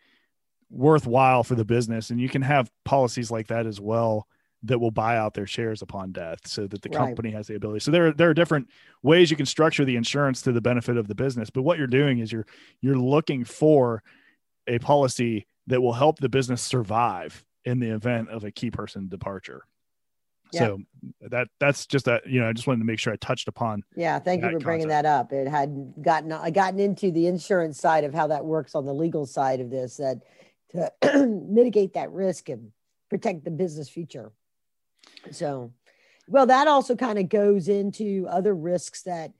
worthwhile 0.74 1.44
for 1.44 1.54
the 1.54 1.64
business 1.64 2.10
and 2.10 2.20
you 2.20 2.28
can 2.28 2.42
have 2.42 2.70
policies 2.84 3.30
like 3.30 3.46
that 3.46 3.66
as 3.66 3.80
well 3.80 4.26
that 4.62 4.78
will 4.78 4.90
buy 4.90 5.16
out 5.16 5.34
their 5.34 5.46
shares 5.46 5.82
upon 5.82 6.10
death 6.10 6.38
so 6.46 6.66
that 6.66 6.80
the 6.82 6.88
right. 6.88 6.98
company 6.98 7.30
has 7.30 7.46
the 7.46 7.54
ability 7.54 7.78
so 7.80 7.90
there, 7.90 8.12
there 8.12 8.28
are 8.28 8.34
different 8.34 8.68
ways 9.02 9.30
you 9.30 9.36
can 9.36 9.46
structure 9.46 9.84
the 9.84 9.94
insurance 9.94 10.42
to 10.42 10.52
the 10.52 10.60
benefit 10.60 10.96
of 10.96 11.06
the 11.06 11.14
business 11.14 11.48
but 11.48 11.62
what 11.62 11.78
you're 11.78 11.86
doing 11.86 12.18
is 12.18 12.32
you're 12.32 12.46
you're 12.80 12.98
looking 12.98 13.44
for 13.44 14.02
a 14.66 14.78
policy 14.78 15.46
that 15.66 15.80
will 15.80 15.92
help 15.92 16.18
the 16.18 16.28
business 16.28 16.62
survive 16.62 17.44
in 17.64 17.78
the 17.80 17.90
event 17.90 18.28
of 18.28 18.44
a 18.44 18.50
key 18.50 18.70
person 18.70 19.08
departure 19.08 19.64
yeah. 20.52 20.60
so 20.60 20.78
that 21.22 21.48
that's 21.58 21.86
just 21.86 22.04
that 22.04 22.26
you 22.26 22.40
know 22.40 22.48
i 22.48 22.52
just 22.52 22.66
wanted 22.66 22.78
to 22.78 22.84
make 22.84 22.98
sure 22.98 23.12
i 23.12 23.16
touched 23.16 23.48
upon 23.48 23.82
yeah 23.96 24.18
thank 24.18 24.42
you 24.42 24.50
for 24.50 24.58
bringing 24.58 24.88
that 24.88 25.06
up 25.06 25.32
it 25.32 25.48
had 25.48 25.94
gotten 26.02 26.30
i 26.32 26.50
gotten 26.50 26.78
into 26.78 27.10
the 27.10 27.26
insurance 27.26 27.80
side 27.80 28.04
of 28.04 28.14
how 28.14 28.26
that 28.26 28.44
works 28.44 28.74
on 28.74 28.84
the 28.84 28.92
legal 28.92 29.24
side 29.24 29.60
of 29.60 29.70
this 29.70 29.96
that 29.96 30.20
to 30.74 30.92
mitigate 31.48 31.94
that 31.94 32.10
risk 32.10 32.48
and 32.48 32.72
protect 33.08 33.44
the 33.44 33.50
business 33.50 33.88
future. 33.88 34.32
So, 35.30 35.72
well, 36.26 36.46
that 36.46 36.68
also 36.68 36.96
kind 36.96 37.18
of 37.18 37.28
goes 37.28 37.68
into 37.68 38.26
other 38.28 38.54
risks 38.54 39.02
that 39.02 39.32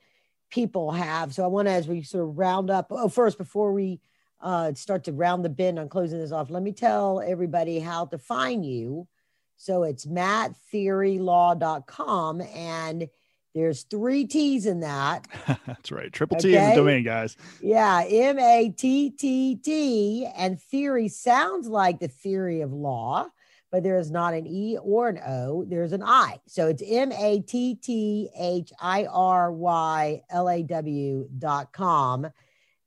people 0.51 0.93
have. 0.93 1.35
So, 1.35 1.45
I 1.45 1.49
want 1.49 1.69
to, 1.69 1.73
as 1.73 1.89
we 1.89 2.03
sort 2.03 2.29
of 2.29 2.39
round 2.39 2.71
up, 2.71 2.89
oh, 2.91 3.09
first, 3.09 3.39
before 3.39 3.73
we 3.73 4.01
uh, 4.45 4.73
start 4.75 5.03
to 5.05 5.13
round 5.13 5.45
the 5.45 5.49
bend 5.49 5.81
on 5.81 5.89
closing 5.89 6.21
this 6.21 6.31
off, 6.31 6.51
let 6.51 6.63
me 6.63 6.71
tell 6.71 7.21
everybody 7.21 7.81
how 7.81 8.07
to 8.07 8.19
find 8.19 8.65
you. 8.65 9.09
So, 9.57 9.83
it's 9.83 10.07
mattthirylaw.com 10.07 12.41
and 12.41 13.09
there's 13.55 13.85
three 13.85 14.27
T's 14.27 14.67
in 14.67 14.81
that. 14.81 15.29
That's 15.67 15.93
right. 15.93 16.13
Triple 16.13 16.39
T 16.39 16.57
okay? 16.57 16.65
in 16.65 16.71
the 16.71 16.77
domain, 16.77 17.05
guys. 17.05 17.37
Yeah. 17.63 18.05
M 18.07 18.39
A 18.39 18.75
T 18.77 19.11
T 19.11 19.57
T. 19.57 20.29
And 20.37 20.61
theory 20.61 21.09
sounds 21.09 21.69
like 21.69 22.01
the 22.01 22.09
theory 22.09 22.63
of 22.63 22.73
law, 22.73 23.29
but 23.71 23.85
there 23.85 23.97
is 23.97 24.11
not 24.11 24.35
an 24.35 24.49
E 24.49 24.77
or 24.83 25.09
an 25.09 25.21
O. 25.25 25.65
There's 25.65 25.93
an 25.93 26.03
I. 26.03 26.41
So 26.47 26.67
it's 26.67 26.83
M 26.85 27.13
A 27.13 27.41
T 27.41 27.77
T 27.77 28.29
H 28.37 28.73
I 28.81 29.05
R 29.05 29.53
Y 29.53 30.23
L 30.31 30.51
A 30.51 30.63
W 30.65 31.29
dot 31.39 31.73
com. 31.73 32.27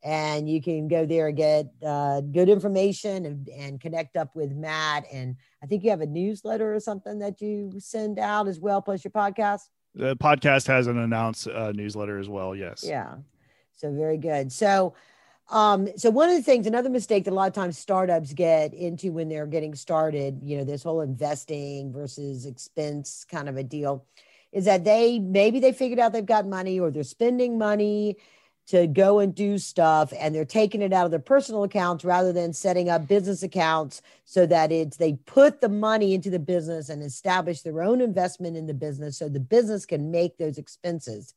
And 0.04 0.50
you 0.50 0.62
can 0.62 0.88
go 0.88 1.06
there 1.06 1.28
and 1.28 1.38
get 1.38 1.66
uh, 1.86 2.22
good 2.22 2.50
information 2.50 3.26
and, 3.26 3.50
and 3.50 3.82
connect 3.82 4.16
up 4.16 4.36
with 4.36 4.52
Matt. 4.52 5.06
And 5.12 5.36
I 5.62 5.66
think 5.66 5.84
you 5.84 5.90
have 5.90 6.02
a 6.02 6.06
newsletter 6.06 6.74
or 6.74 6.80
something 6.80 7.20
that 7.20 7.42
you 7.42 7.74
send 7.80 8.20
out 8.20 8.48
as 8.48 8.60
well, 8.60 8.82
plus 8.82 9.04
your 9.04 9.12
podcast. 9.12 9.62
The 9.96 10.16
podcast 10.16 10.68
has 10.68 10.88
an 10.88 11.00
announced 11.00 11.48
uh, 11.48 11.72
newsletter 11.72 12.20
as 12.20 12.30
well. 12.30 12.56
Yes. 12.56 12.84
Yeah. 12.88 13.16
So 13.76 13.92
very 13.92 14.18
good. 14.18 14.52
So, 14.52 14.94
um, 15.50 15.88
so 15.98 16.10
one 16.10 16.30
of 16.30 16.36
the 16.36 16.44
things, 16.44 16.68
another 16.68 16.90
mistake 16.90 17.24
that 17.24 17.32
a 17.32 17.34
lot 17.34 17.48
of 17.48 17.54
times 17.54 17.78
startups 17.78 18.34
get 18.34 18.74
into 18.74 19.12
when 19.12 19.30
they're 19.30 19.48
getting 19.48 19.76
started, 19.76 20.42
you 20.44 20.58
know, 20.58 20.64
this 20.64 20.84
whole 20.84 21.02
investing 21.02 21.92
versus 21.92 22.46
expense 22.46 23.26
kind 23.30 23.48
of 23.50 23.58
a 23.58 23.64
deal, 23.64 24.06
is 24.52 24.66
that 24.66 24.84
they 24.84 25.20
maybe 25.20 25.60
they 25.60 25.72
figured 25.72 26.00
out 26.00 26.14
they've 26.14 26.26
got 26.26 26.48
money 26.48 26.80
or 26.80 26.92
they're 26.92 27.04
spending 27.04 27.58
money 27.58 28.18
to 28.68 28.86
go 28.86 29.20
and 29.20 29.34
do 29.34 29.58
stuff 29.58 30.12
and 30.20 30.36
they're 30.36 30.46
taking 30.46 30.82
it 30.82 30.92
out 30.92 31.06
of 31.06 31.12
their 31.12 31.20
personal 31.20 31.64
accounts 31.64 32.04
rather 32.04 32.34
than 32.34 32.52
setting 32.52 32.90
up 32.90 33.08
business 33.08 33.42
accounts 33.42 34.02
so 34.26 34.46
that 34.46 34.72
it's 34.72 34.98
they 34.98 35.14
put 35.14 35.62
the 35.62 35.70
money 35.70 36.14
into 36.14 36.30
the 36.30 36.40
business 36.40 36.90
and 36.90 37.02
establish 37.02 37.62
their 37.62 37.82
own 37.82 38.02
investment 38.02 38.58
in 38.58 38.68
the 38.68 38.74
business 38.74 39.18
so 39.18 39.30
the 39.30 39.40
business 39.40 39.86
can 39.86 40.12
make 40.12 40.38
those 40.38 40.58
expenses. 40.58 41.34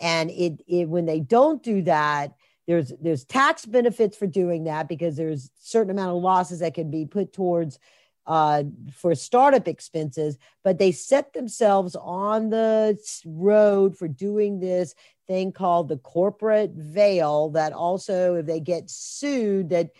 And 0.00 0.30
it, 0.30 0.62
it 0.66 0.88
when 0.88 1.06
they 1.06 1.20
don't 1.20 1.62
do 1.62 1.82
that 1.82 2.34
there's 2.66 2.92
there's 3.00 3.24
tax 3.24 3.66
benefits 3.66 4.16
for 4.16 4.26
doing 4.26 4.64
that 4.64 4.88
because 4.88 5.16
there's 5.16 5.50
certain 5.60 5.90
amount 5.90 6.16
of 6.16 6.22
losses 6.22 6.60
that 6.60 6.74
can 6.74 6.90
be 6.90 7.04
put 7.04 7.32
towards 7.32 7.78
uh, 8.26 8.64
for 8.90 9.14
startup 9.14 9.68
expenses, 9.68 10.38
but 10.62 10.78
they 10.78 10.90
set 10.90 11.34
themselves 11.34 11.94
on 11.94 12.48
the 12.48 12.98
road 13.26 13.96
for 13.96 14.08
doing 14.08 14.60
this 14.60 14.94
thing 15.26 15.52
called 15.52 15.88
the 15.88 15.98
corporate 15.98 16.72
veil. 16.72 17.50
That 17.50 17.72
also, 17.72 18.36
if 18.36 18.46
they 18.46 18.60
get 18.60 18.90
sued, 18.90 19.70
that 19.70 19.90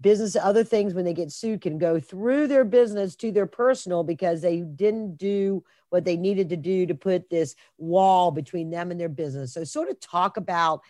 business 0.00 0.36
other 0.36 0.64
things 0.64 0.94
when 0.94 1.04
they 1.04 1.14
get 1.14 1.32
sued 1.32 1.62
can 1.62 1.78
go 1.78 1.98
through 1.98 2.48
their 2.48 2.64
business 2.64 3.16
to 3.16 3.32
their 3.32 3.46
personal 3.46 4.04
because 4.04 4.42
they 4.42 4.60
didn't 4.60 5.16
do 5.16 5.64
what 5.88 6.04
they 6.04 6.16
needed 6.16 6.50
to 6.50 6.56
do 6.56 6.86
to 6.86 6.94
put 6.94 7.30
this 7.30 7.54
wall 7.78 8.30
between 8.30 8.70
them 8.70 8.90
and 8.90 9.00
their 9.00 9.08
business. 9.08 9.54
So, 9.54 9.64
sort 9.64 9.88
of 9.88 10.00
talk 10.00 10.36
about 10.36 10.82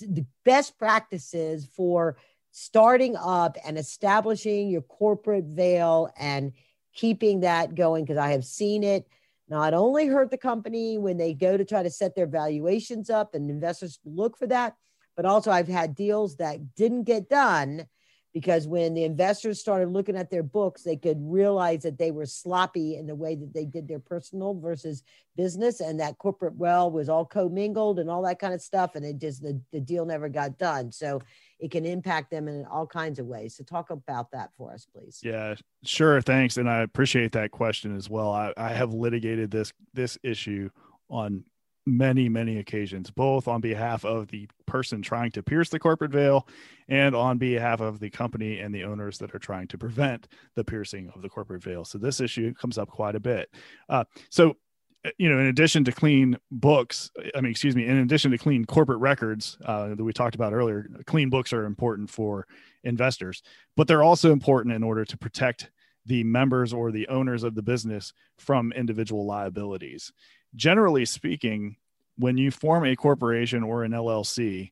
the 0.00 0.26
best 0.44 0.78
practices 0.78 1.66
for 1.66 2.16
starting 2.52 3.16
up 3.16 3.56
and 3.64 3.78
establishing 3.78 4.68
your 4.68 4.82
corporate 4.82 5.44
veil 5.44 6.10
and 6.18 6.52
keeping 6.92 7.40
that 7.40 7.74
going 7.74 8.04
because 8.04 8.18
I 8.18 8.32
have 8.32 8.44
seen 8.44 8.82
it 8.82 9.06
not 9.50 9.74
only 9.74 10.06
hurt 10.06 10.30
the 10.30 10.38
company 10.38 10.96
when 10.96 11.16
they 11.16 11.34
go 11.34 11.56
to 11.56 11.64
try 11.64 11.82
to 11.82 11.90
set 11.90 12.14
their 12.14 12.28
valuations 12.28 13.10
up 13.10 13.34
and 13.34 13.50
investors 13.50 13.98
look 14.04 14.38
for 14.38 14.46
that, 14.46 14.76
but 15.16 15.26
also 15.26 15.50
I've 15.50 15.68
had 15.68 15.94
deals 15.94 16.36
that 16.36 16.74
didn't 16.76 17.04
get 17.04 17.28
done 17.28 17.86
because 18.32 18.68
when 18.68 18.94
the 18.94 19.02
investors 19.02 19.58
started 19.58 19.88
looking 19.88 20.16
at 20.16 20.30
their 20.30 20.44
books, 20.44 20.82
they 20.82 20.96
could 20.96 21.18
realize 21.20 21.82
that 21.82 21.98
they 21.98 22.12
were 22.12 22.26
sloppy 22.26 22.96
in 22.96 23.06
the 23.06 23.14
way 23.14 23.34
that 23.34 23.52
they 23.52 23.64
did 23.64 23.88
their 23.88 23.98
personal 23.98 24.54
versus 24.54 25.02
business, 25.36 25.80
and 25.80 25.98
that 25.98 26.18
corporate 26.18 26.54
veil 26.54 26.90
was 26.90 27.08
all 27.08 27.24
commingled 27.24 27.98
and 27.98 28.08
all 28.08 28.22
that 28.22 28.38
kind 28.38 28.54
of 28.54 28.62
stuff, 28.62 28.94
and 28.94 29.04
it 29.04 29.18
just 29.18 29.42
the, 29.42 29.60
the 29.72 29.80
deal 29.80 30.06
never 30.06 30.28
got 30.28 30.58
done. 30.58 30.92
So 30.92 31.20
it 31.60 31.70
can 31.70 31.84
impact 31.84 32.30
them 32.30 32.48
in 32.48 32.64
all 32.66 32.86
kinds 32.86 33.18
of 33.18 33.26
ways. 33.26 33.56
So 33.56 33.64
talk 33.64 33.90
about 33.90 34.30
that 34.32 34.50
for 34.56 34.72
us, 34.72 34.86
please. 34.86 35.20
Yeah, 35.22 35.54
sure. 35.84 36.20
Thanks, 36.20 36.56
and 36.56 36.68
I 36.68 36.80
appreciate 36.82 37.32
that 37.32 37.50
question 37.50 37.96
as 37.96 38.08
well. 38.08 38.32
I, 38.32 38.52
I 38.56 38.70
have 38.70 38.92
litigated 38.94 39.50
this 39.50 39.72
this 39.92 40.18
issue 40.22 40.70
on 41.08 41.44
many, 41.86 42.28
many 42.28 42.58
occasions, 42.58 43.10
both 43.10 43.48
on 43.48 43.60
behalf 43.60 44.04
of 44.04 44.28
the 44.28 44.48
person 44.66 45.02
trying 45.02 45.30
to 45.32 45.42
pierce 45.42 45.70
the 45.70 45.78
corporate 45.78 46.12
veil 46.12 46.46
and 46.88 47.14
on 47.14 47.38
behalf 47.38 47.80
of 47.80 48.00
the 48.00 48.10
company 48.10 48.60
and 48.60 48.74
the 48.74 48.84
owners 48.84 49.18
that 49.18 49.34
are 49.34 49.38
trying 49.38 49.66
to 49.68 49.78
prevent 49.78 50.28
the 50.56 50.64
piercing 50.64 51.10
of 51.14 51.22
the 51.22 51.28
corporate 51.28 51.62
veil. 51.62 51.84
So 51.84 51.98
this 51.98 52.20
issue 52.20 52.54
comes 52.54 52.78
up 52.78 52.88
quite 52.88 53.14
a 53.14 53.20
bit. 53.20 53.50
Uh, 53.88 54.04
so, 54.28 54.56
you 55.18 55.30
know, 55.30 55.38
in 55.38 55.46
addition 55.46 55.84
to 55.84 55.92
clean 55.92 56.36
books, 56.50 57.10
I 57.34 57.40
mean, 57.40 57.50
excuse 57.50 57.74
me, 57.74 57.86
in 57.86 57.98
addition 57.98 58.30
to 58.32 58.38
clean 58.38 58.64
corporate 58.64 59.00
records 59.00 59.56
uh, 59.64 59.94
that 59.94 60.04
we 60.04 60.12
talked 60.12 60.34
about 60.34 60.52
earlier, 60.52 60.88
clean 61.06 61.30
books 61.30 61.52
are 61.52 61.64
important 61.64 62.10
for 62.10 62.46
investors, 62.84 63.42
but 63.76 63.88
they're 63.88 64.02
also 64.02 64.32
important 64.32 64.74
in 64.74 64.82
order 64.82 65.04
to 65.04 65.16
protect 65.16 65.70
the 66.06 66.24
members 66.24 66.72
or 66.72 66.90
the 66.90 67.08
owners 67.08 67.44
of 67.44 67.54
the 67.54 67.62
business 67.62 68.12
from 68.38 68.72
individual 68.72 69.26
liabilities 69.26 70.12
generally 70.54 71.04
speaking, 71.04 71.76
when 72.16 72.36
you 72.36 72.50
form 72.50 72.84
a 72.84 72.96
corporation 72.96 73.62
or 73.62 73.84
an 73.84 73.92
LLC, 73.92 74.70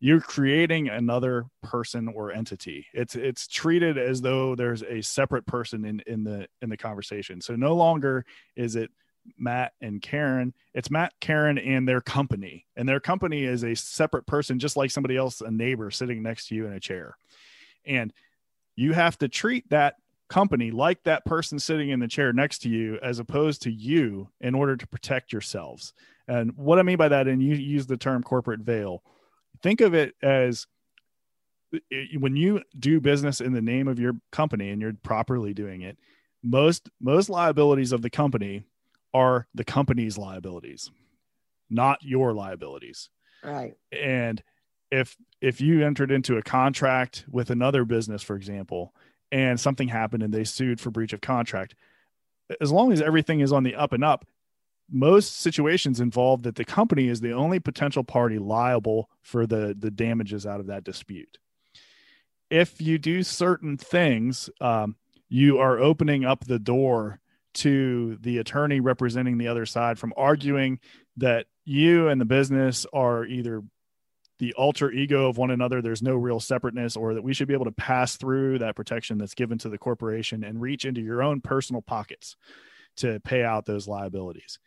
you're 0.00 0.20
creating 0.20 0.88
another 0.88 1.46
person 1.62 2.08
or 2.08 2.32
entity. 2.32 2.86
It's 2.92 3.16
it's 3.16 3.48
treated 3.48 3.98
as 3.98 4.20
though 4.20 4.54
there's 4.54 4.82
a 4.82 5.00
separate 5.02 5.46
person 5.46 5.84
in 5.84 6.00
in 6.06 6.24
the 6.24 6.46
in 6.62 6.68
the 6.68 6.76
conversation. 6.76 7.40
So 7.40 7.56
no 7.56 7.74
longer 7.74 8.24
is 8.56 8.76
it 8.76 8.90
Matt 9.36 9.72
and 9.80 10.00
Karen. 10.00 10.54
It's 10.74 10.90
Matt, 10.90 11.12
Karen, 11.20 11.58
and 11.58 11.88
their 11.88 12.00
company. 12.00 12.66
And 12.76 12.88
their 12.88 13.00
company 13.00 13.44
is 13.44 13.64
a 13.64 13.74
separate 13.74 14.26
person, 14.26 14.58
just 14.58 14.76
like 14.76 14.90
somebody 14.90 15.16
else, 15.16 15.40
a 15.40 15.50
neighbor 15.50 15.90
sitting 15.90 16.22
next 16.22 16.48
to 16.48 16.54
you 16.54 16.66
in 16.66 16.72
a 16.72 16.80
chair. 16.80 17.16
And 17.84 18.12
you 18.76 18.92
have 18.92 19.18
to 19.18 19.28
treat 19.28 19.68
that 19.70 19.96
company 20.28 20.70
like 20.70 21.02
that 21.04 21.24
person 21.24 21.58
sitting 21.58 21.88
in 21.88 22.00
the 22.00 22.08
chair 22.08 22.32
next 22.32 22.58
to 22.60 22.68
you 22.68 22.98
as 23.02 23.18
opposed 23.18 23.62
to 23.62 23.72
you 23.72 24.28
in 24.40 24.54
order 24.54 24.76
to 24.76 24.86
protect 24.86 25.32
yourselves 25.32 25.94
and 26.28 26.54
what 26.56 26.78
i 26.78 26.82
mean 26.82 26.98
by 26.98 27.08
that 27.08 27.26
and 27.26 27.42
you 27.42 27.54
use 27.54 27.86
the 27.86 27.96
term 27.96 28.22
corporate 28.22 28.60
veil 28.60 29.02
think 29.62 29.80
of 29.80 29.94
it 29.94 30.14
as 30.22 30.66
when 32.18 32.36
you 32.36 32.62
do 32.78 33.00
business 33.00 33.40
in 33.40 33.52
the 33.52 33.62
name 33.62 33.88
of 33.88 33.98
your 33.98 34.12
company 34.30 34.70
and 34.70 34.80
you're 34.80 34.96
properly 35.02 35.54
doing 35.54 35.80
it 35.80 35.96
most 36.42 36.90
most 37.00 37.30
liabilities 37.30 37.92
of 37.92 38.02
the 38.02 38.10
company 38.10 38.62
are 39.14 39.46
the 39.54 39.64
company's 39.64 40.18
liabilities 40.18 40.90
not 41.70 42.02
your 42.02 42.32
liabilities. 42.32 43.10
Right. 43.42 43.74
And 43.92 44.42
if 44.90 45.16
if 45.40 45.60
you 45.60 45.84
entered 45.84 46.10
into 46.10 46.36
a 46.36 46.42
contract 46.42 47.24
with 47.30 47.50
another 47.50 47.84
business 47.84 48.22
for 48.22 48.36
example 48.36 48.94
and 49.30 49.60
something 49.60 49.88
happened 49.88 50.22
and 50.22 50.32
they 50.32 50.44
sued 50.44 50.80
for 50.80 50.90
breach 50.90 51.12
of 51.12 51.20
contract 51.20 51.74
as 52.62 52.72
long 52.72 52.90
as 52.92 53.02
everything 53.02 53.40
is 53.40 53.52
on 53.52 53.64
the 53.64 53.74
up 53.74 53.92
and 53.92 54.02
up 54.02 54.26
most 54.90 55.40
situations 55.40 56.00
involve 56.00 56.42
that 56.42 56.54
the 56.54 56.64
company 56.64 57.08
is 57.08 57.20
the 57.20 57.32
only 57.32 57.60
potential 57.60 58.02
party 58.02 58.38
liable 58.38 59.10
for 59.20 59.46
the 59.46 59.76
the 59.78 59.90
damages 59.90 60.46
out 60.46 60.60
of 60.60 60.66
that 60.66 60.84
dispute. 60.84 61.36
If 62.50 62.80
you 62.80 62.96
do 62.96 63.22
certain 63.22 63.76
things 63.76 64.48
um, 64.62 64.96
you 65.28 65.58
are 65.58 65.78
opening 65.78 66.24
up 66.24 66.46
the 66.46 66.58
door 66.58 67.20
to 67.54 68.16
the 68.20 68.38
attorney 68.38 68.80
representing 68.80 69.38
the 69.38 69.48
other 69.48 69.66
side 69.66 69.98
from 69.98 70.12
arguing 70.16 70.78
that 71.16 71.46
you 71.64 72.08
and 72.08 72.20
the 72.20 72.24
business 72.24 72.86
are 72.92 73.24
either 73.24 73.62
the 74.38 74.54
alter 74.54 74.92
ego 74.92 75.28
of 75.28 75.36
one 75.36 75.50
another 75.50 75.82
there's 75.82 76.02
no 76.02 76.14
real 76.14 76.38
separateness 76.38 76.96
or 76.96 77.14
that 77.14 77.22
we 77.22 77.34
should 77.34 77.48
be 77.48 77.54
able 77.54 77.64
to 77.64 77.72
pass 77.72 78.16
through 78.16 78.58
that 78.58 78.76
protection 78.76 79.18
that's 79.18 79.34
given 79.34 79.58
to 79.58 79.68
the 79.68 79.78
corporation 79.78 80.44
and 80.44 80.60
reach 80.60 80.84
into 80.84 81.00
your 81.00 81.22
own 81.22 81.40
personal 81.40 81.82
pockets 81.82 82.36
to 82.96 83.18
pay 83.20 83.42
out 83.42 83.66
those 83.66 83.88
liabilities 83.88 84.58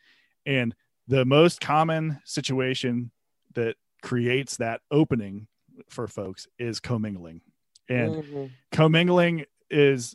and 0.44 0.74
the 1.08 1.24
most 1.24 1.60
common 1.60 2.20
situation 2.24 3.10
that 3.54 3.76
creates 4.02 4.56
that 4.56 4.80
opening 4.90 5.46
for 5.88 6.06
folks 6.06 6.46
is 6.58 6.80
commingling 6.80 7.40
and 7.88 8.14
mm-hmm. 8.14 8.46
commingling 8.70 9.44
is 9.70 10.14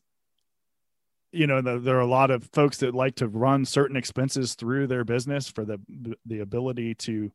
you 1.38 1.48
know 1.48 1.62
the, 1.62 1.80
there 1.80 1.98
are 1.98 2.02
a 2.02 2.08
lot 2.08 2.32
of 2.32 2.44
folks 2.54 2.78
that 2.78 2.96
like 2.96 3.16
to 3.16 3.28
run 3.28 3.64
certain 3.64 3.96
expenses 3.96 4.56
through 4.56 4.88
their 4.88 5.04
business 5.04 5.50
for 5.50 5.64
the 5.64 5.80
the 6.26 6.40
ability 6.40 6.96
to 6.96 7.32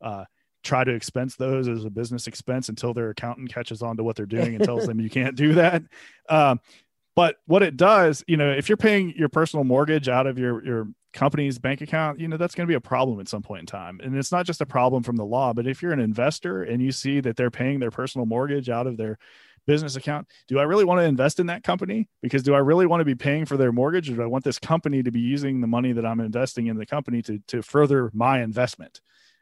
uh, 0.00 0.24
try 0.62 0.84
to 0.84 0.92
expense 0.92 1.36
those 1.36 1.68
as 1.68 1.84
a 1.84 1.90
business 1.90 2.26
expense 2.26 2.68
until 2.68 2.94
their 2.94 3.10
accountant 3.10 3.52
catches 3.52 3.82
on 3.82 3.96
to 3.96 4.04
what 4.04 4.16
they're 4.16 4.26
doing 4.26 4.54
and 4.54 4.64
tells 4.64 4.86
them 4.86 5.00
you 5.00 5.10
can't 5.10 5.36
do 5.36 5.54
that. 5.54 5.82
Um, 6.28 6.60
but 7.14 7.36
what 7.46 7.62
it 7.62 7.76
does, 7.76 8.24
you 8.26 8.36
know, 8.36 8.50
if 8.50 8.68
you're 8.68 8.76
paying 8.76 9.12
your 9.16 9.28
personal 9.28 9.64
mortgage 9.64 10.08
out 10.08 10.26
of 10.26 10.38
your 10.38 10.64
your 10.64 10.88
company's 11.12 11.58
bank 11.58 11.82
account, 11.82 12.20
you 12.20 12.28
know, 12.28 12.36
that's 12.36 12.54
going 12.54 12.66
to 12.66 12.70
be 12.70 12.76
a 12.76 12.80
problem 12.80 13.20
at 13.20 13.28
some 13.28 13.42
point 13.42 13.60
in 13.60 13.66
time. 13.66 14.00
And 14.02 14.16
it's 14.16 14.32
not 14.32 14.46
just 14.46 14.62
a 14.62 14.66
problem 14.66 15.02
from 15.02 15.16
the 15.16 15.24
law, 15.24 15.52
but 15.52 15.66
if 15.66 15.82
you're 15.82 15.92
an 15.92 16.00
investor 16.00 16.62
and 16.62 16.80
you 16.80 16.90
see 16.90 17.20
that 17.20 17.36
they're 17.36 17.50
paying 17.50 17.80
their 17.80 17.90
personal 17.90 18.24
mortgage 18.24 18.70
out 18.70 18.86
of 18.86 18.96
their 18.96 19.18
business 19.66 19.96
account, 19.96 20.26
do 20.48 20.58
I 20.58 20.64
really 20.64 20.84
want 20.84 21.00
to 21.00 21.04
invest 21.04 21.40
in 21.40 21.46
that 21.46 21.62
company? 21.62 22.08
Because 22.20 22.42
do 22.42 22.54
I 22.54 22.58
really 22.58 22.86
want 22.86 23.00
to 23.00 23.04
be 23.04 23.14
paying 23.14 23.46
for 23.46 23.56
their 23.56 23.72
mortgage 23.72 24.10
or 24.10 24.16
do 24.16 24.22
I 24.22 24.26
want 24.26 24.44
this 24.44 24.58
company 24.58 25.02
to 25.02 25.10
be 25.10 25.20
using 25.20 25.60
the 25.60 25.66
money 25.66 25.92
that 25.92 26.06
I'm 26.06 26.20
investing 26.20 26.66
in 26.66 26.76
the 26.76 26.86
company 26.86 27.22
to 27.22 27.38
to 27.48 27.62
further 27.62 28.10
my 28.12 28.42
investment? 28.42 29.00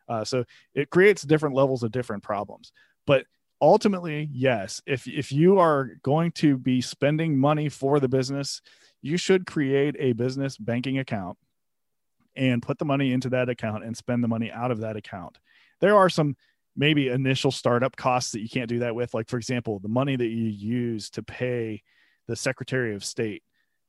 Uh, 0.09 0.25
so 0.25 0.45
it 0.75 0.91
creates 0.91 1.23
different 1.23 1.55
levels 1.55 1.83
of 1.83 1.93
different 1.93 2.23
problems. 2.23 2.73
But 3.07 3.27
ultimately, 3.61 4.29
yes, 4.33 4.83
if 4.87 5.07
if 5.07 5.33
you 5.33 5.59
are 5.59 5.91
going 6.03 6.33
to 6.33 6.57
be 6.57 6.81
spending 6.81 7.39
money 7.39 7.69
for 7.69 8.01
the 8.01 8.09
business, 8.09 8.61
you 9.03 9.17
should 9.17 9.47
create 9.47 9.97
a 9.99 10.13
business 10.13 10.57
banking 10.57 10.99
account 10.99 11.39
and 12.37 12.63
put 12.63 12.79
the 12.79 12.85
money 12.85 13.13
into 13.13 13.29
that 13.31 13.49
account 13.49 13.85
and 13.85 13.97
spend 13.97 14.23
the 14.23 14.29
money 14.29 14.51
out 14.51 14.71
of 14.71 14.81
that 14.81 14.97
account. 14.97 15.39
There 15.81 15.97
are 15.97 16.09
some 16.09 16.37
maybe 16.81 17.09
initial 17.09 17.51
startup 17.51 17.95
costs 17.95 18.33
that 18.33 18.41
you 18.41 18.49
can't 18.49 18.69
do 18.69 18.79
that 18.79 18.95
with. 18.95 19.13
Like, 19.13 19.29
for 19.29 19.37
example, 19.37 19.79
the 19.79 19.89
money 19.89 20.17
that 20.17 20.27
you 20.27 20.49
use 20.49 21.11
to 21.11 21.23
pay 21.23 21.83
the 22.27 22.35
Secretary 22.35 22.95
of 22.95 23.05
State 23.05 23.43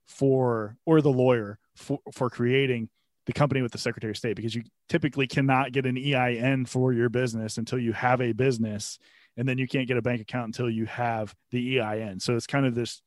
for 0.08 0.76
or 0.86 1.02
the 1.02 1.12
lawyer 1.12 1.58
for, 1.78 2.00
for 2.12 2.30
creating 2.30 2.90
the 3.28 3.34
company 3.34 3.62
with 3.62 3.72
the 3.72 3.78
Secretary 3.78 4.12
of 4.12 4.18
State 4.18 4.36
because 4.36 4.54
you 4.54 4.64
typically 4.90 5.26
cannot 5.26 5.72
get 5.72 5.86
an 5.86 5.98
EIN 5.98 6.66
for 6.66 6.92
your 6.92 7.08
business 7.08 7.58
until 7.58 7.80
you 7.80 7.94
have 7.94 8.20
a 8.20 8.34
business, 8.34 9.00
and 9.38 9.48
then 9.48 9.58
you 9.58 9.70
can't 9.70 9.88
get 9.88 9.96
a 9.96 10.02
bank 10.02 10.20
account 10.20 10.48
until 10.48 10.70
you 10.70 10.86
have 10.86 11.34
the 11.52 11.80
EIN. 11.80 12.20
So 12.20 12.36
it's 12.36 12.48
kind 12.48 12.66
of 12.66 12.76
this 12.76 13.02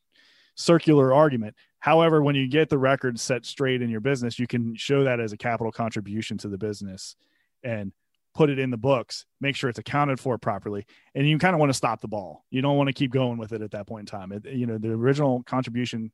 circular 0.55 1.12
argument. 1.12 1.57
However, 1.80 2.22
when 2.22 2.37
you 2.37 2.49
get 2.49 2.70
the 2.70 2.78
record 2.78 3.20
set 3.20 3.45
straight 3.45 3.82
in 3.82 3.91
your 3.91 4.01
business, 4.01 4.39
you 4.39 4.47
can 4.47 4.76
show 4.76 5.05
that 5.05 5.20
as 5.20 5.35
a 5.35 5.37
capital 5.37 5.72
contribution 5.72 6.39
to 6.39 6.49
the 6.49 6.57
business 6.57 7.16
and 7.62 7.93
put 8.35 8.51
it 8.51 8.59
in 8.59 8.70
the 8.70 8.76
books, 8.76 9.26
make 9.41 9.57
sure 9.57 9.70
it's 9.70 9.78
accounted 9.78 10.18
for 10.18 10.37
properly. 10.39 10.87
And 11.14 11.28
you 11.28 11.39
kind 11.39 11.55
of 11.55 11.61
want 11.61 11.70
to 11.70 11.74
stop 11.74 12.01
the 12.01 12.09
ball. 12.09 12.45
You 12.51 12.62
don't 12.62 12.76
want 12.76 12.89
to 12.89 12.93
keep 12.93 13.12
going 13.12 13.39
with 13.39 13.53
it 13.53 13.62
at 13.62 13.70
that 13.70 13.87
point 13.87 14.11
in 14.12 14.18
time. 14.18 14.32
It, 14.32 14.47
you 14.47 14.66
know, 14.66 14.78
the 14.78 14.91
original 14.91 15.43
contribution, 15.45 16.12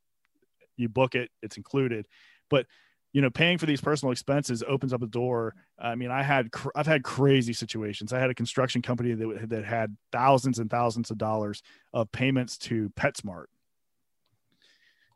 you 0.76 0.88
book 0.88 1.14
it, 1.14 1.30
it's 1.42 1.56
included. 1.56 2.06
But 2.48 2.66
you 3.12 3.20
know 3.20 3.30
paying 3.30 3.58
for 3.58 3.66
these 3.66 3.80
personal 3.80 4.12
expenses 4.12 4.62
opens 4.66 4.92
up 4.92 5.02
a 5.02 5.06
door 5.06 5.54
i 5.78 5.94
mean 5.94 6.10
i 6.10 6.22
had 6.22 6.52
cr- 6.52 6.70
i've 6.76 6.86
had 6.86 7.02
crazy 7.02 7.52
situations 7.52 8.12
i 8.12 8.18
had 8.18 8.30
a 8.30 8.34
construction 8.34 8.82
company 8.82 9.14
that, 9.14 9.48
that 9.48 9.64
had 9.64 9.96
thousands 10.12 10.58
and 10.58 10.70
thousands 10.70 11.10
of 11.10 11.18
dollars 11.18 11.62
of 11.92 12.10
payments 12.12 12.56
to 12.56 12.88
petsmart 12.90 13.46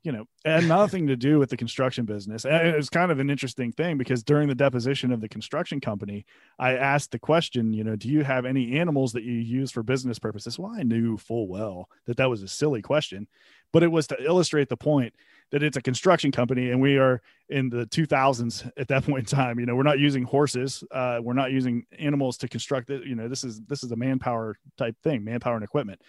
you 0.05 0.13
know 0.13 0.27
had 0.45 0.65
nothing 0.65 1.07
to 1.07 1.17
do 1.17 1.39
with 1.39 1.51
the 1.51 1.57
construction 1.57 2.05
business. 2.05 2.45
And 2.45 2.69
it 2.69 2.77
was 2.77 2.91
kind 2.91 3.11
of 3.11 3.19
an 3.19 3.31
interesting 3.31 3.73
thing 3.73 3.99
because 3.99 4.23
during 4.23 4.49
the 4.49 4.55
deposition 4.55 5.11
of 5.11 5.21
the 5.21 5.29
construction 5.29 5.81
company 5.81 6.27
i 6.59 6.75
asked 6.75 7.11
the 7.11 7.19
question 7.19 7.73
you 7.73 7.83
know 7.83 7.97
do 7.97 8.09
you 8.09 8.23
have 8.23 8.45
any 8.45 8.79
animals 8.79 9.13
that 9.15 9.25
you 9.25 9.33
use 9.33 9.73
for 9.73 9.83
business 9.83 10.19
purposes? 10.19 10.59
Well 10.59 10.73
i 10.77 10.83
knew 10.83 11.17
full 11.17 11.49
well 11.49 11.89
that 12.07 12.19
that 12.19 12.31
was 12.31 12.43
a 12.43 12.49
silly 12.49 12.83
question 12.83 13.27
but 13.73 13.83
it 13.83 13.91
was 13.91 14.07
to 14.07 14.25
illustrate 14.25 14.69
the 14.69 14.77
point 14.77 15.15
that 15.51 15.63
it's 15.63 15.77
a 15.77 15.83
construction 15.83 16.31
company 16.31 16.71
and 16.71 16.81
we 16.81 16.97
are 16.97 17.23
in 17.49 17.71
the 17.71 17.87
2000s 17.87 18.71
at 18.77 18.89
that 18.89 19.05
point 19.07 19.33
in 19.33 19.37
time. 19.37 19.59
You 19.59 19.67
know 19.67 19.75
we're 19.75 19.83
not 19.83 19.99
using 19.99 20.25
horses 20.25 20.85
uh, 20.93 21.19
we're 21.23 21.33
not 21.33 21.51
using 21.51 21.87
animals 21.99 22.37
to 22.39 22.49
construct 22.49 22.91
it. 22.91 23.05
You 23.07 23.15
know 23.15 23.29
this 23.29 23.43
is 23.43 23.63
this 23.63 23.83
is 23.83 23.91
a 23.91 23.97
manpower 23.97 24.59
type 24.77 24.97
thing 25.03 25.25
manpower 25.25 25.55
and 25.55 25.65
equipment 25.65 26.03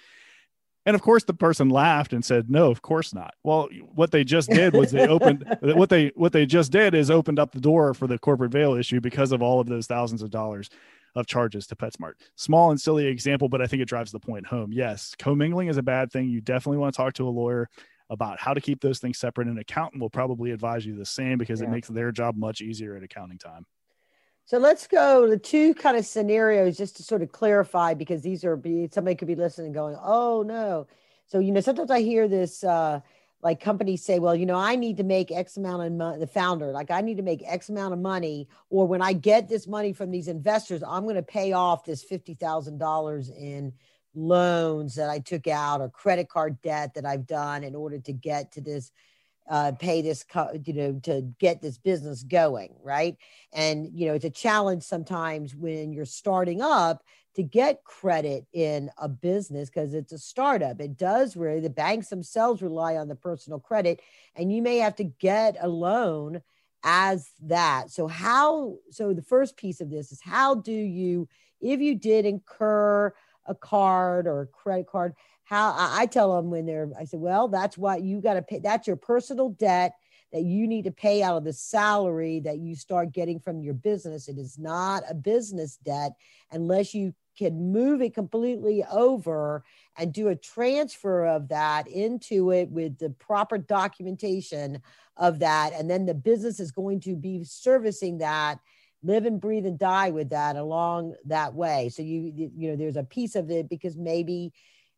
and 0.86 0.96
of 0.96 1.02
course 1.02 1.24
the 1.24 1.34
person 1.34 1.70
laughed 1.70 2.14
and 2.14 2.24
said 2.24 2.50
no 2.50 2.70
of 2.70 2.82
course 2.82 3.14
not 3.14 3.34
well 3.44 3.68
what 3.94 4.12
they 4.12 4.24
just 4.24 4.50
did 4.50 4.74
was 4.74 4.92
they 4.92 5.08
opened 5.08 5.46
what 5.62 5.90
they 5.90 6.12
what 6.16 6.34
they 6.34 6.46
just 6.46 6.72
did 6.72 6.94
is 6.94 7.10
opened 7.12 7.40
up 7.40 7.52
the 7.52 7.60
door 7.60 7.94
for 7.94 8.08
the 8.08 8.20
corporate 8.20 8.52
veil 8.52 8.76
issue 8.76 9.02
because 9.02 9.32
of 9.32 9.42
all 9.42 9.60
of 9.60 9.68
those 9.68 9.88
thousands 9.88 10.22
of 10.22 10.30
dollars 10.30 10.70
of 11.16 11.26
charges 11.26 11.66
to 11.68 11.76
PetSmart. 11.76 12.14
Small 12.36 12.72
and 12.72 12.80
silly 12.80 13.08
example, 13.08 13.48
but 13.48 13.62
I 13.62 13.68
think 13.68 13.82
it 13.82 13.88
drives 13.88 14.12
the 14.12 14.20
point 14.20 14.46
home. 14.46 14.72
Yes, 14.72 15.16
commingling 15.18 15.70
is 15.70 15.78
a 15.78 15.84
bad 15.84 16.12
thing. 16.12 16.30
You 16.30 16.42
definitely 16.42 16.78
want 16.78 16.94
to 16.94 16.98
talk 16.98 17.14
to 17.14 17.28
a 17.28 17.30
lawyer 17.30 17.70
about 18.10 18.40
how 18.40 18.54
to 18.54 18.62
keep 18.62 18.82
those 18.82 19.00
things 19.00 19.18
separate. 19.18 19.48
An 19.48 19.58
accountant 19.58 20.02
will 20.02 20.10
probably 20.10 20.52
advise 20.52 20.86
you 20.86 20.96
the 20.96 21.06
same 21.06 21.38
because 21.38 21.62
yeah. 21.62 21.68
it 21.68 21.72
makes 21.72 21.88
their 21.88 22.12
job 22.12 22.36
much 22.36 22.62
easier 22.62 22.96
at 22.96 23.04
accounting 23.04 23.38
time. 23.38 23.66
So 24.48 24.60
let's 24.60 24.86
go 24.86 25.26
to 25.26 25.38
two 25.38 25.74
kind 25.74 25.98
of 25.98 26.06
scenarios 26.06 26.78
just 26.78 26.98
to 26.98 27.04
sort 27.04 27.24
of 27.24 27.32
clarify 27.32 27.96
because 27.96 28.22
these 28.22 28.46
are 28.46 28.56
be 28.56 28.88
somebody 28.94 29.16
could 29.16 29.28
be 29.28 29.36
listening 29.36 29.72
going, 29.72 29.98
oh 30.02 30.44
no. 30.44 30.88
So 31.26 31.40
you 31.40 31.52
know, 31.52 31.62
sometimes 31.62 31.90
I 31.90 32.02
hear 32.02 32.28
this 32.28 32.64
uh 32.64 33.02
like 33.42 33.60
companies 33.60 34.04
say, 34.04 34.18
well, 34.20 34.36
you 34.36 34.46
know, 34.46 34.58
I 34.58 34.76
need 34.76 34.98
to 34.98 35.04
make 35.04 35.32
X 35.32 35.58
amount 35.58 35.84
of 35.84 35.92
money, 35.94 36.20
the 36.20 36.28
founder, 36.28 36.72
like 36.72 36.90
I 36.92 37.02
need 37.02 37.18
to 37.18 37.24
make 37.24 37.44
X 37.46 37.70
amount 37.70 37.94
of 37.94 38.00
money, 38.00 38.48
or 38.70 38.88
when 38.88 39.02
I 39.02 39.14
get 39.14 39.50
this 39.50 39.68
money 39.68 39.94
from 39.94 40.10
these 40.12 40.28
investors, 40.28 40.84
I'm 40.88 41.04
going 41.04 41.16
to 41.16 41.24
pay 41.24 41.54
off 41.54 41.86
this 41.86 42.04
$50,000 42.04 43.38
in 43.38 43.74
loans 44.16 44.96
that 44.96 45.10
I 45.10 45.20
took 45.20 45.46
out 45.48 45.82
or 45.82 45.90
credit 45.90 46.30
card 46.30 46.60
debt 46.62 46.96
that 46.96 47.06
I've 47.06 47.28
done 47.28 47.64
in 47.64 47.76
order 47.76 48.00
to 48.00 48.14
get 48.14 48.52
to 48.54 48.62
this 48.62 48.92
uh, 49.50 49.72
pay 49.74 50.02
this, 50.02 50.26
you 50.66 50.74
know, 50.74 51.00
to 51.04 51.22
get 51.40 51.62
this 51.62 51.78
business 51.78 52.24
going, 52.24 52.76
right? 52.82 53.16
And 53.54 53.90
you 53.94 54.08
know, 54.08 54.14
it's 54.14 54.26
a 54.26 54.30
challenge 54.30 54.84
sometimes 54.84 55.56
when 55.56 55.94
you're 55.94 56.06
starting 56.06 56.62
up 56.62 57.04
to 57.36 57.44
get 57.44 57.84
credit 57.84 58.46
in 58.54 58.90
a 58.98 59.10
business 59.10 59.70
because 59.70 59.94
it's 59.94 60.14
a 60.14 60.18
startup. 60.18 60.80
It 60.80 60.98
does 60.98 61.36
really 61.36 61.60
the 61.60 61.70
banks 61.70 62.08
themselves 62.08 62.62
rely 62.62 62.96
on 62.96 63.08
the 63.08 63.16
personal 63.16 63.60
credit, 63.60 64.02
and 64.36 64.52
you 64.52 64.62
may 64.62 64.78
have 64.78 64.96
to 64.96 65.04
get 65.04 65.58
a 65.60 65.68
loan 65.68 66.42
as 66.84 67.30
that. 67.44 67.92
So 67.92 68.08
how? 68.08 68.78
So 68.92 69.14
the 69.14 69.22
first 69.22 69.58
piece 69.58 69.82
of 69.82 69.90
this 69.90 70.12
is 70.12 70.22
how 70.22 70.56
do 70.56 70.72
you, 70.72 71.28
if 71.62 71.82
you 71.82 71.96
did 71.96 72.26
incur 72.26 73.14
a 73.46 73.56
card 73.56 74.28
or 74.28 74.42
a 74.42 74.48
credit 74.48 74.88
card 74.88 75.14
how 75.46 75.76
I 75.78 76.08
tell 76.08 76.36
them 76.36 76.50
when 76.50 76.66
they're, 76.66 76.90
I 77.00 77.06
said, 77.06 77.20
well, 77.20 77.48
that's 77.48 77.78
what 77.78 78.04
you 78.04 78.20
got 78.20 78.34
to 78.34 78.42
pay. 78.42 78.60
That's 78.60 78.88
your 78.88 78.98
personal 78.98 79.50
debt 79.50 79.94
that 80.34 80.44
you 80.44 80.68
need 80.68 80.84
to 80.84 80.92
pay 80.92 81.24
out 81.24 81.38
of 81.38 81.44
the 81.44 81.54
salary 81.54 82.42
that 82.42 82.58
you 82.58 82.76
start 82.76 83.14
getting 83.14 83.40
from 83.40 83.62
your 83.62 83.76
business. 83.76 84.28
It 84.28 84.38
is 84.38 84.58
not 84.58 85.04
a 85.10 85.14
business 85.14 85.78
debt 85.78 86.14
unless 86.52 86.94
you 86.94 87.14
can 87.38 87.72
move 87.72 88.02
it 88.02 88.14
completely 88.14 88.84
over 88.92 89.64
and 89.98 90.14
do 90.14 90.30
a 90.30 90.36
transfer 90.36 91.26
of 91.26 91.50
that 91.50 91.88
into 91.88 92.52
it 92.52 92.70
with 92.70 92.98
the 92.98 93.12
proper 93.12 93.58
documentation 93.58 94.82
of 95.18 95.40
that. 95.40 95.74
And 95.74 95.90
then 95.90 96.06
the 96.06 96.14
business 96.14 96.60
is 96.60 96.72
going 96.72 97.02
to 97.02 97.16
be 97.16 97.44
servicing 97.44 98.18
that 98.20 98.60
live 99.04 99.26
and 99.26 99.40
breathe 99.40 99.66
and 99.66 99.78
die 99.78 100.10
with 100.10 100.30
that 100.32 100.56
along 100.56 101.14
that 101.26 101.54
way. 101.54 101.90
So 101.90 102.02
you, 102.02 102.52
you 102.56 102.72
know, 102.72 102.76
there's 102.76 102.96
a 102.96 103.04
piece 103.04 103.36
of 103.36 103.52
it 103.52 103.70
because 103.70 103.96
maybe 103.96 104.52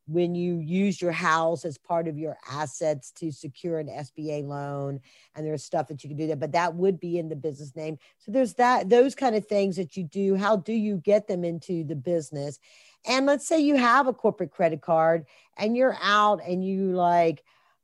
when 0.07 0.33
you 0.35 0.57
use 0.59 1.01
your 1.01 1.11
house 1.11 1.65
as 1.65 1.77
part 1.77 2.07
of 2.07 2.17
your 2.17 2.37
assets 2.49 3.11
to 3.11 3.31
secure 3.31 3.79
an 3.79 3.87
SBA 3.87 4.45
loan 4.45 5.01
and 5.35 5.45
there's 5.45 5.63
stuff 5.63 5.87
that 5.87 6.03
you 6.03 6.09
can 6.09 6.17
do 6.17 6.27
there 6.27 6.35
but 6.35 6.53
that 6.53 6.73
would 6.73 6.99
be 6.99 7.19
in 7.19 7.29
the 7.29 7.35
business 7.35 7.75
name. 7.75 7.97
So 8.19 8.31
there's 8.31 8.53
that 8.55 8.89
those 8.89 9.15
kind 9.15 9.35
of 9.35 9.45
things 9.45 9.75
that 9.75 9.97
you 9.97 10.03
do. 10.03 10.35
How 10.35 10.55
do 10.55 10.73
you 10.73 10.97
get 10.97 11.27
them 11.27 11.43
into 11.43 11.83
the 11.83 11.95
business? 11.95 12.59
And 13.05 13.25
let's 13.25 13.47
say 13.47 13.59
you 13.59 13.75
have 13.75 14.07
a 14.07 14.13
corporate 14.13 14.51
credit 14.51 14.81
card 14.81 15.25
and 15.57 15.75
you're 15.75 15.97
out 16.01 16.41
and 16.45 16.65
you 16.65 16.93
like 16.93 17.43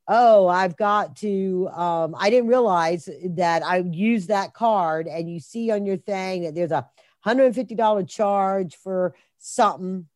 oh 0.10 0.50
i've 0.50 0.76
got 0.76 1.16
to 1.16 1.70
um, 1.70 2.14
i 2.20 2.30
didn't 2.30 2.50
realize 2.50 3.08
that 3.24 3.64
i 3.64 3.78
used 3.78 4.28
that 4.30 4.54
card. 4.54 5.08
And 5.08 5.30
you 5.30 5.40
see 5.40 5.72
on 5.72 5.86
your 5.86 5.98
thing 5.98 6.44
that 6.44 6.56
there's 6.56 6.72
a 6.72 6.88
$150 7.26 8.10
charge 8.10 8.76
for 8.76 9.16
something 9.38 10.08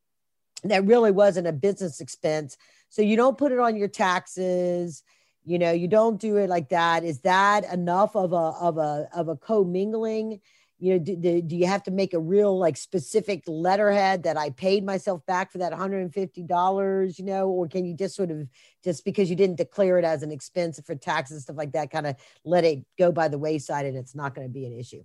that 0.72 0.86
really 0.86 1.12
wasn't 1.12 1.48
a 1.48 1.54
business 1.54 2.02
expense. 2.02 2.58
So 2.90 3.02
you 3.02 3.16
don't 3.16 3.38
put 3.38 3.52
it 3.52 3.60
on 3.60 3.76
your 3.76 3.88
taxes. 3.88 5.04
You 5.44 5.60
know, 5.60 5.72
you 5.72 5.88
don't 5.88 6.20
do 6.20 6.38
it 6.38 6.50
like 6.50 6.70
that. 6.70 7.04
Is 7.04 7.20
that 7.22 7.72
enough 7.72 8.16
of 8.16 8.34
a 8.34 8.36
of 8.36 8.78
a 8.78 9.08
of 9.16 9.30
a 9.30 9.36
commingling? 9.36 10.42
You 10.80 10.94
know, 10.94 11.00
do, 11.00 11.42
do 11.42 11.56
you 11.56 11.66
have 11.66 11.82
to 11.84 11.92
make 11.92 12.14
a 12.14 12.20
real 12.20 12.56
like 12.56 12.78
specific 12.78 13.44
letterhead 13.48 14.24
that 14.24 14.38
I 14.38 14.52
paid 14.52 14.86
myself 14.86 15.26
back 15.26 15.52
for 15.52 15.58
that 15.58 15.74
$150, 15.74 17.18
you 17.20 17.26
know, 17.26 17.50
or 17.50 17.68
can 17.68 17.84
you 17.84 17.96
just 17.96 18.16
sort 18.16 18.30
of 18.30 18.48
just 18.84 19.04
because 19.04 19.28
you 19.28 19.36
didn't 19.36 19.56
declare 19.56 19.98
it 19.98 20.06
as 20.06 20.22
an 20.22 20.32
expense 20.32 20.80
for 20.86 20.94
taxes 20.94 21.44
stuff 21.44 21.58
like 21.58 21.72
that, 21.72 21.90
kind 21.90 22.06
of 22.06 22.16
let 22.46 22.64
it 22.64 22.86
go 23.00 23.12
by 23.12 23.28
the 23.28 23.40
wayside 23.40 23.88
and 23.88 23.98
it's 23.98 24.14
not 24.14 24.36
going 24.36 24.46
to 24.46 24.54
be 24.54 24.68
an 24.68 24.78
issue? 24.78 25.04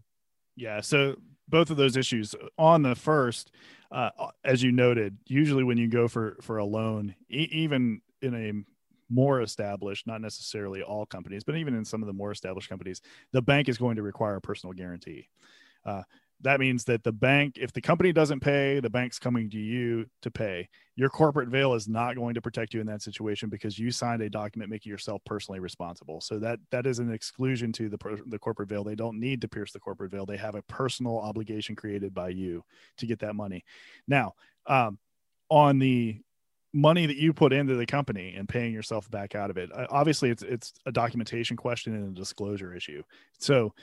Yeah. 0.56 0.82
So 0.82 1.16
both 1.48 1.70
of 1.70 1.76
those 1.76 1.96
issues 1.96 2.34
on 2.58 2.82
the 2.82 2.94
first, 2.94 3.50
uh, 3.90 4.10
as 4.44 4.62
you 4.62 4.72
noted, 4.72 5.18
usually 5.26 5.64
when 5.64 5.78
you 5.78 5.88
go 5.88 6.08
for 6.08 6.36
for 6.40 6.58
a 6.58 6.64
loan, 6.64 7.14
e- 7.30 7.48
even 7.50 8.00
in 8.20 8.34
a 8.34 8.52
more 9.12 9.42
established, 9.42 10.06
not 10.06 10.20
necessarily 10.20 10.82
all 10.82 11.04
companies, 11.04 11.44
but 11.44 11.56
even 11.56 11.74
in 11.74 11.84
some 11.84 12.02
of 12.02 12.06
the 12.06 12.12
more 12.12 12.32
established 12.32 12.68
companies, 12.68 13.02
the 13.32 13.42
bank 13.42 13.68
is 13.68 13.76
going 13.76 13.96
to 13.96 14.02
require 14.02 14.36
a 14.36 14.40
personal 14.40 14.72
guarantee. 14.72 15.28
Uh, 15.84 16.02
that 16.42 16.60
means 16.60 16.84
that 16.84 17.04
the 17.04 17.12
bank, 17.12 17.56
if 17.56 17.72
the 17.72 17.80
company 17.80 18.12
doesn't 18.12 18.40
pay, 18.40 18.80
the 18.80 18.90
bank's 18.90 19.18
coming 19.18 19.48
to 19.50 19.58
you 19.58 20.06
to 20.22 20.30
pay. 20.30 20.68
Your 20.96 21.08
corporate 21.08 21.48
veil 21.48 21.74
is 21.74 21.88
not 21.88 22.16
going 22.16 22.34
to 22.34 22.42
protect 22.42 22.74
you 22.74 22.80
in 22.80 22.86
that 22.88 23.00
situation 23.00 23.48
because 23.48 23.78
you 23.78 23.90
signed 23.90 24.22
a 24.22 24.28
document 24.28 24.70
making 24.70 24.90
yourself 24.90 25.22
personally 25.24 25.60
responsible. 25.60 26.20
So 26.20 26.38
that 26.40 26.58
that 26.70 26.86
is 26.86 26.98
an 26.98 27.12
exclusion 27.12 27.72
to 27.74 27.88
the 27.88 28.22
the 28.26 28.38
corporate 28.38 28.68
veil. 28.68 28.84
They 28.84 28.94
don't 28.96 29.18
need 29.20 29.40
to 29.42 29.48
pierce 29.48 29.72
the 29.72 29.80
corporate 29.80 30.10
veil. 30.10 30.26
They 30.26 30.36
have 30.36 30.54
a 30.54 30.62
personal 30.62 31.18
obligation 31.18 31.76
created 31.76 32.12
by 32.12 32.30
you 32.30 32.64
to 32.98 33.06
get 33.06 33.20
that 33.20 33.36
money. 33.36 33.64
Now, 34.06 34.34
um, 34.66 34.98
on 35.48 35.78
the 35.78 36.20
money 36.74 37.06
that 37.06 37.16
you 37.16 37.32
put 37.32 37.52
into 37.52 37.74
the 37.74 37.86
company 37.86 38.34
and 38.36 38.48
paying 38.48 38.72
yourself 38.72 39.10
back 39.10 39.34
out 39.34 39.50
of 39.50 39.58
it, 39.58 39.70
uh, 39.72 39.86
obviously 39.90 40.30
it's 40.30 40.42
it's 40.42 40.72
a 40.86 40.92
documentation 40.92 41.56
question 41.56 41.94
and 41.94 42.16
a 42.16 42.20
disclosure 42.20 42.74
issue. 42.74 43.02
So 43.38 43.74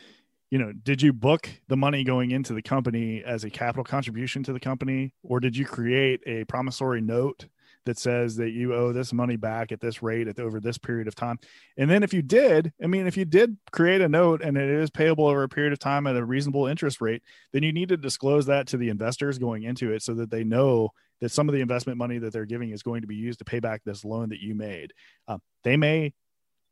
you 0.50 0.58
know, 0.58 0.72
did 0.72 1.02
you 1.02 1.14
book 1.14 1.50
the 1.68 1.78
money 1.78 2.04
going 2.04 2.32
into 2.32 2.54
the 2.54 2.62
company 2.62 3.24
as 3.24 3.44
a 3.44 3.50
capital 3.50 3.84
contribution 3.84 4.44
to 4.44 4.54
the 4.54 4.60
company, 4.60 5.14
or 5.24 5.40
did 5.40 5.56
you 5.56 5.66
create 5.66 6.22
a 6.26 6.44
promissory 6.46 7.02
note 7.02 7.46
that 7.86 8.00
says 8.00 8.36
that 8.36 8.50
you 8.50 8.74
owe 8.74 8.92
this 8.92 9.14
money 9.14 9.36
back 9.36 9.72
at 9.72 9.80
this 9.80 10.02
rate 10.02 10.28
at 10.28 10.40
over 10.40 10.60
this 10.60 10.78
period 10.78 11.08
of 11.08 11.14
time? 11.14 11.38
And 11.78 11.90
then 11.90 12.02
if 12.02 12.14
you 12.14 12.24
did, 12.24 12.74
I 12.84 12.88
mean, 12.88 13.06
if 13.06 13.16
you 13.16 13.26
did 13.26 13.58
create 13.72 14.02
a 14.02 14.10
note 14.10 14.42
and 14.42 14.58
it 14.58 14.70
is 14.70 14.90
payable 14.90 15.28
over 15.28 15.44
a 15.44 15.50
period 15.50 15.72
of 15.72 15.80
time 15.80 16.08
at 16.08 16.16
a 16.16 16.26
reasonable 16.26 16.66
interest 16.66 17.00
rate, 17.00 17.22
then 17.54 17.62
you 17.62 17.72
need 17.72 17.90
to 17.90 17.98
disclose 17.98 18.48
that 18.48 18.68
to 18.68 18.78
the 18.78 18.90
investors 18.90 19.38
going 19.38 19.64
into 19.64 19.94
it 19.94 20.02
so 20.02 20.16
that 20.16 20.32
they 20.32 20.44
know 20.44 20.90
that 21.22 21.32
some 21.32 21.48
of 21.48 21.54
the 21.54 21.62
investment 21.62 22.00
money 22.00 22.18
that 22.18 22.34
they're 22.34 22.46
giving 22.46 22.72
is 22.72 22.82
going 22.82 23.02
to 23.02 23.08
be 23.08 23.16
used 23.16 23.40
to 23.40 23.46
pay 23.46 23.60
back 23.60 23.84
this 23.84 24.04
loan 24.04 24.30
that 24.30 24.40
you 24.40 24.56
made. 24.56 24.94
Um, 25.28 25.42
they 25.64 25.78
may 25.78 26.14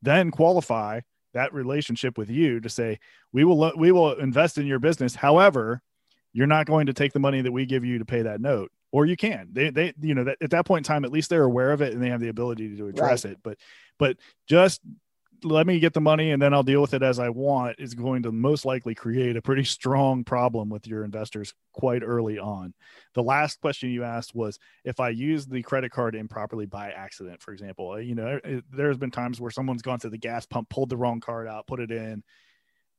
then 0.01 0.31
qualify 0.31 1.01
that 1.33 1.53
relationship 1.53 2.17
with 2.17 2.29
you 2.29 2.59
to 2.59 2.69
say 2.69 2.99
we 3.31 3.43
will 3.43 3.71
we 3.77 3.91
will 3.91 4.13
invest 4.13 4.57
in 4.57 4.65
your 4.65 4.79
business. 4.79 5.15
However 5.15 5.81
you're 6.33 6.45
not 6.45 6.67
going 6.67 6.85
to 6.85 6.93
take 6.93 7.13
the 7.13 7.19
money 7.19 7.41
that 7.41 7.51
we 7.51 7.65
give 7.65 7.83
you 7.83 7.97
to 7.97 8.05
pay 8.05 8.21
that 8.21 8.39
note. 8.39 8.71
Or 8.91 9.07
you 9.07 9.17
can. 9.17 9.49
They 9.51 9.69
they 9.69 9.93
you 9.99 10.13
know 10.13 10.23
that 10.25 10.37
at 10.39 10.51
that 10.51 10.65
point 10.65 10.87
in 10.87 10.93
time 10.93 11.03
at 11.03 11.11
least 11.11 11.29
they're 11.29 11.43
aware 11.43 11.71
of 11.71 11.81
it 11.81 11.93
and 11.93 12.01
they 12.01 12.09
have 12.09 12.21
the 12.21 12.29
ability 12.29 12.77
to 12.77 12.87
address 12.87 13.25
right. 13.25 13.33
it. 13.33 13.39
But 13.43 13.57
but 13.97 14.17
just 14.47 14.81
let 15.43 15.67
me 15.67 15.79
get 15.79 15.93
the 15.93 16.01
money 16.01 16.31
and 16.31 16.41
then 16.41 16.53
I'll 16.53 16.63
deal 16.63 16.81
with 16.81 16.93
it 16.93 17.03
as 17.03 17.19
I 17.19 17.29
want 17.29 17.75
is 17.79 17.93
going 17.93 18.23
to 18.23 18.31
most 18.31 18.65
likely 18.65 18.95
create 18.95 19.37
a 19.37 19.41
pretty 19.41 19.63
strong 19.65 20.23
problem 20.23 20.69
with 20.69 20.87
your 20.87 21.03
investors 21.03 21.53
quite 21.73 22.03
early 22.03 22.39
on. 22.39 22.73
The 23.13 23.23
last 23.23 23.61
question 23.61 23.89
you 23.89 24.03
asked 24.03 24.35
was 24.35 24.59
if 24.83 24.99
I 24.99 25.09
use 25.09 25.45
the 25.45 25.61
credit 25.61 25.91
card 25.91 26.15
improperly 26.15 26.65
by 26.65 26.91
accident, 26.91 27.41
for 27.41 27.51
example, 27.51 27.99
you 28.01 28.15
know, 28.15 28.39
there's 28.71 28.97
been 28.97 29.11
times 29.11 29.39
where 29.39 29.51
someone's 29.51 29.81
gone 29.81 29.99
to 29.99 30.09
the 30.09 30.17
gas 30.17 30.45
pump, 30.45 30.69
pulled 30.69 30.89
the 30.89 30.97
wrong 30.97 31.19
card 31.19 31.47
out, 31.47 31.67
put 31.67 31.79
it 31.79 31.91
in, 31.91 32.23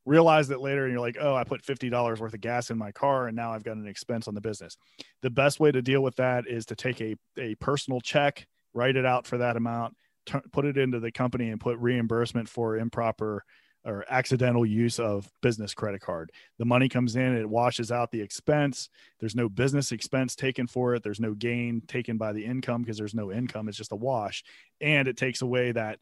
realized 0.04 0.50
it 0.50 0.60
later, 0.60 0.84
and 0.84 0.92
you're 0.92 1.00
like, 1.00 1.18
oh, 1.20 1.34
I 1.34 1.44
put 1.44 1.62
$50 1.62 2.18
worth 2.18 2.34
of 2.34 2.40
gas 2.40 2.70
in 2.70 2.78
my 2.78 2.92
car 2.92 3.26
and 3.26 3.36
now 3.36 3.52
I've 3.52 3.64
got 3.64 3.76
an 3.76 3.88
expense 3.88 4.28
on 4.28 4.34
the 4.34 4.40
business. 4.40 4.76
The 5.22 5.30
best 5.30 5.60
way 5.60 5.72
to 5.72 5.82
deal 5.82 6.02
with 6.02 6.16
that 6.16 6.46
is 6.46 6.66
to 6.66 6.76
take 6.76 7.00
a, 7.00 7.16
a 7.38 7.54
personal 7.56 8.00
check, 8.00 8.46
write 8.74 8.96
it 8.96 9.04
out 9.04 9.26
for 9.26 9.38
that 9.38 9.56
amount 9.56 9.94
t- 10.28 10.48
put 10.52 10.64
it 10.64 10.78
into 10.78 11.00
the 11.00 11.10
company 11.10 11.50
and 11.50 11.60
put 11.60 11.78
reimbursement 11.78 12.48
for 12.48 12.76
improper 12.76 13.44
or 13.84 14.04
accidental 14.10 14.66
use 14.66 14.98
of 14.98 15.30
business 15.40 15.72
credit 15.72 16.00
card. 16.00 16.30
The 16.58 16.64
money 16.64 16.88
comes 16.88 17.16
in, 17.16 17.36
it 17.36 17.48
washes 17.48 17.90
out 17.90 18.10
the 18.10 18.20
expense. 18.20 18.90
There's 19.20 19.36
no 19.36 19.48
business 19.48 19.92
expense 19.92 20.34
taken 20.34 20.66
for 20.66 20.94
it. 20.94 21.02
There's 21.02 21.20
no 21.20 21.34
gain 21.34 21.82
taken 21.86 22.18
by 22.18 22.32
the 22.32 22.44
income 22.44 22.82
because 22.82 22.98
there's 22.98 23.14
no 23.14 23.32
income. 23.32 23.68
It's 23.68 23.78
just 23.78 23.92
a 23.92 23.96
wash. 23.96 24.44
And 24.80 25.08
it 25.08 25.16
takes 25.16 25.42
away 25.42 25.72
that 25.72 26.00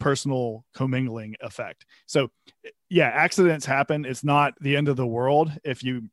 personal 0.00 0.64
commingling 0.74 1.36
effect. 1.40 1.84
So, 2.06 2.30
yeah, 2.88 3.08
accidents 3.08 3.66
happen. 3.66 4.04
It's 4.04 4.24
not 4.24 4.54
the 4.60 4.76
end 4.76 4.88
of 4.88 4.96
the 4.96 5.06
world 5.06 5.52
if 5.64 5.82
you 5.82 6.08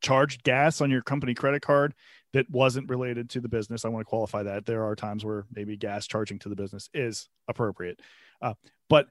charged 0.00 0.42
gas 0.42 0.80
on 0.80 0.90
your 0.90 1.02
company 1.02 1.34
credit 1.34 1.62
card 1.62 1.94
that 2.32 2.48
wasn't 2.50 2.88
related 2.88 3.30
to 3.30 3.40
the 3.40 3.48
business. 3.48 3.84
I 3.84 3.88
want 3.88 4.06
to 4.06 4.08
qualify 4.08 4.42
that. 4.42 4.66
There 4.66 4.84
are 4.84 4.94
times 4.94 5.24
where 5.24 5.46
maybe 5.52 5.76
gas 5.76 6.06
charging 6.06 6.38
to 6.40 6.48
the 6.48 6.56
business 6.56 6.90
is 6.92 7.28
appropriate. 7.48 8.00
Uh, 8.42 8.54
but 8.88 9.08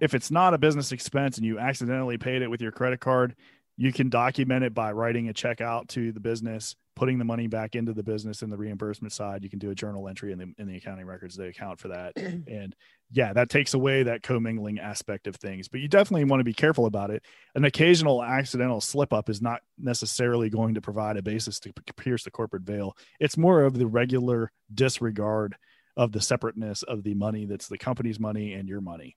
if 0.00 0.14
it's 0.14 0.30
not 0.30 0.54
a 0.54 0.58
business 0.58 0.92
expense 0.92 1.36
and 1.36 1.46
you 1.46 1.58
accidentally 1.58 2.18
paid 2.18 2.42
it 2.42 2.50
with 2.50 2.60
your 2.60 2.72
credit 2.72 3.00
card, 3.00 3.34
you 3.76 3.92
can 3.92 4.08
document 4.08 4.64
it 4.64 4.74
by 4.74 4.92
writing 4.92 5.28
a 5.28 5.32
check 5.32 5.60
out 5.60 5.88
to 5.88 6.12
the 6.12 6.20
business 6.20 6.76
putting 6.96 7.18
the 7.18 7.24
money 7.24 7.46
back 7.46 7.74
into 7.74 7.92
the 7.92 8.02
business 8.02 8.42
in 8.42 8.50
the 8.50 8.56
reimbursement 8.56 9.12
side 9.12 9.42
you 9.42 9.50
can 9.50 9.58
do 9.58 9.70
a 9.70 9.74
journal 9.74 10.08
entry 10.08 10.32
in 10.32 10.38
the 10.38 10.54
in 10.58 10.66
the 10.66 10.76
accounting 10.76 11.06
records. 11.06 11.36
They 11.36 11.48
account 11.48 11.78
for 11.80 11.88
that. 11.88 12.12
And 12.46 12.74
yeah 13.10 13.32
that 13.32 13.48
takes 13.48 13.74
away 13.74 14.02
that 14.02 14.22
commingling 14.22 14.78
aspect 14.78 15.26
of 15.26 15.36
things 15.36 15.68
but 15.68 15.80
you 15.80 15.88
definitely 15.88 16.24
want 16.24 16.40
to 16.40 16.44
be 16.44 16.52
careful 16.52 16.86
about 16.86 17.10
it. 17.10 17.22
An 17.54 17.64
occasional 17.64 18.22
accidental 18.22 18.80
slip 18.80 19.12
up 19.12 19.28
is 19.28 19.40
not 19.40 19.62
necessarily 19.78 20.50
going 20.50 20.74
to 20.74 20.80
provide 20.80 21.16
a 21.16 21.22
basis 21.22 21.60
to 21.60 21.72
pierce 21.96 22.24
the 22.24 22.30
corporate 22.30 22.62
veil. 22.62 22.96
It's 23.20 23.36
more 23.36 23.62
of 23.62 23.78
the 23.78 23.86
regular 23.86 24.50
disregard 24.72 25.56
of 25.96 26.12
the 26.12 26.20
separateness 26.20 26.82
of 26.82 27.02
the 27.02 27.14
money 27.14 27.46
that's 27.46 27.68
the 27.68 27.78
company's 27.78 28.18
money 28.18 28.52
and 28.54 28.68
your 28.68 28.80
money. 28.80 29.16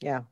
Yeah 0.00 0.22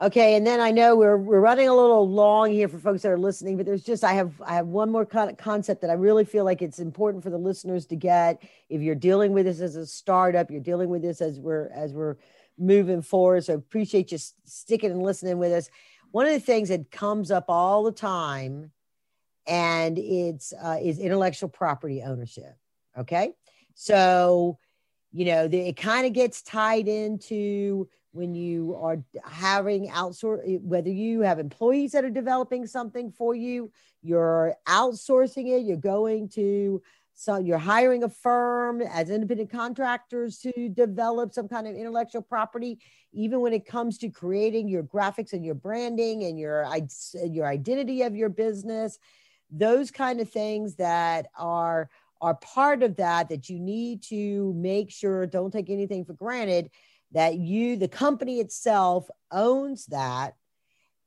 Okay, 0.00 0.36
and 0.36 0.46
then 0.46 0.60
I 0.60 0.70
know 0.70 0.94
we're 0.94 1.16
we're 1.16 1.40
running 1.40 1.68
a 1.68 1.74
little 1.74 2.08
long 2.08 2.52
here 2.52 2.68
for 2.68 2.78
folks 2.78 3.02
that 3.02 3.10
are 3.10 3.18
listening, 3.18 3.56
but 3.56 3.66
there's 3.66 3.82
just 3.82 4.04
I 4.04 4.12
have 4.12 4.40
I 4.42 4.54
have 4.54 4.68
one 4.68 4.92
more 4.92 5.04
con- 5.04 5.34
concept 5.34 5.80
that 5.80 5.90
I 5.90 5.94
really 5.94 6.24
feel 6.24 6.44
like 6.44 6.62
it's 6.62 6.78
important 6.78 7.24
for 7.24 7.30
the 7.30 7.38
listeners 7.38 7.84
to 7.86 7.96
get. 7.96 8.40
If 8.68 8.80
you're 8.80 8.94
dealing 8.94 9.32
with 9.32 9.46
this 9.46 9.60
as 9.60 9.74
a 9.74 9.84
startup, 9.84 10.52
you're 10.52 10.60
dealing 10.60 10.88
with 10.88 11.02
this 11.02 11.20
as 11.20 11.40
we're 11.40 11.68
as 11.74 11.92
we're 11.92 12.16
moving 12.56 13.02
forward. 13.02 13.44
So 13.44 13.54
appreciate 13.54 14.12
you 14.12 14.18
sticking 14.44 14.92
and 14.92 15.02
listening 15.02 15.38
with 15.38 15.50
us. 15.50 15.68
One 16.12 16.26
of 16.26 16.32
the 16.32 16.40
things 16.40 16.68
that 16.68 16.92
comes 16.92 17.32
up 17.32 17.46
all 17.48 17.82
the 17.82 17.90
time, 17.90 18.70
and 19.48 19.98
it's 19.98 20.52
uh, 20.52 20.78
is 20.80 21.00
intellectual 21.00 21.48
property 21.48 22.02
ownership. 22.02 22.56
Okay, 22.96 23.32
so 23.74 24.58
you 25.10 25.24
know 25.24 25.48
the, 25.48 25.58
it 25.58 25.76
kind 25.76 26.06
of 26.06 26.12
gets 26.12 26.40
tied 26.40 26.86
into 26.86 27.88
when 28.12 28.34
you 28.34 28.76
are 28.80 29.02
having 29.24 29.88
outsource 29.88 30.60
whether 30.62 30.90
you 30.90 31.20
have 31.20 31.38
employees 31.38 31.92
that 31.92 32.04
are 32.04 32.10
developing 32.10 32.66
something 32.66 33.10
for 33.10 33.34
you 33.34 33.70
you're 34.02 34.54
outsourcing 34.66 35.48
it 35.48 35.64
you're 35.64 35.76
going 35.76 36.28
to 36.28 36.82
so 37.20 37.36
you're 37.36 37.58
hiring 37.58 38.04
a 38.04 38.08
firm 38.08 38.80
as 38.80 39.10
independent 39.10 39.50
contractors 39.50 40.38
to 40.38 40.68
develop 40.68 41.34
some 41.34 41.48
kind 41.48 41.66
of 41.66 41.74
intellectual 41.74 42.22
property 42.22 42.78
even 43.12 43.40
when 43.40 43.52
it 43.52 43.66
comes 43.66 43.98
to 43.98 44.08
creating 44.08 44.68
your 44.68 44.84
graphics 44.84 45.32
and 45.32 45.44
your 45.44 45.54
branding 45.54 46.24
and 46.24 46.38
your 46.38 46.66
your 47.24 47.46
identity 47.46 48.02
of 48.02 48.14
your 48.14 48.28
business 48.28 48.98
those 49.50 49.90
kind 49.90 50.20
of 50.20 50.30
things 50.30 50.76
that 50.76 51.26
are 51.36 51.90
are 52.20 52.34
part 52.36 52.82
of 52.82 52.96
that 52.96 53.28
that 53.28 53.48
you 53.48 53.58
need 53.58 54.02
to 54.02 54.52
make 54.54 54.90
sure 54.90 55.26
don't 55.26 55.50
take 55.50 55.70
anything 55.70 56.04
for 56.04 56.14
granted 56.14 56.70
that 57.12 57.36
you, 57.36 57.76
the 57.76 57.88
company 57.88 58.40
itself, 58.40 59.08
owns 59.30 59.86
that. 59.86 60.34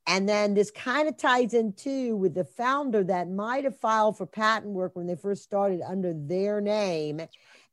And 0.06 0.28
then 0.28 0.54
this 0.54 0.70
kind 0.70 1.08
of 1.08 1.16
ties 1.16 1.54
into 1.54 2.16
with 2.16 2.34
the 2.34 2.44
founder 2.44 3.04
that 3.04 3.30
might 3.30 3.64
have 3.64 3.78
filed 3.78 4.18
for 4.18 4.26
patent 4.26 4.72
work 4.72 4.96
when 4.96 5.06
they 5.06 5.14
first 5.14 5.44
started 5.44 5.80
under 5.80 6.12
their 6.12 6.60
name. 6.60 7.22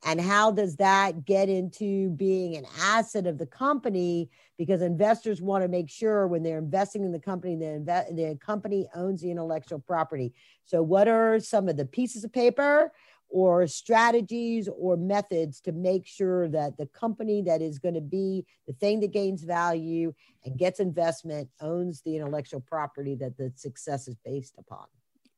And 0.05 0.21
how 0.21 0.51
does 0.51 0.75
that 0.77 1.25
get 1.25 1.49
into 1.49 2.11
being 2.11 2.55
an 2.55 2.65
asset 2.79 3.25
of 3.25 3.37
the 3.37 3.47
company? 3.47 4.29
Because 4.57 4.81
investors 4.81 5.41
want 5.41 5.63
to 5.63 5.67
make 5.67 5.89
sure 5.89 6.27
when 6.27 6.43
they're 6.43 6.59
investing 6.59 7.03
in 7.03 7.11
the 7.11 7.19
company, 7.19 7.55
the, 7.55 7.65
inve- 7.65 8.15
the 8.15 8.37
company 8.37 8.87
owns 8.95 9.21
the 9.21 9.31
intellectual 9.31 9.79
property. 9.79 10.33
So, 10.65 10.81
what 10.83 11.07
are 11.07 11.39
some 11.39 11.67
of 11.67 11.77
the 11.77 11.85
pieces 11.85 12.23
of 12.23 12.31
paper 12.31 12.93
or 13.29 13.67
strategies 13.67 14.67
or 14.77 14.97
methods 14.97 15.61
to 15.61 15.71
make 15.71 16.05
sure 16.05 16.47
that 16.49 16.77
the 16.77 16.87
company 16.87 17.41
that 17.43 17.61
is 17.61 17.79
going 17.79 17.93
to 17.93 18.01
be 18.01 18.45
the 18.67 18.73
thing 18.73 18.99
that 18.99 19.11
gains 19.11 19.43
value 19.43 20.13
and 20.43 20.57
gets 20.57 20.79
investment 20.79 21.47
owns 21.61 22.01
the 22.01 22.15
intellectual 22.15 22.59
property 22.59 23.15
that 23.15 23.37
the 23.37 23.51
success 23.55 24.07
is 24.07 24.15
based 24.25 24.55
upon. 24.57 24.85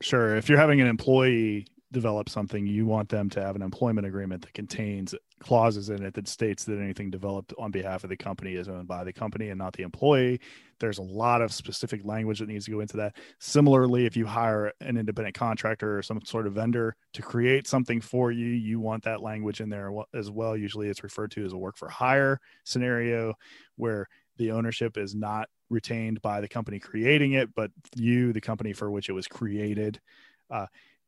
Sure. 0.02 0.36
If 0.36 0.50
you're 0.50 0.58
having 0.58 0.82
an 0.82 0.88
employee 0.88 1.68
develop 1.92 2.30
something, 2.30 2.66
you 2.66 2.86
want 2.86 3.10
them 3.10 3.30
to 3.30 3.42
have 3.42 3.56
an 3.56 3.62
employment 3.62 4.08
agreement 4.08 4.42
that 4.44 4.54
contains 4.54 5.14
clauses 5.40 5.90
in 5.90 6.04
it 6.04 6.14
that 6.14 6.28
states 6.28 6.64
that 6.64 6.80
anything 6.80 7.10
developed 7.10 7.54
on 7.58 7.72
behalf 7.72 8.04
of 8.04 8.10
the 8.10 8.18
company 8.18 8.54
is 8.54 8.70
owned 8.70 8.88
by 8.88 9.04
the 9.04 9.12
company 9.12 9.50
and 9.50 9.58
not 9.58 9.74
the 9.74 9.84
employee. 9.84 10.40
There's 10.80 11.00
a 11.00 11.04
lot 11.04 11.42
of 11.42 11.52
specific 11.52 12.06
language 12.06 12.40
that 12.40 12.48
needs 12.48 12.66
to 12.66 12.72
go 12.72 12.80
into 12.80 12.98
that. 12.98 13.16
Similarly, 13.40 14.06
if 14.06 14.16
you 14.16 14.26
hire 14.26 14.72
an 14.80 14.98
independent 14.98 15.36
contractor 15.36 15.98
or 15.98 16.02
some 16.02 16.22
sort 16.24 16.48
of 16.48 16.54
vendor 16.54 16.96
to 17.14 17.22
create 17.22 17.68
something 17.68 18.00
for 18.00 18.32
you, 18.32 18.48
you 18.48 18.80
want 18.80 19.04
that 19.04 19.22
language 19.22 19.62
in 19.62 19.70
there 19.70 19.92
as 20.14 20.32
well. 20.32 20.56
Usually 20.56 20.88
it's 20.88 21.04
referred 21.04 21.32
to 21.32 21.46
as 21.46 21.54
a 21.54 21.58
work 21.58 21.78
for 21.78 21.90
hire 21.90 22.40
scenario 22.64 23.34
where 23.76 24.08
the 24.38 24.52
ownership 24.52 24.98
is 24.98 25.14
not 25.14 25.50
retained 25.70 26.22
by 26.22 26.42
the 26.42 26.48
company 26.48 26.80
creating 26.80 27.34
it, 27.34 27.54
but 27.56 27.72
you, 27.96 28.34
the 28.34 28.42
company 28.42 28.74
for 28.74 28.90
which 28.90 29.10
it 29.10 29.14
was 29.14 29.28
created. 29.28 30.00
Uh, 30.50 30.66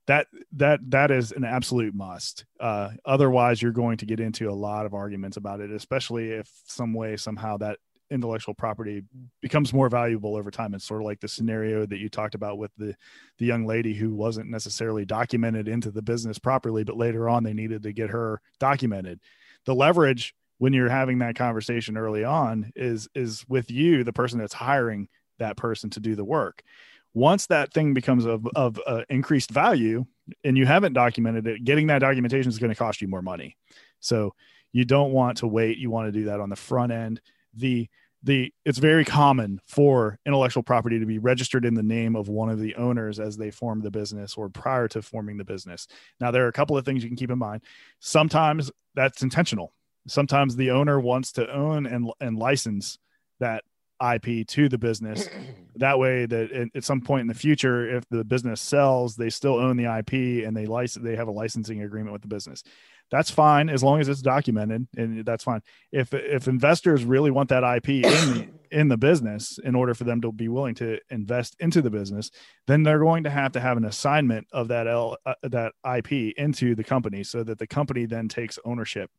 that 0.08 0.28
that 0.54 0.80
that 0.90 1.12
is 1.12 1.32
an 1.32 1.44
absolute 1.44 1.96
must. 1.96 2.46
Uh, 2.60 2.90
otherwise 3.06 3.62
you're 3.62 3.72
going 3.72 3.98
to 3.98 4.06
get 4.06 4.20
into 4.20 4.50
a 4.50 4.54
lot 4.54 4.86
of 4.86 4.94
arguments 4.94 5.38
about 5.38 5.62
it 5.62 5.72
especially 5.72 6.32
if 6.32 6.50
some 6.66 6.94
way 6.94 7.16
somehow 7.18 7.58
that 7.58 7.78
intellectual 8.14 8.54
property 8.54 9.04
becomes 9.42 9.74
more 9.74 9.90
valuable 9.90 10.36
over 10.36 10.52
time. 10.52 10.74
It's 10.74 10.86
sort 10.86 11.02
of 11.02 11.06
like 11.06 11.20
the 11.20 11.28
scenario 11.28 11.86
that 11.86 11.98
you 11.98 12.10
talked 12.10 12.36
about 12.36 12.58
with 12.58 12.72
the 12.78 12.96
the 13.40 13.46
young 13.46 13.66
lady 13.66 13.94
who 13.94 14.14
wasn't 14.14 14.50
necessarily 14.50 15.06
documented 15.06 15.68
into 15.68 15.92
the 15.92 16.02
business 16.02 16.38
properly 16.40 16.84
but 16.84 16.98
later 16.98 17.28
on 17.28 17.44
they 17.44 17.54
needed 17.54 17.84
to 17.84 17.92
get 17.92 18.12
her 18.12 18.42
documented. 18.60 19.20
The 19.66 19.76
leverage 19.76 20.36
when 20.60 20.74
you're 20.74 20.90
having 20.90 21.20
that 21.20 21.36
conversation 21.36 21.98
early 21.98 22.24
on 22.24 22.72
is 22.76 23.10
is 23.16 23.44
with 23.48 23.72
you 23.72 24.04
the 24.04 24.14
person 24.14 24.40
that's 24.40 24.54
hiring 24.54 25.08
that 25.40 25.58
person 25.58 25.90
to 25.90 26.00
do 26.00 26.16
the 26.16 26.24
work 26.24 26.64
once 27.14 27.48
that 27.48 27.74
thing 27.74 27.94
becomes 27.94 28.26
of, 28.26 28.48
of 28.56 28.80
uh, 28.86 29.04
increased 29.10 29.52
value 29.52 30.06
and 30.44 30.58
you 30.58 30.66
haven't 30.66 30.94
documented 30.94 31.46
it 31.48 31.64
getting 31.64 31.88
that 31.88 32.00
documentation 32.00 32.50
is 32.50 32.60
going 32.60 32.72
to 32.72 32.76
cost 32.76 33.02
you 33.02 33.08
more 33.08 33.22
money. 33.22 33.58
So 34.00 34.34
you 34.72 34.86
don't 34.86 35.12
want 35.12 35.38
to 35.38 35.48
wait. 35.48 35.78
You 35.78 35.90
want 35.90 36.08
to 36.08 36.12
do 36.12 36.26
that 36.26 36.40
on 36.40 36.50
the 36.50 36.56
front 36.56 36.92
end. 36.92 37.22
The 37.54 37.88
the 38.24 38.54
it's 38.64 38.80
very 38.80 39.04
common 39.04 39.60
for 39.68 40.18
intellectual 40.26 40.64
property 40.64 40.98
to 40.98 41.06
be 41.06 41.20
registered 41.20 41.66
in 41.66 41.74
the 41.74 41.84
name 41.84 42.16
of 42.16 42.30
one 42.30 42.50
of 42.50 42.60
the 42.60 42.74
owners 42.76 43.20
as 43.20 43.36
they 43.36 43.52
form 43.52 43.82
the 43.82 43.92
business 43.92 44.36
or 44.36 44.50
prior 44.50 44.88
to 44.88 45.02
forming 45.02 45.38
the 45.38 45.44
business. 45.44 45.88
Now 46.20 46.32
there 46.32 46.46
are 46.46 46.50
a 46.50 46.54
couple 46.54 46.78
of 46.78 46.86
things 46.86 47.04
you 47.04 47.10
can 47.10 47.18
keep 47.18 47.32
in 47.32 47.38
mind. 47.38 47.64
Sometimes 48.00 48.72
that's 48.96 49.24
intentional. 49.24 49.74
Sometimes 50.08 50.56
the 50.56 50.72
owner 50.72 51.00
wants 51.00 51.34
to 51.34 51.54
own 51.54 51.86
and, 51.86 52.12
and 52.20 52.38
license 52.38 52.98
that 53.40 53.64
IP 54.16 54.48
to 54.48 54.70
the 54.70 54.78
business. 54.78 55.30
that 55.76 55.98
way, 55.98 56.26
that 56.26 56.70
at 56.76 56.84
some 56.84 57.02
point 57.02 57.22
in 57.22 57.28
the 57.28 57.34
future, 57.34 57.98
if 57.98 58.08
the 58.10 58.24
business 58.24 58.62
sells, 58.62 59.16
they 59.16 59.30
still 59.30 59.56
own 59.56 59.78
the 59.78 59.86
IP 59.86 60.46
and 60.46 60.56
they 60.56 60.66
license. 60.66 61.04
They 61.04 61.16
have 61.16 61.28
a 61.28 61.32
licensing 61.32 61.82
agreement 61.82 62.14
with 62.14 62.22
the 62.22 62.28
business. 62.28 62.64
That's 63.12 63.30
fine 63.30 63.70
as 63.70 63.84
long 63.84 64.00
as 64.00 64.08
it's 64.08 64.22
documented, 64.22 64.88
and 64.98 65.24
that's 65.24 65.44
fine. 65.44 65.62
If 65.92 66.14
if 66.14 66.48
investors 66.48 67.04
really 67.04 67.32
want 67.32 67.50
that 67.50 67.64
IP 67.64 67.90
in 67.90 68.02
the 68.02 68.48
in 68.72 68.88
the 68.88 68.98
business 68.98 69.60
in 69.64 69.76
order 69.76 69.94
for 69.94 70.04
them 70.04 70.20
to 70.22 70.32
be 70.32 70.48
willing 70.48 70.74
to 70.76 70.98
invest 71.12 71.56
into 71.60 71.82
the 71.82 71.92
business, 71.92 72.32
then 72.66 72.82
they're 72.82 73.00
going 73.00 73.24
to 73.26 73.30
have 73.30 73.52
to 73.52 73.60
have 73.60 73.78
an 73.78 73.86
assignment 73.86 74.48
of 74.52 74.70
that 74.70 74.88
L 74.88 75.18
uh, 75.26 75.36
that 75.44 75.74
IP 75.86 76.34
into 76.38 76.74
the 76.74 76.84
company 76.84 77.24
so 77.24 77.44
that 77.44 77.60
the 77.60 77.68
company 77.68 78.06
then 78.06 78.28
takes 78.28 78.58
ownership 78.66 79.12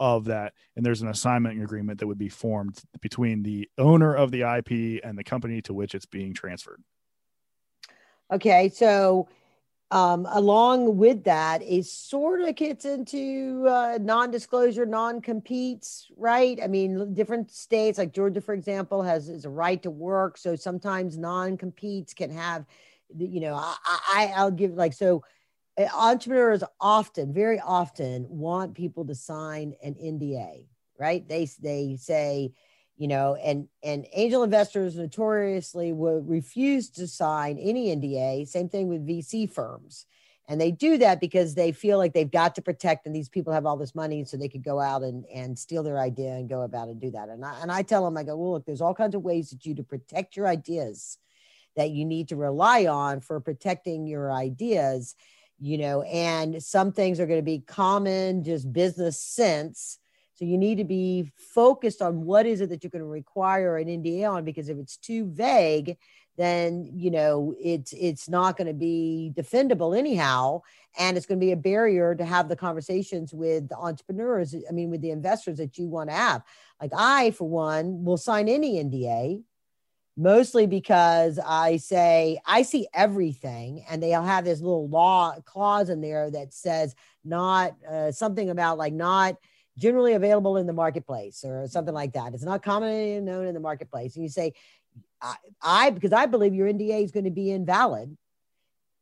of 0.00 0.24
that 0.24 0.52
and 0.76 0.84
there's 0.84 1.02
an 1.02 1.08
assignment 1.08 1.62
agreement 1.62 2.00
that 2.00 2.06
would 2.06 2.18
be 2.18 2.28
formed 2.28 2.80
between 3.00 3.42
the 3.42 3.68
owner 3.78 4.14
of 4.14 4.30
the 4.30 4.42
ip 4.58 5.00
and 5.04 5.16
the 5.16 5.24
company 5.24 5.62
to 5.62 5.72
which 5.72 5.94
it's 5.94 6.06
being 6.06 6.34
transferred. 6.34 6.82
Okay 8.32 8.68
so 8.68 9.28
um, 9.90 10.26
along 10.30 10.96
with 10.96 11.24
that 11.24 11.62
it 11.62 11.84
sort 11.84 12.40
of 12.40 12.54
gets 12.56 12.84
into 12.84 13.66
uh, 13.68 13.98
non-disclosure 14.00 14.86
non-competes 14.86 16.08
right? 16.16 16.58
I 16.62 16.66
mean 16.66 17.14
different 17.14 17.50
states 17.50 17.98
like 17.98 18.12
georgia 18.12 18.40
for 18.40 18.54
example 18.54 19.02
has 19.02 19.28
is 19.28 19.44
a 19.44 19.50
right 19.50 19.82
to 19.82 19.90
work 19.90 20.38
so 20.38 20.56
sometimes 20.56 21.16
non-competes 21.16 22.14
can 22.14 22.30
have 22.30 22.66
you 23.16 23.40
know 23.40 23.54
I, 23.54 23.76
I 23.86 24.32
i'll 24.36 24.50
give 24.50 24.72
like 24.72 24.92
so 24.92 25.22
Eh, 25.76 25.88
entrepreneurs 25.92 26.62
often, 26.80 27.32
very 27.32 27.58
often, 27.60 28.26
want 28.28 28.74
people 28.74 29.04
to 29.06 29.14
sign 29.14 29.74
an 29.82 29.94
NDA, 29.94 30.66
right? 30.98 31.26
They 31.28 31.48
they 31.60 31.96
say, 32.00 32.52
you 32.96 33.08
know, 33.08 33.34
and 33.34 33.68
and 33.82 34.06
angel 34.12 34.44
investors 34.44 34.96
notoriously 34.96 35.92
will 35.92 36.20
refuse 36.20 36.90
to 36.90 37.08
sign 37.08 37.58
any 37.58 37.94
NDA. 37.94 38.46
Same 38.46 38.68
thing 38.68 38.88
with 38.88 39.06
VC 39.06 39.50
firms. 39.50 40.06
And 40.46 40.60
they 40.60 40.70
do 40.70 40.98
that 40.98 41.20
because 41.20 41.54
they 41.54 41.72
feel 41.72 41.96
like 41.96 42.12
they've 42.12 42.30
got 42.30 42.54
to 42.56 42.62
protect, 42.62 43.06
and 43.06 43.16
these 43.16 43.30
people 43.30 43.52
have 43.54 43.64
all 43.64 43.78
this 43.78 43.94
money, 43.94 44.24
so 44.24 44.36
they 44.36 44.48
could 44.48 44.62
go 44.62 44.78
out 44.78 45.02
and, 45.02 45.24
and 45.34 45.58
steal 45.58 45.82
their 45.82 45.98
idea 45.98 46.32
and 46.34 46.50
go 46.50 46.60
about 46.60 46.88
and 46.88 47.00
do 47.00 47.10
that. 47.12 47.30
And 47.30 47.42
I, 47.42 47.62
and 47.62 47.72
I 47.72 47.80
tell 47.80 48.04
them, 48.04 48.18
I 48.18 48.24
go, 48.24 48.36
well, 48.36 48.52
look, 48.52 48.66
there's 48.66 48.82
all 48.82 48.94
kinds 48.94 49.14
of 49.14 49.22
ways 49.22 49.48
that 49.50 49.64
you 49.64 49.74
to 49.76 49.82
protect 49.82 50.36
your 50.36 50.46
ideas 50.46 51.16
that 51.76 51.90
you 51.90 52.04
need 52.04 52.28
to 52.28 52.36
rely 52.36 52.86
on 52.86 53.20
for 53.20 53.40
protecting 53.40 54.06
your 54.06 54.30
ideas 54.30 55.14
you 55.60 55.78
know, 55.78 56.02
and 56.02 56.62
some 56.62 56.92
things 56.92 57.20
are 57.20 57.26
going 57.26 57.38
to 57.38 57.42
be 57.42 57.60
common, 57.60 58.44
just 58.44 58.72
business 58.72 59.18
sense. 59.18 59.98
So 60.34 60.44
you 60.44 60.58
need 60.58 60.78
to 60.78 60.84
be 60.84 61.30
focused 61.36 62.02
on 62.02 62.24
what 62.24 62.44
is 62.44 62.60
it 62.60 62.68
that 62.70 62.82
you're 62.82 62.90
going 62.90 63.02
to 63.02 63.08
require 63.08 63.76
an 63.78 63.86
NDA 63.86 64.28
on 64.28 64.44
because 64.44 64.68
if 64.68 64.78
it's 64.78 64.96
too 64.96 65.26
vague, 65.26 65.96
then 66.36 66.90
you 66.92 67.10
know 67.10 67.54
it's 67.62 67.92
it's 67.92 68.28
not 68.28 68.56
going 68.56 68.66
to 68.66 68.74
be 68.74 69.32
defendable 69.36 69.96
anyhow 69.96 70.60
and 70.98 71.16
it's 71.16 71.26
going 71.26 71.38
to 71.38 71.44
be 71.44 71.52
a 71.52 71.56
barrier 71.56 72.14
to 72.14 72.24
have 72.24 72.48
the 72.48 72.56
conversations 72.56 73.32
with 73.32 73.68
the 73.68 73.76
entrepreneurs 73.76 74.54
i 74.68 74.72
mean 74.72 74.90
with 74.90 75.00
the 75.00 75.10
investors 75.10 75.58
that 75.58 75.78
you 75.78 75.86
want 75.86 76.10
to 76.10 76.16
have 76.16 76.42
like 76.80 76.90
i 76.96 77.30
for 77.32 77.48
one 77.48 78.04
will 78.04 78.16
sign 78.16 78.48
any 78.48 78.82
nda 78.82 79.42
mostly 80.16 80.66
because 80.66 81.38
i 81.44 81.76
say 81.76 82.38
i 82.46 82.62
see 82.62 82.86
everything 82.94 83.84
and 83.88 84.02
they'll 84.02 84.22
have 84.22 84.44
this 84.44 84.60
little 84.60 84.88
law 84.88 85.34
clause 85.44 85.90
in 85.90 86.00
there 86.00 86.30
that 86.30 86.54
says 86.54 86.94
not 87.24 87.74
uh, 87.90 88.12
something 88.12 88.50
about 88.50 88.78
like 88.78 88.92
not 88.92 89.36
generally 89.76 90.12
available 90.12 90.56
in 90.56 90.66
the 90.66 90.72
marketplace 90.72 91.44
or 91.44 91.66
something 91.66 91.94
like 91.94 92.12
that. 92.12 92.34
It's 92.34 92.44
not 92.44 92.62
commonly 92.62 93.20
known 93.20 93.46
in 93.46 93.54
the 93.54 93.60
marketplace. 93.60 94.14
And 94.14 94.22
you 94.22 94.28
say 94.28 94.52
I, 95.20 95.34
I 95.62 95.90
because 95.90 96.12
I 96.12 96.26
believe 96.26 96.54
your 96.54 96.72
NDA 96.72 97.04
is 97.04 97.10
going 97.10 97.24
to 97.24 97.30
be 97.30 97.50
invalid, 97.50 98.16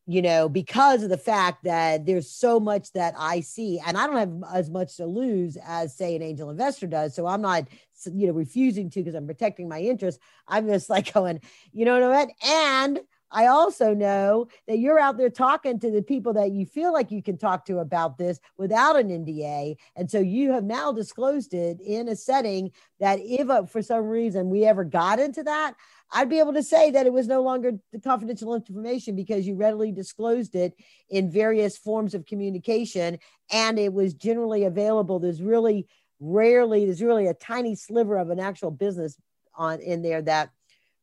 you 0.07 0.23
know, 0.23 0.49
because 0.49 1.03
of 1.03 1.11
the 1.11 1.19
fact 1.19 1.65
that 1.65 2.07
there's 2.07 2.31
so 2.31 2.59
much 2.59 2.93
that 2.93 3.15
I 3.19 3.41
see, 3.41 3.81
and 3.85 3.97
I 3.97 4.07
don't 4.07 4.17
have 4.17 4.55
as 4.55 4.71
much 4.71 4.97
to 4.97 5.07
lose 5.07 5.59
as 5.65 5.95
say 5.95 6.17
an 6.17 6.23
angel 6.23 6.51
investor 6.51 6.87
does. 6.87 7.15
So 7.15 7.27
I'm 7.27 7.43
not, 7.43 7.65
you 8.07 8.27
know, 8.27 8.33
refusing 8.33 8.91
to 8.91 9.01
because 9.01 9.15
I'm 9.15 9.27
protecting 9.27 9.69
my 9.69 9.81
interests. 9.81 10.21
I'm 10.49 10.67
just 10.67 10.91
like 10.91 11.13
going, 11.13 11.41
you 11.73 11.85
know 11.85 12.11
what, 12.11 12.29
and 12.47 13.01
I 13.33 13.47
also 13.47 13.95
know 13.95 14.49
that 14.69 14.79
you're 14.79 14.99
out 14.99 15.17
there 15.17 15.31
talking 15.31 15.81
to 15.81 15.91
the 15.91 16.03
people 16.03 16.35
that 16.35 16.53
you 16.53 16.67
feel 16.67 16.93
like 16.93 17.11
you 17.11 17.23
can 17.23 17.39
talk 17.39 17.65
to 17.67 17.79
about 17.79 18.19
this 18.19 18.39
without 18.59 18.99
an 18.99 19.09
NDA. 19.09 19.77
And 19.97 20.11
so 20.11 20.21
you 20.21 20.53
have 20.53 20.65
now 20.65 20.93
disclosed 20.93 21.55
it 21.55 21.81
in 21.81 22.09
a 22.09 22.17
setting 22.17 22.71
that 23.01 23.19
if 23.21 23.49
uh, 23.49 23.65
for 23.65 23.83
some 23.83 24.05
reason 24.05 24.51
we 24.51 24.65
ever 24.65 24.85
got 24.85 25.19
into 25.19 25.43
that, 25.45 25.75
I'd 26.15 26.29
be 26.29 26.41
able 26.41 26.53
to 26.53 26.63
say 26.63 26.91
that 26.91 27.07
it 27.07 27.13
was 27.13 27.27
no 27.27 27.43
longer 27.43 27.73
the 27.91 28.01
confidential 28.01 28.55
information 28.55 29.17
because 29.17 29.47
you 29.47 29.55
readily 29.55 29.93
disclosed 29.93 30.55
it 30.55 30.75
in 31.09 31.31
various 31.31 31.79
forms 31.79 32.13
of 32.13 32.27
communication 32.27 33.19
and 33.51 33.79
it 33.79 33.95
was 33.95 34.13
generally 34.13 34.65
available. 34.65 35.19
There's 35.19 35.41
really 35.41 35.87
rarely, 36.23 36.85
there's 36.85 37.03
really 37.03 37.27
a 37.27 37.35
tiny 37.35 37.75
sliver 37.75 38.17
of 38.17 38.31
an 38.31 38.39
actual 38.39 38.71
business 38.71 39.19
on 39.57 39.81
in 39.81 40.03
there 40.03 40.23
that 40.23 40.51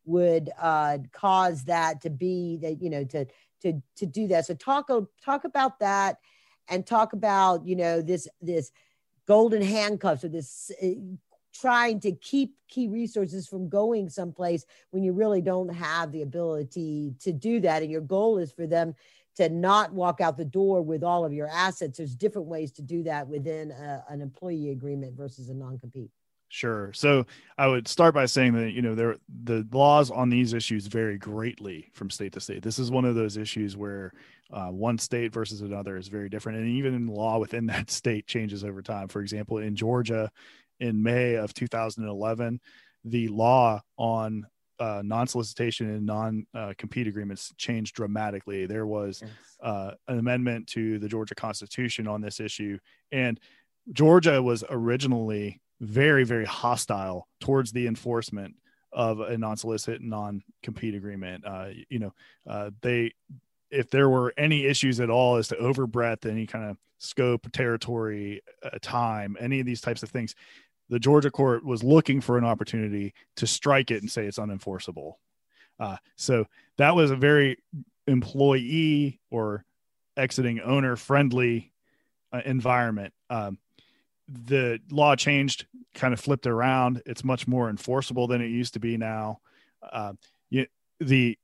would 0.05 0.49
uh, 0.59 0.97
cause 1.11 1.65
that 1.65 2.01
to 2.01 2.09
be 2.09 2.57
that, 2.61 2.81
you 2.81 2.89
know, 2.89 3.03
to, 3.03 3.25
to, 3.61 3.81
to 3.97 4.05
do 4.05 4.27
that. 4.27 4.45
So 4.45 4.53
talk, 4.55 4.89
talk 5.23 5.43
about 5.43 5.79
that 5.79 6.17
and 6.69 6.87
talk 6.87 7.11
about, 7.13 7.67
you 7.67 7.75
know, 7.75 8.01
this, 8.01 8.27
this 8.41 8.71
golden 9.27 9.61
handcuffs 9.61 10.23
or 10.23 10.29
this 10.29 10.71
uh, 10.81 10.87
trying 11.53 11.99
to 11.99 12.13
keep 12.13 12.55
key 12.69 12.87
resources 12.87 13.45
from 13.47 13.67
going 13.67 14.09
someplace 14.09 14.65
when 14.91 15.03
you 15.03 15.11
really 15.11 15.41
don't 15.41 15.69
have 15.69 16.11
the 16.11 16.21
ability 16.21 17.13
to 17.19 17.33
do 17.33 17.59
that. 17.59 17.81
And 17.81 17.91
your 17.91 18.01
goal 18.01 18.37
is 18.37 18.51
for 18.51 18.65
them 18.65 18.95
to 19.39 19.47
not 19.47 19.93
walk 19.93 20.19
out 20.19 20.35
the 20.35 20.43
door 20.43 20.81
with 20.81 21.01
all 21.01 21.23
of 21.23 21.31
your 21.31 21.47
assets. 21.47 21.97
There's 21.97 22.13
different 22.13 22.47
ways 22.47 22.73
to 22.73 22.81
do 22.81 23.03
that 23.03 23.25
within 23.25 23.71
a, 23.71 24.03
an 24.09 24.21
employee 24.21 24.71
agreement 24.71 25.15
versus 25.15 25.47
a 25.47 25.53
non 25.53 25.79
compete. 25.79 26.11
Sure. 26.49 26.91
So 26.93 27.25
I 27.57 27.67
would 27.67 27.87
start 27.87 28.13
by 28.13 28.25
saying 28.25 28.53
that 28.53 28.71
you 28.71 28.81
know 28.81 28.95
there 28.95 29.15
the 29.43 29.65
laws 29.71 30.11
on 30.11 30.29
these 30.29 30.53
issues 30.53 30.87
vary 30.87 31.17
greatly 31.17 31.89
from 31.93 32.09
state 32.09 32.33
to 32.33 32.41
state. 32.41 32.63
This 32.63 32.79
is 32.79 32.91
one 32.91 33.05
of 33.05 33.15
those 33.15 33.37
issues 33.37 33.77
where 33.77 34.11
uh, 34.51 34.67
one 34.67 34.97
state 34.97 35.31
versus 35.31 35.61
another 35.61 35.95
is 35.95 36.09
very 36.09 36.27
different, 36.27 36.57
and 36.57 36.67
even 36.67 36.93
in 36.93 37.07
law 37.07 37.39
within 37.39 37.65
that 37.67 37.89
state 37.89 38.27
changes 38.27 38.65
over 38.65 38.81
time. 38.81 39.07
For 39.07 39.21
example, 39.21 39.59
in 39.59 39.75
Georgia, 39.75 40.29
in 40.81 41.01
May 41.01 41.35
of 41.35 41.53
2011, 41.53 42.59
the 43.05 43.29
law 43.29 43.81
on 43.97 44.45
uh, 44.79 45.01
non-solicitation 45.03 45.89
and 45.89 46.05
non-compete 46.05 47.07
agreements 47.07 47.53
changed 47.57 47.95
dramatically. 47.95 48.65
There 48.65 48.85
was 48.85 49.23
uh, 49.61 49.91
an 50.07 50.19
amendment 50.19 50.67
to 50.67 50.99
the 50.99 51.07
Georgia 51.07 51.35
Constitution 51.35 52.07
on 52.07 52.21
this 52.21 52.39
issue, 52.39 52.77
and 53.11 53.39
Georgia 53.91 54.41
was 54.41 54.63
originally 54.69 55.61
very, 55.81 56.23
very 56.23 56.45
hostile 56.45 57.27
towards 57.39 57.71
the 57.71 57.87
enforcement 57.87 58.55
of 58.91 59.19
a 59.19 59.37
non-solicit 59.37 60.01
non-compete 60.01 60.95
agreement. 60.95 61.45
Uh, 61.45 61.69
you 61.89 61.99
know, 61.99 62.13
uh, 62.47 62.71
they 62.81 63.13
if 63.71 63.89
there 63.91 64.09
were 64.09 64.33
any 64.37 64.65
issues 64.65 64.99
at 64.99 65.09
all 65.09 65.35
as 65.35 65.47
to 65.49 65.55
overbreadth, 65.57 66.25
any 66.25 66.47
kind 66.47 66.69
of 66.69 66.77
scope, 66.97 67.51
territory, 67.51 68.41
uh, 68.63 68.77
time, 68.81 69.37
any 69.39 69.59
of 69.59 69.65
these 69.65 69.81
types 69.81 70.03
of 70.03 70.09
things, 70.09 70.35
the 70.89 70.99
Georgia 70.99 71.31
court 71.31 71.63
was 71.63 71.83
looking 71.83 72.19
for 72.19 72.37
an 72.37 72.43
opportunity 72.43 73.13
to 73.35 73.47
strike 73.47 73.91
it 73.91 74.01
and 74.01 74.11
say 74.11 74.25
it's 74.25 74.39
unenforceable. 74.39 75.13
Uh, 75.79 75.97
so 76.15 76.45
that 76.77 76.95
was 76.95 77.11
a 77.11 77.15
very 77.15 77.57
employee 78.07 79.19
or 79.29 79.63
exiting 80.17 80.59
owner 80.59 80.95
friendly 80.95 81.71
uh, 82.33 82.41
environment. 82.45 83.13
Um, 83.29 83.59
the 84.27 84.79
law 84.91 85.15
changed, 85.15 85.65
kind 85.93 86.13
of 86.13 86.19
flipped 86.19 86.47
around. 86.47 87.01
It's 87.05 87.23
much 87.23 87.47
more 87.47 87.69
enforceable 87.69 88.27
than 88.27 88.41
it 88.41 88.47
used 88.47 88.73
to 88.73 88.79
be 88.79 88.97
now. 88.97 89.39
Uh, 89.81 90.13
you, 90.49 90.67
the 90.99 91.37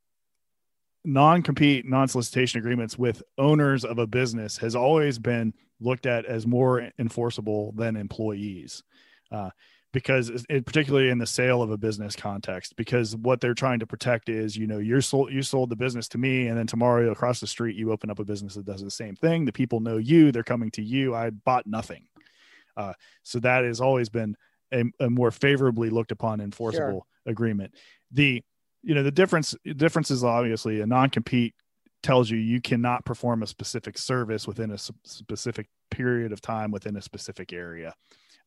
non-compete 1.03 1.85
non-solicitation 1.87 2.59
agreements 2.59 2.97
with 2.97 3.21
owners 3.37 3.85
of 3.85 3.99
a 3.99 4.07
business 4.07 4.57
has 4.57 4.75
always 4.75 5.19
been 5.19 5.53
looked 5.79 6.05
at 6.05 6.25
as 6.25 6.47
more 6.47 6.89
enforceable 6.97 7.71
than 7.73 7.95
employees 7.95 8.83
uh, 9.32 9.49
because 9.95 10.30
it, 10.49 10.65
particularly 10.65 11.09
in 11.09 11.19
the 11.19 11.26
sale 11.26 11.61
of 11.61 11.71
a 11.71 11.78
business 11.78 12.17
context 12.17 12.76
because 12.76 13.15
what 13.15 13.39
they're 13.39 13.53
trying 13.53 13.80
to 13.80 13.88
protect 13.88 14.28
is 14.28 14.57
you 14.57 14.67
know 14.67 14.78
you're 14.78 15.01
sold 15.01 15.32
you 15.32 15.41
sold 15.41 15.69
the 15.69 15.76
business 15.76 16.09
to 16.09 16.17
me 16.17 16.47
and 16.47 16.57
then 16.57 16.67
tomorrow 16.67 17.09
across 17.11 17.39
the 17.39 17.47
street 17.47 17.78
you 17.78 17.93
open 17.93 18.09
up 18.09 18.19
a 18.19 18.26
business 18.26 18.55
that 18.55 18.65
does 18.65 18.84
the 18.84 18.91
same 18.91 19.15
thing. 19.15 19.45
The 19.45 19.53
people 19.53 19.80
know 19.80 19.95
you 19.95 20.34
they're 20.34 20.43
coming 20.43 20.69
to 20.71 20.84
you. 20.84 21.15
I 21.15 21.30
bought 21.30 21.65
nothing. 21.65 22.07
Uh, 22.76 22.91
so 23.23 23.39
that 23.39 23.63
has 23.63 23.80
always 23.80 24.09
been 24.09 24.36
a, 24.73 24.84
a 24.99 25.09
more 25.09 25.32
favorably 25.32 25.89
looked 25.89 26.11
upon 26.11 26.41
enforceable 26.41 27.07
sure. 27.26 27.32
agreement. 27.32 27.73
The 28.11 28.43
you 28.84 28.95
know 28.95 29.03
the 29.03 29.11
difference 29.11 29.55
difference 29.78 30.11
is 30.11 30.26
obviously 30.26 30.82
a 30.82 30.86
non-compete 30.86 31.55
tells 32.03 32.30
you 32.30 32.38
you 32.38 32.59
cannot 32.59 33.05
perform 33.05 33.43
a 33.43 33.47
specific 33.47 33.97
service 33.97 34.45
within 34.45 34.71
a 34.71 34.78
specific 34.78 35.67
period 35.89 36.32
of 36.34 36.41
time 36.41 36.69
within 36.69 36.97
a 36.97 37.01
specific 37.01 37.53
area. 37.53 37.95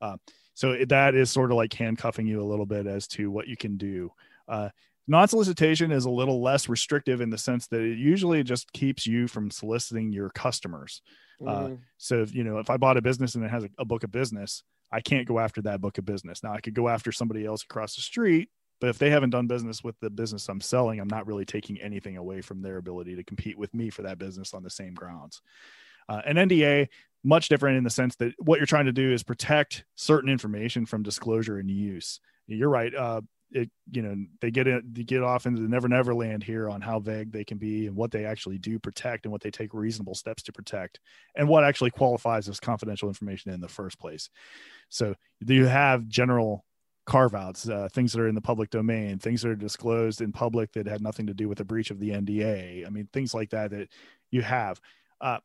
Uh, 0.01 0.17
so 0.59 0.77
that 0.89 1.15
is 1.15 1.31
sort 1.31 1.53
of 1.53 1.57
like 1.57 1.73
handcuffing 1.73 2.27
you 2.27 2.43
a 2.43 2.43
little 2.43 2.67
bit 2.67 2.89
as 2.89 3.07
to 3.07 3.31
what 3.31 3.47
you 3.47 3.57
can 3.57 3.77
do. 3.77 4.11
Uh, 4.49 4.71
non-solicitation 5.07 5.93
is 5.93 6.05
a 6.05 6.11
little 6.11 6.43
less 6.43 6.69
restrictive 6.69 7.21
in 7.21 7.31
the 7.31 7.39
sense 7.39 7.69
that 7.69 7.81
it 7.81 7.97
usually 7.97 8.43
just 8.43 8.73
keeps 8.73 9.07
you 9.07 9.29
from 9.29 9.53
soliciting 9.53 10.11
your 10.11 10.31
customers. 10.31 11.01
Uh, 11.41 11.45
mm-hmm. 11.45 11.73
Uh, 11.75 11.77
so 11.99 12.23
if, 12.23 12.35
you 12.35 12.43
know, 12.43 12.59
if 12.59 12.71
I 12.71 12.77
bought 12.77 12.97
a 12.97 13.03
business 13.03 13.37
and 13.37 13.45
it 13.45 13.53
has 13.53 13.63
a, 13.63 13.69
a 13.79 13.85
book 13.85 14.03
of 14.03 14.11
business, 14.11 14.65
I 14.91 15.01
can't 15.01 15.29
go 15.29 15.39
after 15.39 15.63
that 15.63 15.81
book 15.81 15.97
of 15.97 16.05
business. 16.05 16.43
Now 16.43 16.55
I 16.55 16.61
could 16.61 16.75
go 16.75 16.89
after 16.89 17.13
somebody 17.13 17.47
else 17.47 17.63
across 17.63 17.95
the 17.95 18.03
street, 18.03 18.51
but 18.81 18.91
if 18.91 18.99
they 18.99 19.11
haven't 19.11 19.31
done 19.31 19.47
business 19.47 19.85
with 19.85 19.95
the 20.01 20.11
business 20.11 20.49
I'm 20.49 20.61
selling, 20.61 20.99
I'm 20.99 21.07
not 21.07 21.29
really 21.29 21.45
taking 21.45 21.81
anything 21.81 22.17
away 22.17 22.41
from 22.41 22.63
their 22.63 22.79
ability 22.79 23.15
to 23.15 23.23
compete 23.23 23.57
with 23.57 23.73
me 23.75 23.91
for 23.91 24.03
that 24.03 24.19
business 24.19 24.53
on 24.55 24.65
the 24.65 24.71
same 24.71 24.95
grounds. 24.95 25.41
Uh, 26.09 26.21
an 26.27 26.35
NDA 26.35 26.89
much 27.25 27.49
different 27.49 27.79
in 27.79 27.85
the 27.85 27.91
sense 27.91 28.17
that 28.17 28.33
what 28.39 28.59
you're 28.59 28.67
trying 28.67 28.87
to 28.87 28.93
do 28.93 29.13
is 29.13 29.23
protect 29.23 29.85
certain 29.97 30.31
information 30.31 30.87
from 30.87 31.03
disclosure 31.03 31.59
and 31.59 31.71
use. 31.71 32.21
You're 32.47 32.71
right. 32.71 32.95
Uh, 32.95 33.21
it 33.51 33.71
you 33.91 34.03
know 34.03 34.15
they 34.41 34.51
get 34.51 34.67
in 34.67 34.83
they 34.93 35.03
get 35.03 35.23
off 35.23 35.47
into 35.47 35.63
the 35.63 35.69
never 35.69 35.89
never 35.89 36.15
land 36.15 36.43
here 36.43 36.69
on 36.69 36.81
how 36.81 36.99
vague 36.99 37.33
they 37.33 37.45
can 37.45 37.57
be 37.57 37.87
and 37.87 37.97
what 37.97 38.11
they 38.11 38.25
actually 38.25 38.59
do 38.59 38.79
protect 38.79 39.25
and 39.25 39.33
what 39.33 39.41
they 39.41 39.51
take 39.51 39.73
reasonable 39.73 40.15
steps 40.15 40.43
to 40.43 40.53
protect 40.53 41.01
and 41.35 41.49
what 41.49 41.65
actually 41.65 41.91
qualifies 41.91 42.49
as 42.49 42.61
confidential 42.61 43.09
information 43.09 43.51
in 43.51 43.61
the 43.61 43.69
first 43.69 43.99
place 43.99 44.29
so 44.91 45.15
do 45.45 45.55
you 45.55 45.65
have 45.65 46.07
general 46.09 46.65
carve 47.07 47.35
outs 47.35 47.69
uh, 47.69 47.89
things 47.93 48.13
that 48.13 48.21
are 48.21 48.29
in 48.29 48.35
the 48.35 48.41
public 48.41 48.69
domain 48.69 49.19
things 49.19 49.41
that 49.41 49.49
are 49.49 49.57
disclosed 49.57 50.21
in 50.21 50.31
public 50.31 50.71
that 50.73 50.87
had 50.87 51.01
nothing 51.01 51.27
to 51.27 51.35
do 51.35 51.49
with 51.49 51.61
a 51.61 51.65
breach 51.65 51.91
of 51.91 51.99
the 51.99 52.11
nda 52.11 52.87
i 52.87 52.91
mean 52.91 53.09
things 53.13 53.33
like 53.33 53.49
that 53.51 53.71
that 53.71 53.89
you 54.31 54.43
have 54.43 54.79
uh, 55.23 55.39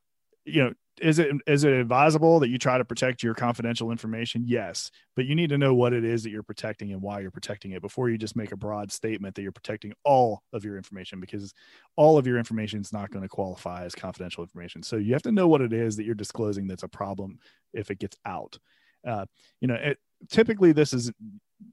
you 0.43 0.61
know 0.61 0.73
is 1.01 1.19
it 1.19 1.35
is 1.47 1.63
it 1.63 1.73
advisable 1.73 2.39
that 2.39 2.49
you 2.49 2.57
try 2.57 2.77
to 2.77 2.85
protect 2.85 3.23
your 3.23 3.33
confidential 3.33 3.91
information? 3.91 4.43
Yes 4.45 4.91
but 5.15 5.25
you 5.25 5.35
need 5.35 5.49
to 5.49 5.57
know 5.57 5.73
what 5.73 5.93
it 5.93 6.03
is 6.03 6.23
that 6.23 6.31
you're 6.31 6.43
protecting 6.43 6.91
and 6.91 7.01
why 7.01 7.19
you're 7.19 7.31
protecting 7.31 7.71
it 7.71 7.81
before 7.81 8.09
you 8.09 8.17
just 8.17 8.35
make 8.35 8.51
a 8.51 8.57
broad 8.57 8.91
statement 8.91 9.35
that 9.35 9.41
you're 9.41 9.51
protecting 9.51 9.93
all 10.03 10.41
of 10.53 10.63
your 10.63 10.77
information 10.77 11.19
because 11.19 11.53
all 11.95 12.17
of 12.17 12.25
your 12.25 12.37
information 12.37 12.81
is 12.81 12.91
not 12.91 13.11
going 13.11 13.21
to 13.21 13.29
qualify 13.29 13.83
as 13.83 13.93
confidential 13.93 14.43
information. 14.43 14.81
So 14.81 14.95
you 14.95 15.13
have 15.13 15.21
to 15.23 15.31
know 15.31 15.47
what 15.47 15.61
it 15.61 15.73
is 15.73 15.95
that 15.97 16.05
you're 16.05 16.15
disclosing 16.15 16.67
that's 16.67 16.83
a 16.83 16.87
problem 16.87 17.37
if 17.73 17.91
it 17.91 17.99
gets 17.99 18.17
out. 18.25 18.57
Uh, 19.05 19.25
you 19.59 19.67
know 19.67 19.75
it, 19.75 19.97
typically 20.29 20.71
this 20.71 20.93
is 20.93 21.11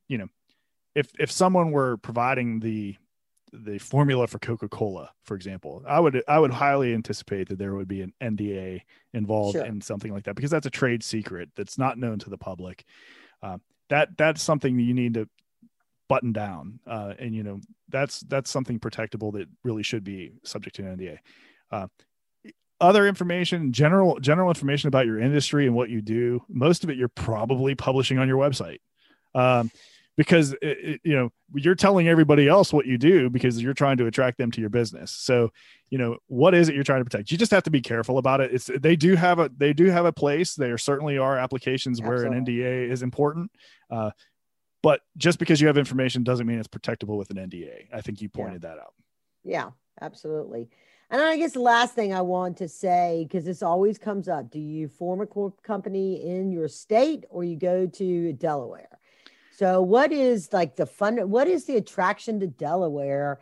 you 0.08 0.18
know 0.18 0.26
if 0.94 1.08
if 1.18 1.30
someone 1.30 1.70
were 1.70 1.96
providing 1.98 2.58
the 2.60 2.96
the 3.52 3.78
formula 3.78 4.26
for 4.26 4.38
Coca-Cola, 4.38 5.10
for 5.24 5.34
example, 5.34 5.82
I 5.86 6.00
would 6.00 6.22
I 6.28 6.38
would 6.38 6.52
highly 6.52 6.94
anticipate 6.94 7.48
that 7.48 7.58
there 7.58 7.74
would 7.74 7.88
be 7.88 8.02
an 8.02 8.12
NDA 8.22 8.82
involved 9.12 9.56
sure. 9.56 9.64
in 9.64 9.80
something 9.80 10.12
like 10.12 10.24
that 10.24 10.36
because 10.36 10.50
that's 10.50 10.66
a 10.66 10.70
trade 10.70 11.02
secret 11.02 11.50
that's 11.56 11.78
not 11.78 11.98
known 11.98 12.18
to 12.20 12.30
the 12.30 12.38
public. 12.38 12.84
Uh, 13.42 13.58
that 13.88 14.16
that's 14.16 14.42
something 14.42 14.76
that 14.76 14.82
you 14.82 14.94
need 14.94 15.14
to 15.14 15.28
button 16.08 16.32
down, 16.32 16.80
uh, 16.86 17.14
and 17.18 17.34
you 17.34 17.42
know 17.42 17.60
that's 17.88 18.20
that's 18.20 18.50
something 18.50 18.78
protectable 18.78 19.32
that 19.32 19.48
really 19.64 19.82
should 19.82 20.04
be 20.04 20.32
subject 20.44 20.76
to 20.76 20.86
an 20.86 20.96
NDA. 20.96 21.18
Uh, 21.70 21.86
other 22.80 23.06
information, 23.06 23.72
general 23.72 24.18
general 24.20 24.48
information 24.48 24.88
about 24.88 25.06
your 25.06 25.20
industry 25.20 25.66
and 25.66 25.74
what 25.74 25.90
you 25.90 26.00
do, 26.00 26.42
most 26.48 26.84
of 26.84 26.90
it 26.90 26.96
you're 26.96 27.08
probably 27.08 27.74
publishing 27.74 28.18
on 28.18 28.28
your 28.28 28.38
website. 28.38 28.78
Um, 29.34 29.70
because 30.16 30.52
it, 30.54 30.58
it, 30.62 31.00
you 31.04 31.14
know 31.14 31.30
you're 31.54 31.74
telling 31.74 32.08
everybody 32.08 32.48
else 32.48 32.72
what 32.72 32.86
you 32.86 32.98
do 32.98 33.30
because 33.30 33.60
you're 33.62 33.74
trying 33.74 33.96
to 33.96 34.06
attract 34.06 34.38
them 34.38 34.50
to 34.52 34.60
your 34.60 34.70
business. 34.70 35.10
So 35.10 35.50
you 35.88 35.98
know 35.98 36.18
what 36.26 36.54
is 36.54 36.68
it 36.68 36.74
you're 36.74 36.84
trying 36.84 37.00
to 37.00 37.04
protect? 37.04 37.30
You 37.30 37.38
just 37.38 37.50
have 37.52 37.64
to 37.64 37.70
be 37.70 37.80
careful 37.80 38.18
about 38.18 38.40
it. 38.40 38.52
It's 38.52 38.70
they 38.80 38.96
do 38.96 39.14
have 39.16 39.38
a 39.38 39.50
they 39.56 39.72
do 39.72 39.86
have 39.86 40.04
a 40.04 40.12
place. 40.12 40.54
There 40.54 40.78
certainly 40.78 41.18
are 41.18 41.36
applications 41.38 42.00
Absolutely. 42.00 42.28
where 42.28 42.32
an 42.32 42.44
nda 42.44 42.90
is 42.90 43.02
important. 43.02 43.50
Uh, 43.90 44.10
but 44.82 45.00
just 45.16 45.38
because 45.38 45.60
you 45.60 45.66
have 45.66 45.76
information 45.76 46.22
doesn't 46.22 46.46
mean 46.46 46.58
it's 46.58 46.68
protectable 46.68 47.18
with 47.18 47.28
an 47.30 47.36
nda 47.36 47.86
i 47.92 48.00
think 48.00 48.22
you 48.22 48.28
pointed 48.28 48.62
yeah. 48.62 48.70
that 48.70 48.78
out. 48.78 48.94
Yeah 49.44 49.70
absolutely. 50.00 50.68
And 51.10 51.20
I 51.20 51.36
guess 51.36 51.52
the 51.52 51.60
last 51.60 51.94
thing 51.94 52.14
I 52.14 52.20
want 52.20 52.56
to 52.58 52.68
say, 52.68 53.26
because 53.28 53.44
this 53.44 53.62
always 53.62 53.98
comes 53.98 54.28
up, 54.28 54.50
do 54.50 54.60
you 54.60 54.86
form 54.86 55.20
a 55.20 55.26
corp 55.26 55.60
company 55.62 56.24
in 56.24 56.52
your 56.52 56.68
state 56.68 57.24
or 57.30 57.42
you 57.42 57.56
go 57.56 57.86
to 57.86 58.32
Delaware? 58.34 58.99
So, 59.60 59.82
what 59.82 60.10
is 60.10 60.54
like 60.54 60.76
the 60.76 60.86
fun? 60.86 61.18
What 61.28 61.46
is 61.46 61.66
the 61.66 61.76
attraction 61.76 62.40
to 62.40 62.46
Delaware? 62.46 63.40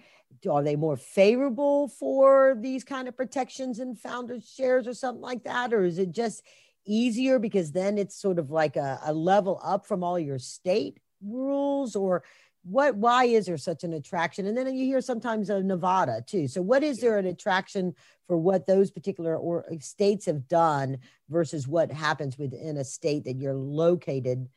Are 0.50 0.64
they 0.64 0.74
more 0.74 0.96
favorable 0.96 1.86
for 1.86 2.56
these 2.60 2.82
kind 2.82 3.06
of 3.06 3.16
protections 3.16 3.78
and 3.78 3.96
founders 3.96 4.52
shares 4.52 4.88
or 4.88 4.94
something 4.94 5.22
like 5.22 5.44
that? 5.44 5.72
Or 5.72 5.84
is 5.84 5.96
it 5.96 6.10
just 6.10 6.42
easier 6.84 7.38
because 7.38 7.70
then 7.70 7.98
it's 7.98 8.20
sort 8.20 8.40
of 8.40 8.50
like 8.50 8.74
a, 8.74 8.98
a 9.04 9.14
level 9.14 9.60
up 9.62 9.86
from 9.86 10.02
all 10.02 10.18
your 10.18 10.40
state 10.40 10.98
rules? 11.22 11.94
Or 11.94 12.24
what 12.64 12.96
why 12.96 13.26
is 13.26 13.46
there 13.46 13.56
such 13.56 13.84
an 13.84 13.92
attraction 13.92 14.44
and 14.44 14.58
then 14.58 14.74
you 14.74 14.86
hear 14.86 15.00
sometimes 15.00 15.48
of 15.48 15.64
nevada 15.64 16.20
too 16.26 16.48
so 16.48 16.60
what 16.60 16.82
is 16.82 16.98
there 16.98 17.16
an 17.16 17.24
attraction 17.24 17.94
for 18.26 18.36
what 18.36 18.66
those 18.66 18.90
particular 18.90 19.36
or 19.36 19.64
uh, 19.72 19.78
states 19.78 20.26
have 20.26 20.48
done 20.48 20.98
versus 21.30 21.68
what 21.68 21.92
happens 21.92 22.36
within 22.36 22.76
a 22.76 22.84
state 22.84 23.24
that 23.24 23.38
you're 23.38 23.54
located 23.54 24.48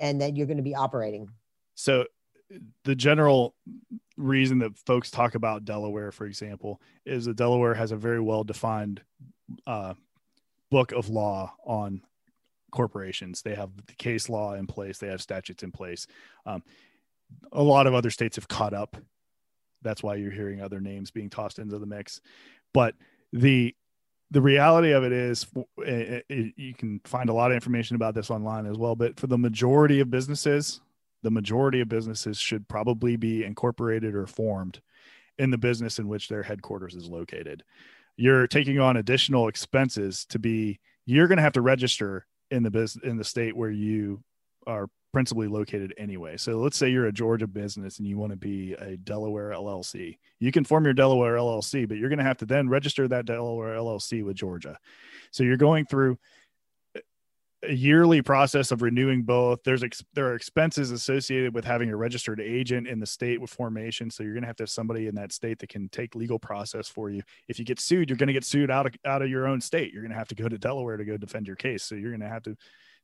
and 0.00 0.20
that 0.20 0.36
you're 0.36 0.46
going 0.46 0.56
to 0.58 0.62
be 0.62 0.74
operating? 0.74 1.28
So, 1.74 2.06
the 2.84 2.94
general 2.94 3.54
reason 4.16 4.58
that 4.58 4.76
folks 4.86 5.10
talk 5.10 5.34
about 5.34 5.64
Delaware, 5.64 6.12
for 6.12 6.26
example, 6.26 6.80
is 7.06 7.24
that 7.24 7.36
Delaware 7.36 7.74
has 7.74 7.92
a 7.92 7.96
very 7.96 8.20
well 8.20 8.44
defined 8.44 9.02
uh, 9.66 9.94
book 10.70 10.92
of 10.92 11.08
law 11.08 11.54
on 11.64 12.02
corporations. 12.70 13.42
They 13.42 13.54
have 13.54 13.70
the 13.86 13.94
case 13.94 14.28
law 14.28 14.54
in 14.54 14.66
place, 14.66 14.98
they 14.98 15.08
have 15.08 15.22
statutes 15.22 15.62
in 15.62 15.72
place. 15.72 16.06
Um, 16.44 16.62
a 17.52 17.62
lot 17.62 17.86
of 17.86 17.94
other 17.94 18.10
states 18.10 18.36
have 18.36 18.48
caught 18.48 18.74
up. 18.74 18.96
That's 19.82 20.02
why 20.02 20.16
you're 20.16 20.30
hearing 20.30 20.60
other 20.60 20.80
names 20.80 21.10
being 21.10 21.30
tossed 21.30 21.58
into 21.58 21.78
the 21.78 21.86
mix. 21.86 22.20
But 22.74 22.94
the 23.32 23.74
the 24.32 24.42
reality 24.42 24.92
of 24.92 25.04
it 25.04 25.12
is 25.12 25.46
it, 25.78 26.24
it, 26.28 26.54
you 26.56 26.74
can 26.74 27.00
find 27.04 27.28
a 27.28 27.32
lot 27.32 27.50
of 27.50 27.54
information 27.54 27.96
about 27.96 28.14
this 28.14 28.30
online 28.30 28.66
as 28.66 28.76
well 28.76 28.96
but 28.96 29.18
for 29.18 29.26
the 29.26 29.38
majority 29.38 30.00
of 30.00 30.10
businesses 30.10 30.80
the 31.22 31.30
majority 31.30 31.80
of 31.80 31.88
businesses 31.88 32.38
should 32.38 32.68
probably 32.68 33.16
be 33.16 33.44
incorporated 33.44 34.14
or 34.14 34.26
formed 34.26 34.80
in 35.38 35.50
the 35.50 35.58
business 35.58 35.98
in 35.98 36.08
which 36.08 36.28
their 36.28 36.42
headquarters 36.42 36.94
is 36.94 37.08
located. 37.08 37.62
You're 38.16 38.46
taking 38.46 38.78
on 38.78 38.96
additional 38.96 39.48
expenses 39.48 40.26
to 40.26 40.38
be 40.38 40.80
you're 41.06 41.28
going 41.28 41.38
to 41.38 41.42
have 41.42 41.54
to 41.54 41.62
register 41.62 42.26
in 42.50 42.62
the 42.62 42.70
business 42.70 43.04
in 43.04 43.16
the 43.16 43.24
state 43.24 43.56
where 43.56 43.70
you 43.70 44.22
are 44.66 44.88
principally 45.12 45.46
located 45.46 45.92
anyway. 45.98 46.36
So 46.36 46.58
let's 46.58 46.76
say 46.76 46.88
you're 46.88 47.06
a 47.06 47.12
Georgia 47.12 47.46
business 47.46 47.98
and 47.98 48.06
you 48.06 48.16
want 48.18 48.32
to 48.32 48.36
be 48.36 48.72
a 48.74 48.96
Delaware 48.96 49.50
LLC. 49.50 50.18
You 50.40 50.52
can 50.52 50.64
form 50.64 50.84
your 50.84 50.94
Delaware 50.94 51.36
LLC, 51.36 51.86
but 51.86 51.98
you're 51.98 52.08
going 52.08 52.18
to 52.18 52.24
have 52.24 52.38
to 52.38 52.46
then 52.46 52.68
register 52.68 53.06
that 53.08 53.26
Delaware 53.26 53.76
LLC 53.76 54.24
with 54.24 54.36
Georgia. 54.36 54.78
So 55.30 55.44
you're 55.44 55.56
going 55.56 55.84
through 55.86 56.18
a 57.64 57.72
yearly 57.72 58.22
process 58.22 58.72
of 58.72 58.82
renewing 58.82 59.22
both. 59.22 59.62
There's 59.64 59.84
ex- 59.84 60.02
there 60.14 60.26
are 60.26 60.34
expenses 60.34 60.90
associated 60.90 61.54
with 61.54 61.64
having 61.64 61.90
a 61.90 61.96
registered 61.96 62.40
agent 62.40 62.88
in 62.88 62.98
the 62.98 63.06
state 63.06 63.40
with 63.40 63.50
formation. 63.50 64.10
So 64.10 64.22
you're 64.22 64.32
going 64.32 64.42
to 64.42 64.48
have 64.48 64.56
to 64.56 64.62
have 64.64 64.70
somebody 64.70 65.06
in 65.06 65.14
that 65.14 65.32
state 65.32 65.58
that 65.60 65.68
can 65.68 65.88
take 65.90 66.14
legal 66.14 66.38
process 66.38 66.88
for 66.88 67.10
you. 67.10 67.22
If 67.48 67.58
you 67.58 67.64
get 67.64 67.78
sued, 67.78 68.10
you're 68.10 68.16
going 68.16 68.26
to 68.28 68.32
get 68.32 68.44
sued 68.44 68.70
out 68.70 68.86
of 68.86 68.94
out 69.04 69.22
of 69.22 69.28
your 69.28 69.46
own 69.46 69.60
state. 69.60 69.92
You're 69.92 70.02
going 70.02 70.12
to 70.12 70.18
have 70.18 70.28
to 70.28 70.34
go 70.34 70.48
to 70.48 70.58
Delaware 70.58 70.96
to 70.96 71.04
go 71.04 71.16
defend 71.16 71.46
your 71.46 71.56
case. 71.56 71.84
So 71.84 71.94
you're 71.94 72.10
going 72.10 72.20
to 72.20 72.28
have 72.28 72.42
to 72.44 72.56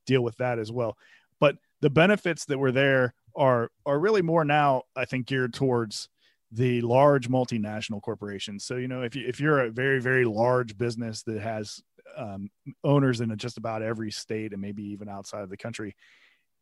deal 0.06 0.22
with 0.22 0.36
that 0.38 0.58
as 0.58 0.72
well. 0.72 0.96
But 1.38 1.56
the 1.80 1.90
benefits 1.90 2.44
that 2.46 2.58
were 2.58 2.72
there 2.72 3.14
are 3.36 3.70
are 3.86 3.98
really 3.98 4.22
more 4.22 4.44
now, 4.44 4.82
I 4.96 5.04
think, 5.04 5.26
geared 5.26 5.54
towards 5.54 6.08
the 6.50 6.80
large 6.80 7.28
multinational 7.28 8.00
corporations. 8.00 8.64
So 8.64 8.76
you 8.76 8.88
know, 8.88 9.02
if 9.02 9.14
you 9.14 9.26
if 9.26 9.40
you're 9.40 9.60
a 9.60 9.70
very 9.70 10.00
very 10.00 10.24
large 10.24 10.76
business 10.76 11.22
that 11.24 11.40
has 11.40 11.82
um, 12.16 12.50
owners 12.84 13.20
in 13.20 13.36
just 13.36 13.58
about 13.58 13.82
every 13.82 14.10
state 14.10 14.52
and 14.52 14.60
maybe 14.60 14.82
even 14.82 15.08
outside 15.08 15.42
of 15.42 15.50
the 15.50 15.56
country, 15.56 15.94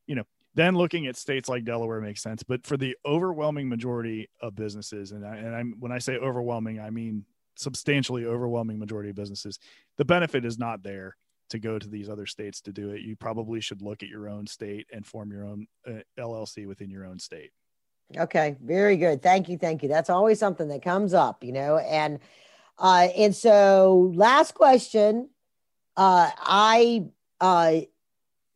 you 0.07 0.15
know, 0.15 0.25
then 0.55 0.75
looking 0.75 1.07
at 1.07 1.17
states 1.17 1.49
like 1.49 1.65
Delaware 1.65 2.01
makes 2.01 2.23
sense. 2.23 2.43
But 2.43 2.67
for 2.67 2.77
the 2.77 2.97
overwhelming 3.05 3.69
majority 3.69 4.29
of 4.41 4.55
businesses, 4.55 5.13
and 5.13 5.25
I, 5.25 5.37
and 5.37 5.55
I'm 5.55 5.75
when 5.79 5.93
I 5.93 5.99
say 5.99 6.17
overwhelming, 6.17 6.81
I 6.81 6.91
mean 6.91 7.25
substantially 7.57 8.27
overwhelming 8.27 8.79
majority 8.79 9.11
of 9.11 9.17
businesses, 9.17 9.59
the 9.97 10.05
benefit 10.05 10.45
is 10.45 10.59
not 10.59 10.83
there 10.83 11.17
to 11.51 11.59
go 11.59 11.79
to 11.79 11.89
these 11.89 12.09
other 12.09 12.27
states 12.27 12.61
to 12.63 12.73
do 12.73 12.91
it, 12.91 13.03
you 13.03 13.17
probably 13.17 13.61
should 13.61 13.83
look 13.83 14.03
at 14.03 14.09
your 14.09 14.29
own 14.29 14.47
state 14.47 14.87
and 14.93 15.07
form 15.07 15.31
your 15.31 15.45
own 15.45 15.67
uh, 15.87 16.01
LLC 16.19 16.67
within 16.67 16.91
your 16.91 17.05
own 17.05 17.19
state. 17.19 17.51
Okay, 18.17 18.57
very 18.63 18.97
good. 18.97 19.23
Thank 19.23 19.49
you, 19.49 19.59
thank 19.59 19.83
you. 19.83 19.89
That's 19.89 20.11
always 20.11 20.39
something 20.39 20.69
that 20.69 20.83
comes 20.83 21.13
up, 21.13 21.43
you 21.43 21.53
know. 21.53 21.79
And 21.79 22.21
uh, 22.79 23.09
and 23.17 23.35
so 23.35 24.13
last 24.15 24.55
question, 24.55 25.31
uh, 25.97 26.31
I 26.37 27.07
uh, 27.41 27.81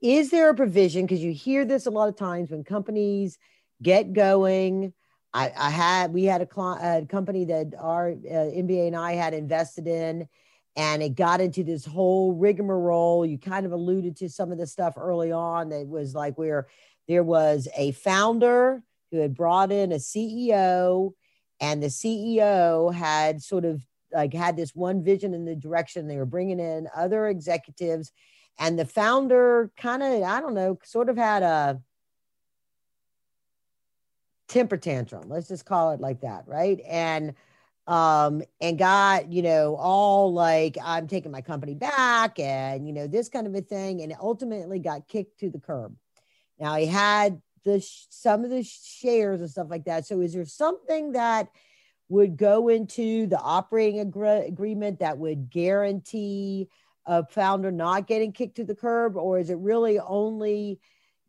is 0.01 0.31
there 0.31 0.51
a 0.51 0.55
provision 0.55 1.05
because 1.05 1.23
you 1.23 1.33
hear 1.33 1.65
this 1.65 1.87
a 1.87 1.91
lot 1.91 2.09
of 2.09 2.17
times 2.17 2.51
when 2.51 2.65
companies 2.65 3.39
get 3.83 4.13
going. 4.13 4.93
I, 5.33 5.53
I 5.57 5.71
had 5.71 6.13
we 6.13 6.25
had 6.25 6.43
a, 6.43 6.49
cl- 6.53 6.79
a 6.81 7.07
company 7.07 7.45
that 7.47 7.75
our 7.79 8.11
uh, 8.11 8.15
MBA 8.15 8.89
and 8.89 8.97
I 8.97 9.13
had 9.13 9.33
invested 9.33 9.87
in 9.87 10.29
and 10.77 11.03
it 11.03 11.15
got 11.15 11.41
into 11.41 11.65
this 11.65 11.85
whole 11.85 12.33
rigmarole. 12.33 13.27
You 13.27 13.39
kind 13.39 13.67
of 13.67 13.73
alluded 13.73 14.17
to 14.19 14.29
some 14.29 14.53
of 14.53 14.59
the 14.59 14.67
stuff 14.67 14.95
early 14.97 15.33
on 15.33 15.69
that 15.71 15.89
was 15.89 16.15
like 16.15 16.39
where 16.39 16.69
there 17.09 17.25
was 17.25 17.69
a 17.77 17.93
founder 17.93 18.83
who 19.11 19.19
had 19.19 19.35
brought 19.35 19.73
in 19.73 19.93
a 19.93 19.97
CEO, 19.97 21.13
and 21.61 21.83
the 21.83 21.89
CEO 21.89 22.95
had 22.95 23.43
sort 23.43 23.65
of 23.65 23.83
like 24.13 24.33
had 24.33 24.57
this 24.57 24.75
one 24.75 25.03
vision 25.03 25.35
in 25.35 25.45
the 25.45 25.57
direction 25.57 26.07
they 26.07 26.17
were 26.17 26.27
bringing 26.27 26.61
in 26.61 26.89
other 26.95 27.27
executives, 27.27 28.13
and 28.59 28.79
the 28.79 28.85
founder 28.85 29.71
kind 29.77 30.03
of 30.03 30.23
I 30.23 30.41
don't 30.41 30.55
know 30.55 30.79
sort 30.85 31.09
of 31.09 31.17
had 31.17 31.43
a 31.43 31.81
temper 34.49 34.77
tantrum. 34.77 35.29
Let's 35.29 35.49
just 35.49 35.65
call 35.65 35.93
it 35.93 36.01
like 36.01 36.21
that, 36.21 36.45
right? 36.47 36.81
And 36.87 37.35
um, 37.87 38.43
and 38.61 38.79
got, 38.79 39.33
you 39.33 39.43
know, 39.43 39.77
all 39.77 40.33
like, 40.33 40.77
I'm 40.83 41.09
taking 41.09 41.33
my 41.33 41.41
company 41.41 41.75
back 41.75 42.39
and, 42.39 42.87
you 42.87 42.93
know, 42.93 43.07
this 43.07 43.29
kind 43.29 43.47
of 43.47 43.55
a 43.55 43.61
thing. 43.61 44.03
And 44.03 44.15
ultimately 44.21 44.79
got 44.79 45.09
kicked 45.09 45.41
to 45.41 45.51
the 45.51 45.59
curb. 45.59 45.97
Now 46.59 46.77
he 46.77 46.87
had 46.87 47.41
the 47.65 47.85
some 48.11 48.45
of 48.45 48.51
the 48.51 48.63
shares 48.63 49.41
and 49.41 49.51
stuff 49.51 49.69
like 49.71 49.85
that. 49.85 50.07
So 50.07 50.21
is 50.21 50.33
there 50.33 50.45
something 50.45 51.13
that 51.13 51.49
would 52.09 52.37
go 52.37 52.69
into 52.69 53.27
the 53.27 53.39
operating 53.39 54.01
agree- 54.01 54.47
agreement 54.47 54.99
that 54.99 55.19
would 55.19 55.51
guarantee 55.51 56.69
a 57.07 57.25
founder 57.27 57.71
not 57.71 58.07
getting 58.07 58.33
kicked 58.33 58.57
to 58.57 58.65
the 58.65 58.75
curb? 58.75 59.17
Or 59.17 59.39
is 59.39 59.51
it 59.51 59.59
really 59.59 59.99
only 59.99 60.81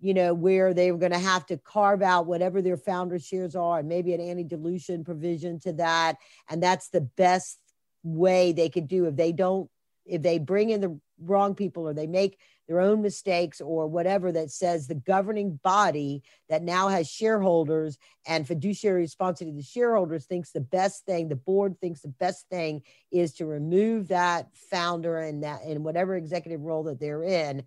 you 0.01 0.15
know, 0.15 0.33
where 0.33 0.73
they 0.73 0.91
were 0.91 0.97
going 0.97 1.11
to 1.11 1.19
have 1.19 1.45
to 1.45 1.57
carve 1.57 2.01
out 2.01 2.25
whatever 2.25 2.61
their 2.61 2.75
founder 2.75 3.19
shares 3.19 3.55
are 3.55 3.79
and 3.79 3.87
maybe 3.87 4.13
an 4.13 4.19
anti 4.19 4.43
dilution 4.43 5.03
provision 5.03 5.59
to 5.59 5.73
that. 5.73 6.17
And 6.49 6.61
that's 6.61 6.89
the 6.89 7.01
best 7.01 7.59
way 8.03 8.51
they 8.51 8.67
could 8.67 8.87
do 8.87 9.05
if 9.05 9.15
they 9.15 9.31
don't, 9.31 9.69
if 10.05 10.23
they 10.23 10.39
bring 10.39 10.71
in 10.71 10.81
the 10.81 10.99
wrong 11.23 11.53
people 11.53 11.87
or 11.87 11.93
they 11.93 12.07
make 12.07 12.39
their 12.67 12.81
own 12.81 13.01
mistakes 13.01 13.61
or 13.61 13.85
whatever 13.85 14.31
that 14.31 14.49
says 14.49 14.87
the 14.87 14.95
governing 14.95 15.59
body 15.61 16.23
that 16.49 16.63
now 16.63 16.87
has 16.87 17.09
shareholders 17.09 17.97
and 18.25 18.47
fiduciary 18.47 19.01
responsibility 19.01 19.57
to 19.57 19.61
the 19.61 19.69
shareholders 19.71 20.25
thinks 20.25 20.51
the 20.51 20.61
best 20.61 21.05
thing 21.05 21.27
the 21.27 21.35
board 21.35 21.79
thinks 21.79 22.01
the 22.01 22.07
best 22.07 22.47
thing 22.49 22.81
is 23.11 23.33
to 23.33 23.45
remove 23.45 24.07
that 24.07 24.47
founder 24.55 25.17
and 25.17 25.43
that 25.43 25.61
in 25.63 25.83
whatever 25.83 26.15
executive 26.15 26.61
role 26.61 26.83
that 26.83 26.99
they're 26.99 27.23
in 27.23 27.61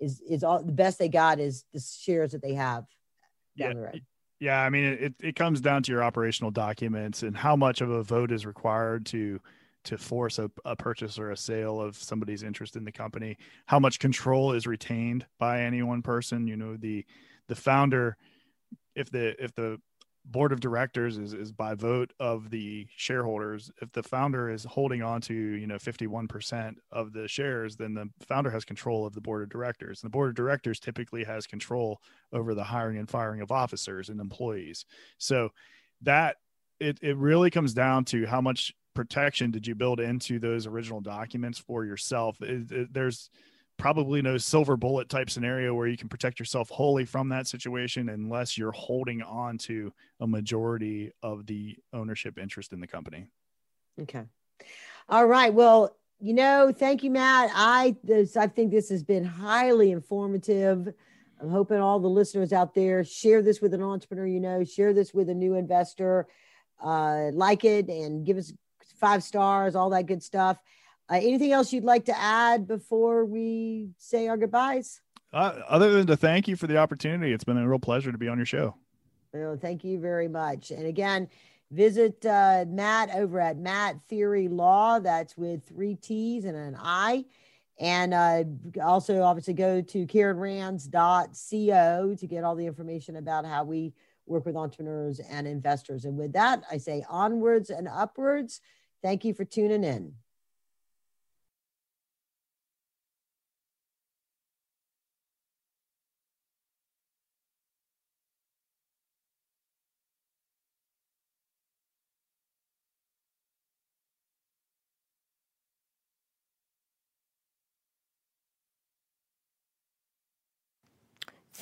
is 0.00 0.20
is 0.20 0.44
all 0.44 0.62
the 0.62 0.72
best 0.72 0.98
they 0.98 1.08
got 1.08 1.40
is 1.40 1.64
the 1.72 1.80
shares 1.80 2.32
that 2.32 2.42
they 2.42 2.54
have 2.54 2.84
down 3.56 3.68
yeah. 3.68 3.74
the 3.74 3.80
road. 3.80 4.02
Yeah, 4.38 4.60
I 4.60 4.68
mean 4.68 4.84
it, 4.84 5.14
it 5.20 5.36
comes 5.36 5.60
down 5.60 5.82
to 5.84 5.92
your 5.92 6.02
operational 6.02 6.50
documents 6.50 7.22
and 7.22 7.36
how 7.36 7.56
much 7.56 7.80
of 7.80 7.90
a 7.90 8.02
vote 8.02 8.30
is 8.30 8.44
required 8.44 9.06
to 9.06 9.40
to 9.84 9.96
force 9.96 10.40
a, 10.40 10.50
a 10.64 10.74
purchase 10.74 11.18
or 11.18 11.30
a 11.30 11.36
sale 11.36 11.80
of 11.80 11.96
somebody's 11.96 12.42
interest 12.42 12.74
in 12.74 12.84
the 12.84 12.90
company, 12.90 13.38
how 13.66 13.78
much 13.78 14.00
control 14.00 14.52
is 14.52 14.66
retained 14.66 15.24
by 15.38 15.62
any 15.62 15.82
one 15.82 16.02
person. 16.02 16.46
You 16.46 16.56
know, 16.56 16.76
the 16.76 17.04
the 17.48 17.54
founder 17.54 18.16
if 18.94 19.10
the 19.10 19.42
if 19.42 19.54
the 19.54 19.80
board 20.30 20.52
of 20.52 20.60
directors 20.60 21.18
is, 21.18 21.32
is 21.32 21.52
by 21.52 21.74
vote 21.74 22.12
of 22.18 22.50
the 22.50 22.86
shareholders 22.96 23.70
if 23.80 23.92
the 23.92 24.02
founder 24.02 24.50
is 24.50 24.64
holding 24.64 25.02
on 25.02 25.20
to 25.20 25.34
you 25.34 25.66
know 25.66 25.76
51% 25.76 26.74
of 26.90 27.12
the 27.12 27.28
shares 27.28 27.76
then 27.76 27.94
the 27.94 28.08
founder 28.26 28.50
has 28.50 28.64
control 28.64 29.06
of 29.06 29.14
the 29.14 29.20
board 29.20 29.42
of 29.42 29.48
directors. 29.48 30.02
And 30.02 30.08
the 30.08 30.12
board 30.12 30.28
of 30.28 30.34
directors 30.34 30.80
typically 30.80 31.24
has 31.24 31.46
control 31.46 32.00
over 32.32 32.54
the 32.54 32.64
hiring 32.64 32.98
and 32.98 33.08
firing 33.08 33.40
of 33.40 33.52
officers 33.52 34.08
and 34.08 34.20
employees. 34.20 34.84
So 35.18 35.50
that 36.02 36.36
it, 36.80 36.98
it 37.02 37.16
really 37.16 37.50
comes 37.50 37.72
down 37.72 38.04
to 38.06 38.26
how 38.26 38.40
much 38.40 38.74
protection 38.94 39.50
did 39.50 39.66
you 39.66 39.74
build 39.74 40.00
into 40.00 40.38
those 40.38 40.66
original 40.66 41.00
documents 41.00 41.58
for 41.58 41.84
yourself. 41.84 42.40
It, 42.42 42.70
it, 42.72 42.92
there's 42.92 43.30
probably 43.78 44.22
no 44.22 44.38
silver 44.38 44.76
bullet 44.76 45.08
type 45.08 45.28
scenario 45.30 45.74
where 45.74 45.86
you 45.86 45.96
can 45.96 46.08
protect 46.08 46.38
yourself 46.38 46.70
wholly 46.70 47.04
from 47.04 47.28
that 47.28 47.46
situation 47.46 48.08
unless 48.08 48.56
you're 48.56 48.72
holding 48.72 49.22
on 49.22 49.58
to 49.58 49.92
a 50.20 50.26
majority 50.26 51.12
of 51.22 51.46
the 51.46 51.76
ownership 51.92 52.38
interest 52.38 52.72
in 52.72 52.80
the 52.80 52.86
company. 52.86 53.26
Okay. 54.00 54.24
All 55.08 55.26
right. 55.26 55.52
Well, 55.52 55.96
you 56.18 56.32
know, 56.32 56.72
thank 56.76 57.02
you, 57.02 57.10
Matt. 57.10 57.50
I 57.54 57.96
this 58.02 58.36
I 58.36 58.46
think 58.46 58.70
this 58.70 58.88
has 58.88 59.02
been 59.02 59.24
highly 59.24 59.90
informative. 59.90 60.92
I'm 61.40 61.50
hoping 61.50 61.78
all 61.78 62.00
the 62.00 62.08
listeners 62.08 62.52
out 62.54 62.74
there 62.74 63.04
share 63.04 63.42
this 63.42 63.60
with 63.60 63.74
an 63.74 63.82
entrepreneur 63.82 64.26
you 64.26 64.40
know, 64.40 64.64
share 64.64 64.94
this 64.94 65.12
with 65.12 65.28
a 65.28 65.34
new 65.34 65.54
investor, 65.54 66.26
uh, 66.82 67.30
like 67.32 67.64
it 67.64 67.88
and 67.88 68.24
give 68.24 68.38
us 68.38 68.52
five 68.98 69.22
stars, 69.22 69.74
all 69.74 69.90
that 69.90 70.06
good 70.06 70.22
stuff. 70.22 70.58
Uh, 71.08 71.14
anything 71.14 71.52
else 71.52 71.72
you'd 71.72 71.84
like 71.84 72.04
to 72.06 72.18
add 72.18 72.66
before 72.66 73.24
we 73.24 73.90
say 73.98 74.28
our 74.28 74.36
goodbyes? 74.36 75.00
Uh, 75.32 75.60
other 75.68 75.92
than 75.92 76.06
to 76.06 76.16
thank 76.16 76.48
you 76.48 76.56
for 76.56 76.66
the 76.66 76.76
opportunity, 76.76 77.32
it's 77.32 77.44
been 77.44 77.58
a 77.58 77.68
real 77.68 77.78
pleasure 77.78 78.10
to 78.10 78.18
be 78.18 78.28
on 78.28 78.38
your 78.38 78.46
show. 78.46 78.74
Well, 79.32 79.56
thank 79.56 79.84
you 79.84 80.00
very 80.00 80.28
much. 80.28 80.70
And 80.70 80.86
again, 80.86 81.28
visit 81.70 82.24
uh, 82.24 82.64
Matt 82.68 83.10
over 83.14 83.40
at 83.40 83.58
Matt 83.58 83.96
Thiry 84.10 84.48
Law. 84.50 84.98
That's 84.98 85.36
with 85.36 85.68
three 85.68 85.96
T's 85.96 86.44
and 86.44 86.56
an 86.56 86.76
I. 86.80 87.26
And 87.78 88.14
uh, 88.14 88.44
also, 88.82 89.22
obviously, 89.22 89.52
go 89.52 89.82
to 89.82 90.06
KarenRands.co 90.06 92.16
to 92.18 92.26
get 92.26 92.42
all 92.42 92.54
the 92.54 92.66
information 92.66 93.16
about 93.16 93.44
how 93.44 93.64
we 93.64 93.92
work 94.24 94.46
with 94.46 94.56
entrepreneurs 94.56 95.20
and 95.20 95.46
investors. 95.46 96.06
And 96.06 96.16
with 96.16 96.32
that, 96.32 96.62
I 96.70 96.78
say 96.78 97.04
onwards 97.08 97.70
and 97.70 97.86
upwards. 97.86 98.62
Thank 99.02 99.24
you 99.24 99.34
for 99.34 99.44
tuning 99.44 99.84
in. 99.84 100.14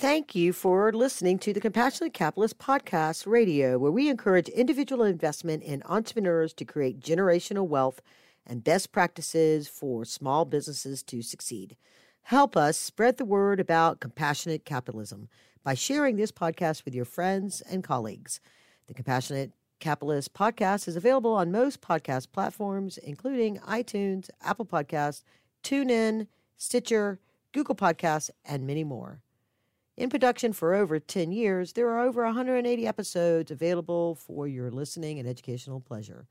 Thank 0.04 0.34
you 0.34 0.52
for 0.52 0.92
listening 0.92 1.38
to 1.38 1.54
the 1.54 1.62
Compassionate 1.62 2.12
Capitalist 2.12 2.58
Podcast 2.58 3.26
Radio, 3.26 3.78
where 3.78 3.90
we 3.90 4.10
encourage 4.10 4.50
individual 4.50 5.02
investment 5.02 5.62
in 5.62 5.82
entrepreneurs 5.86 6.52
to 6.52 6.66
create 6.66 7.00
generational 7.00 7.66
wealth 7.66 8.02
and 8.46 8.62
best 8.62 8.92
practices 8.92 9.66
for 9.66 10.04
small 10.04 10.44
businesses 10.44 11.02
to 11.04 11.22
succeed. 11.22 11.78
Help 12.24 12.54
us 12.54 12.76
spread 12.76 13.16
the 13.16 13.24
word 13.24 13.58
about 13.58 14.00
compassionate 14.00 14.66
capitalism 14.66 15.30
by 15.62 15.72
sharing 15.72 16.16
this 16.16 16.30
podcast 16.30 16.84
with 16.84 16.94
your 16.94 17.06
friends 17.06 17.62
and 17.62 17.82
colleagues. 17.82 18.40
The 18.88 18.92
Compassionate 18.92 19.52
Capitalist 19.80 20.34
Podcast 20.34 20.86
is 20.86 20.96
available 20.96 21.32
on 21.32 21.50
most 21.50 21.80
podcast 21.80 22.30
platforms, 22.30 22.98
including 22.98 23.56
iTunes, 23.60 24.28
Apple 24.42 24.66
Podcasts, 24.66 25.24
TuneIn, 25.62 26.26
Stitcher, 26.58 27.20
Google 27.52 27.74
Podcasts, 27.74 28.28
and 28.44 28.66
many 28.66 28.84
more. 28.84 29.23
In 29.96 30.10
production 30.10 30.52
for 30.52 30.74
over 30.74 30.98
10 30.98 31.30
years, 31.30 31.74
there 31.74 31.88
are 31.88 32.00
over 32.00 32.24
180 32.24 32.84
episodes 32.84 33.52
available 33.52 34.16
for 34.16 34.48
your 34.48 34.68
listening 34.68 35.20
and 35.20 35.28
educational 35.28 35.78
pleasure. 35.78 36.26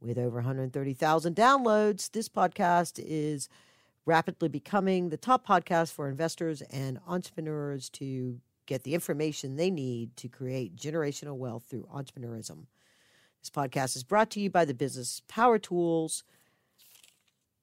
With 0.00 0.18
over 0.18 0.36
130,000 0.36 1.34
downloads, 1.34 2.10
this 2.10 2.28
podcast 2.28 3.02
is 3.02 3.48
rapidly 4.04 4.50
becoming 4.50 5.08
the 5.08 5.16
top 5.16 5.46
podcast 5.46 5.92
for 5.92 6.10
investors 6.10 6.60
and 6.70 7.00
entrepreneurs 7.08 7.88
to 7.90 8.38
get 8.66 8.82
the 8.82 8.92
information 8.92 9.56
they 9.56 9.70
need 9.70 10.14
to 10.18 10.28
create 10.28 10.76
generational 10.76 11.38
wealth 11.38 11.64
through 11.70 11.88
entrepreneurism. 11.90 12.66
This 13.40 13.48
podcast 13.48 13.96
is 13.96 14.04
brought 14.04 14.28
to 14.32 14.40
you 14.40 14.50
by 14.50 14.66
the 14.66 14.74
business 14.74 15.22
Power 15.26 15.58
Tools 15.58 16.22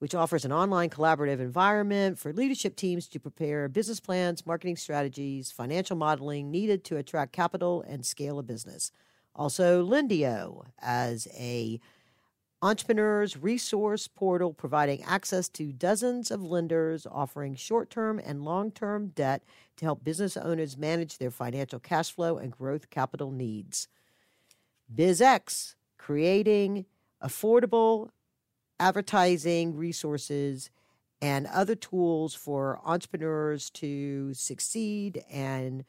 which 0.04 0.14
offers 0.14 0.44
an 0.44 0.52
online 0.52 0.90
collaborative 0.90 1.40
environment 1.40 2.20
for 2.20 2.34
leadership 2.34 2.76
teams 2.76 3.08
to 3.08 3.22
prepare 3.22 3.70
business 3.70 4.02
plans, 4.02 4.46
marketing 4.46 4.76
strategies, 4.76 5.50
financial 5.50 5.96
modeling 5.96 6.52
needed 6.52 6.84
to 6.84 6.98
attract 6.98 7.32
capital 7.32 7.82
and 7.88 8.06
scale 8.06 8.38
a 8.38 8.44
business. 8.44 8.92
Also, 9.34 9.82
Lendio 9.82 10.66
as 10.82 11.26
a 11.40 11.80
entrepreneurs 12.62 13.38
resource 13.38 14.10
portal 14.10 14.52
providing 14.52 15.02
access 15.04 15.48
to 15.48 15.72
dozens 15.72 16.32
of 16.32 16.44
lenders 16.44 17.08
offering 17.10 17.56
short-term 17.56 18.20
and 18.20 18.44
long-term 18.44 19.08
debt 19.16 19.42
to 19.78 19.86
help 19.86 20.04
business 20.04 20.36
owners 20.36 20.76
manage 20.76 21.18
their 21.18 21.32
financial 21.32 21.80
cash 21.80 22.12
flow 22.12 22.38
and 22.38 22.52
growth 22.52 22.90
capital 22.90 23.32
needs. 23.32 23.88
BizX 24.94 25.76
creating 25.98 26.88
affordable 27.24 28.10
advertising 28.84 29.78
resources 29.78 30.70
and 31.22 31.48
other 31.48 31.74
tools 31.74 32.36
for 32.36 32.82
entrepreneurs 32.84 33.70
to 33.70 34.34
succeed 34.34 35.24
and 35.32 35.86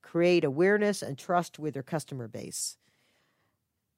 create 0.00 0.44
awareness 0.44 1.02
and 1.02 1.18
trust 1.18 1.58
with 1.58 1.74
their 1.74 1.82
customer 1.82 2.26
base. 2.26 2.78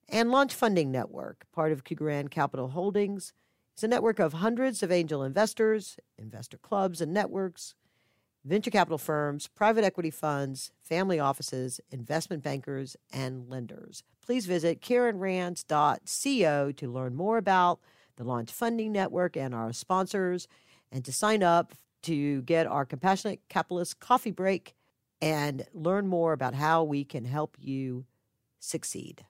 And 0.09 0.33
Launch 0.33 0.53
Funding 0.53 0.91
Network, 0.91 1.47
part 1.53 1.71
of 1.71 1.85
Kugarand 1.85 2.33
Capital 2.33 2.71
Holdings, 2.71 3.33
is 3.79 3.85
a 3.85 3.89
network 3.89 4.19
of 4.19 4.33
hundreds 4.33 4.83
of 4.83 4.91
angel 4.91 5.23
investors, 5.23 5.97
investor 6.19 6.59
clubs 6.59 7.01
and 7.01 7.15
networks, 7.15 7.77
venture 8.45 8.73
capital 8.73 8.99
firms, 8.99 9.47
private 9.47 9.85
equity 9.85 10.11
funds, 10.11 10.73
family 10.81 11.21
offices, 11.21 11.81
investment 11.93 12.43
bankers, 12.43 12.97
and 13.13 13.49
lenders. 13.49 14.03
Please 14.21 14.47
visit 14.47 14.81
KarenRands.co 14.81 16.73
to 16.73 16.93
learn 16.93 17.15
more 17.15 17.39
about 17.39 17.79
the 18.21 18.27
Launch 18.27 18.53
Funding 18.53 18.93
Network, 18.93 19.35
and 19.35 19.55
our 19.55 19.73
sponsors, 19.73 20.47
and 20.93 21.03
to 21.07 21.13
sign 21.13 21.43
up 21.43 21.73
to 22.03 22.43
get 22.43 22.67
our 22.67 22.85
Compassionate 22.85 23.41
Capitalist 23.49 23.99
coffee 23.99 24.31
break 24.31 24.75
and 25.23 25.67
learn 25.73 26.07
more 26.07 26.35
about 26.35 26.55
how 26.55 26.85
we 26.85 27.03
can 27.03 27.25
help 27.25 27.57
you 27.59 28.05
succeed. 28.59 29.25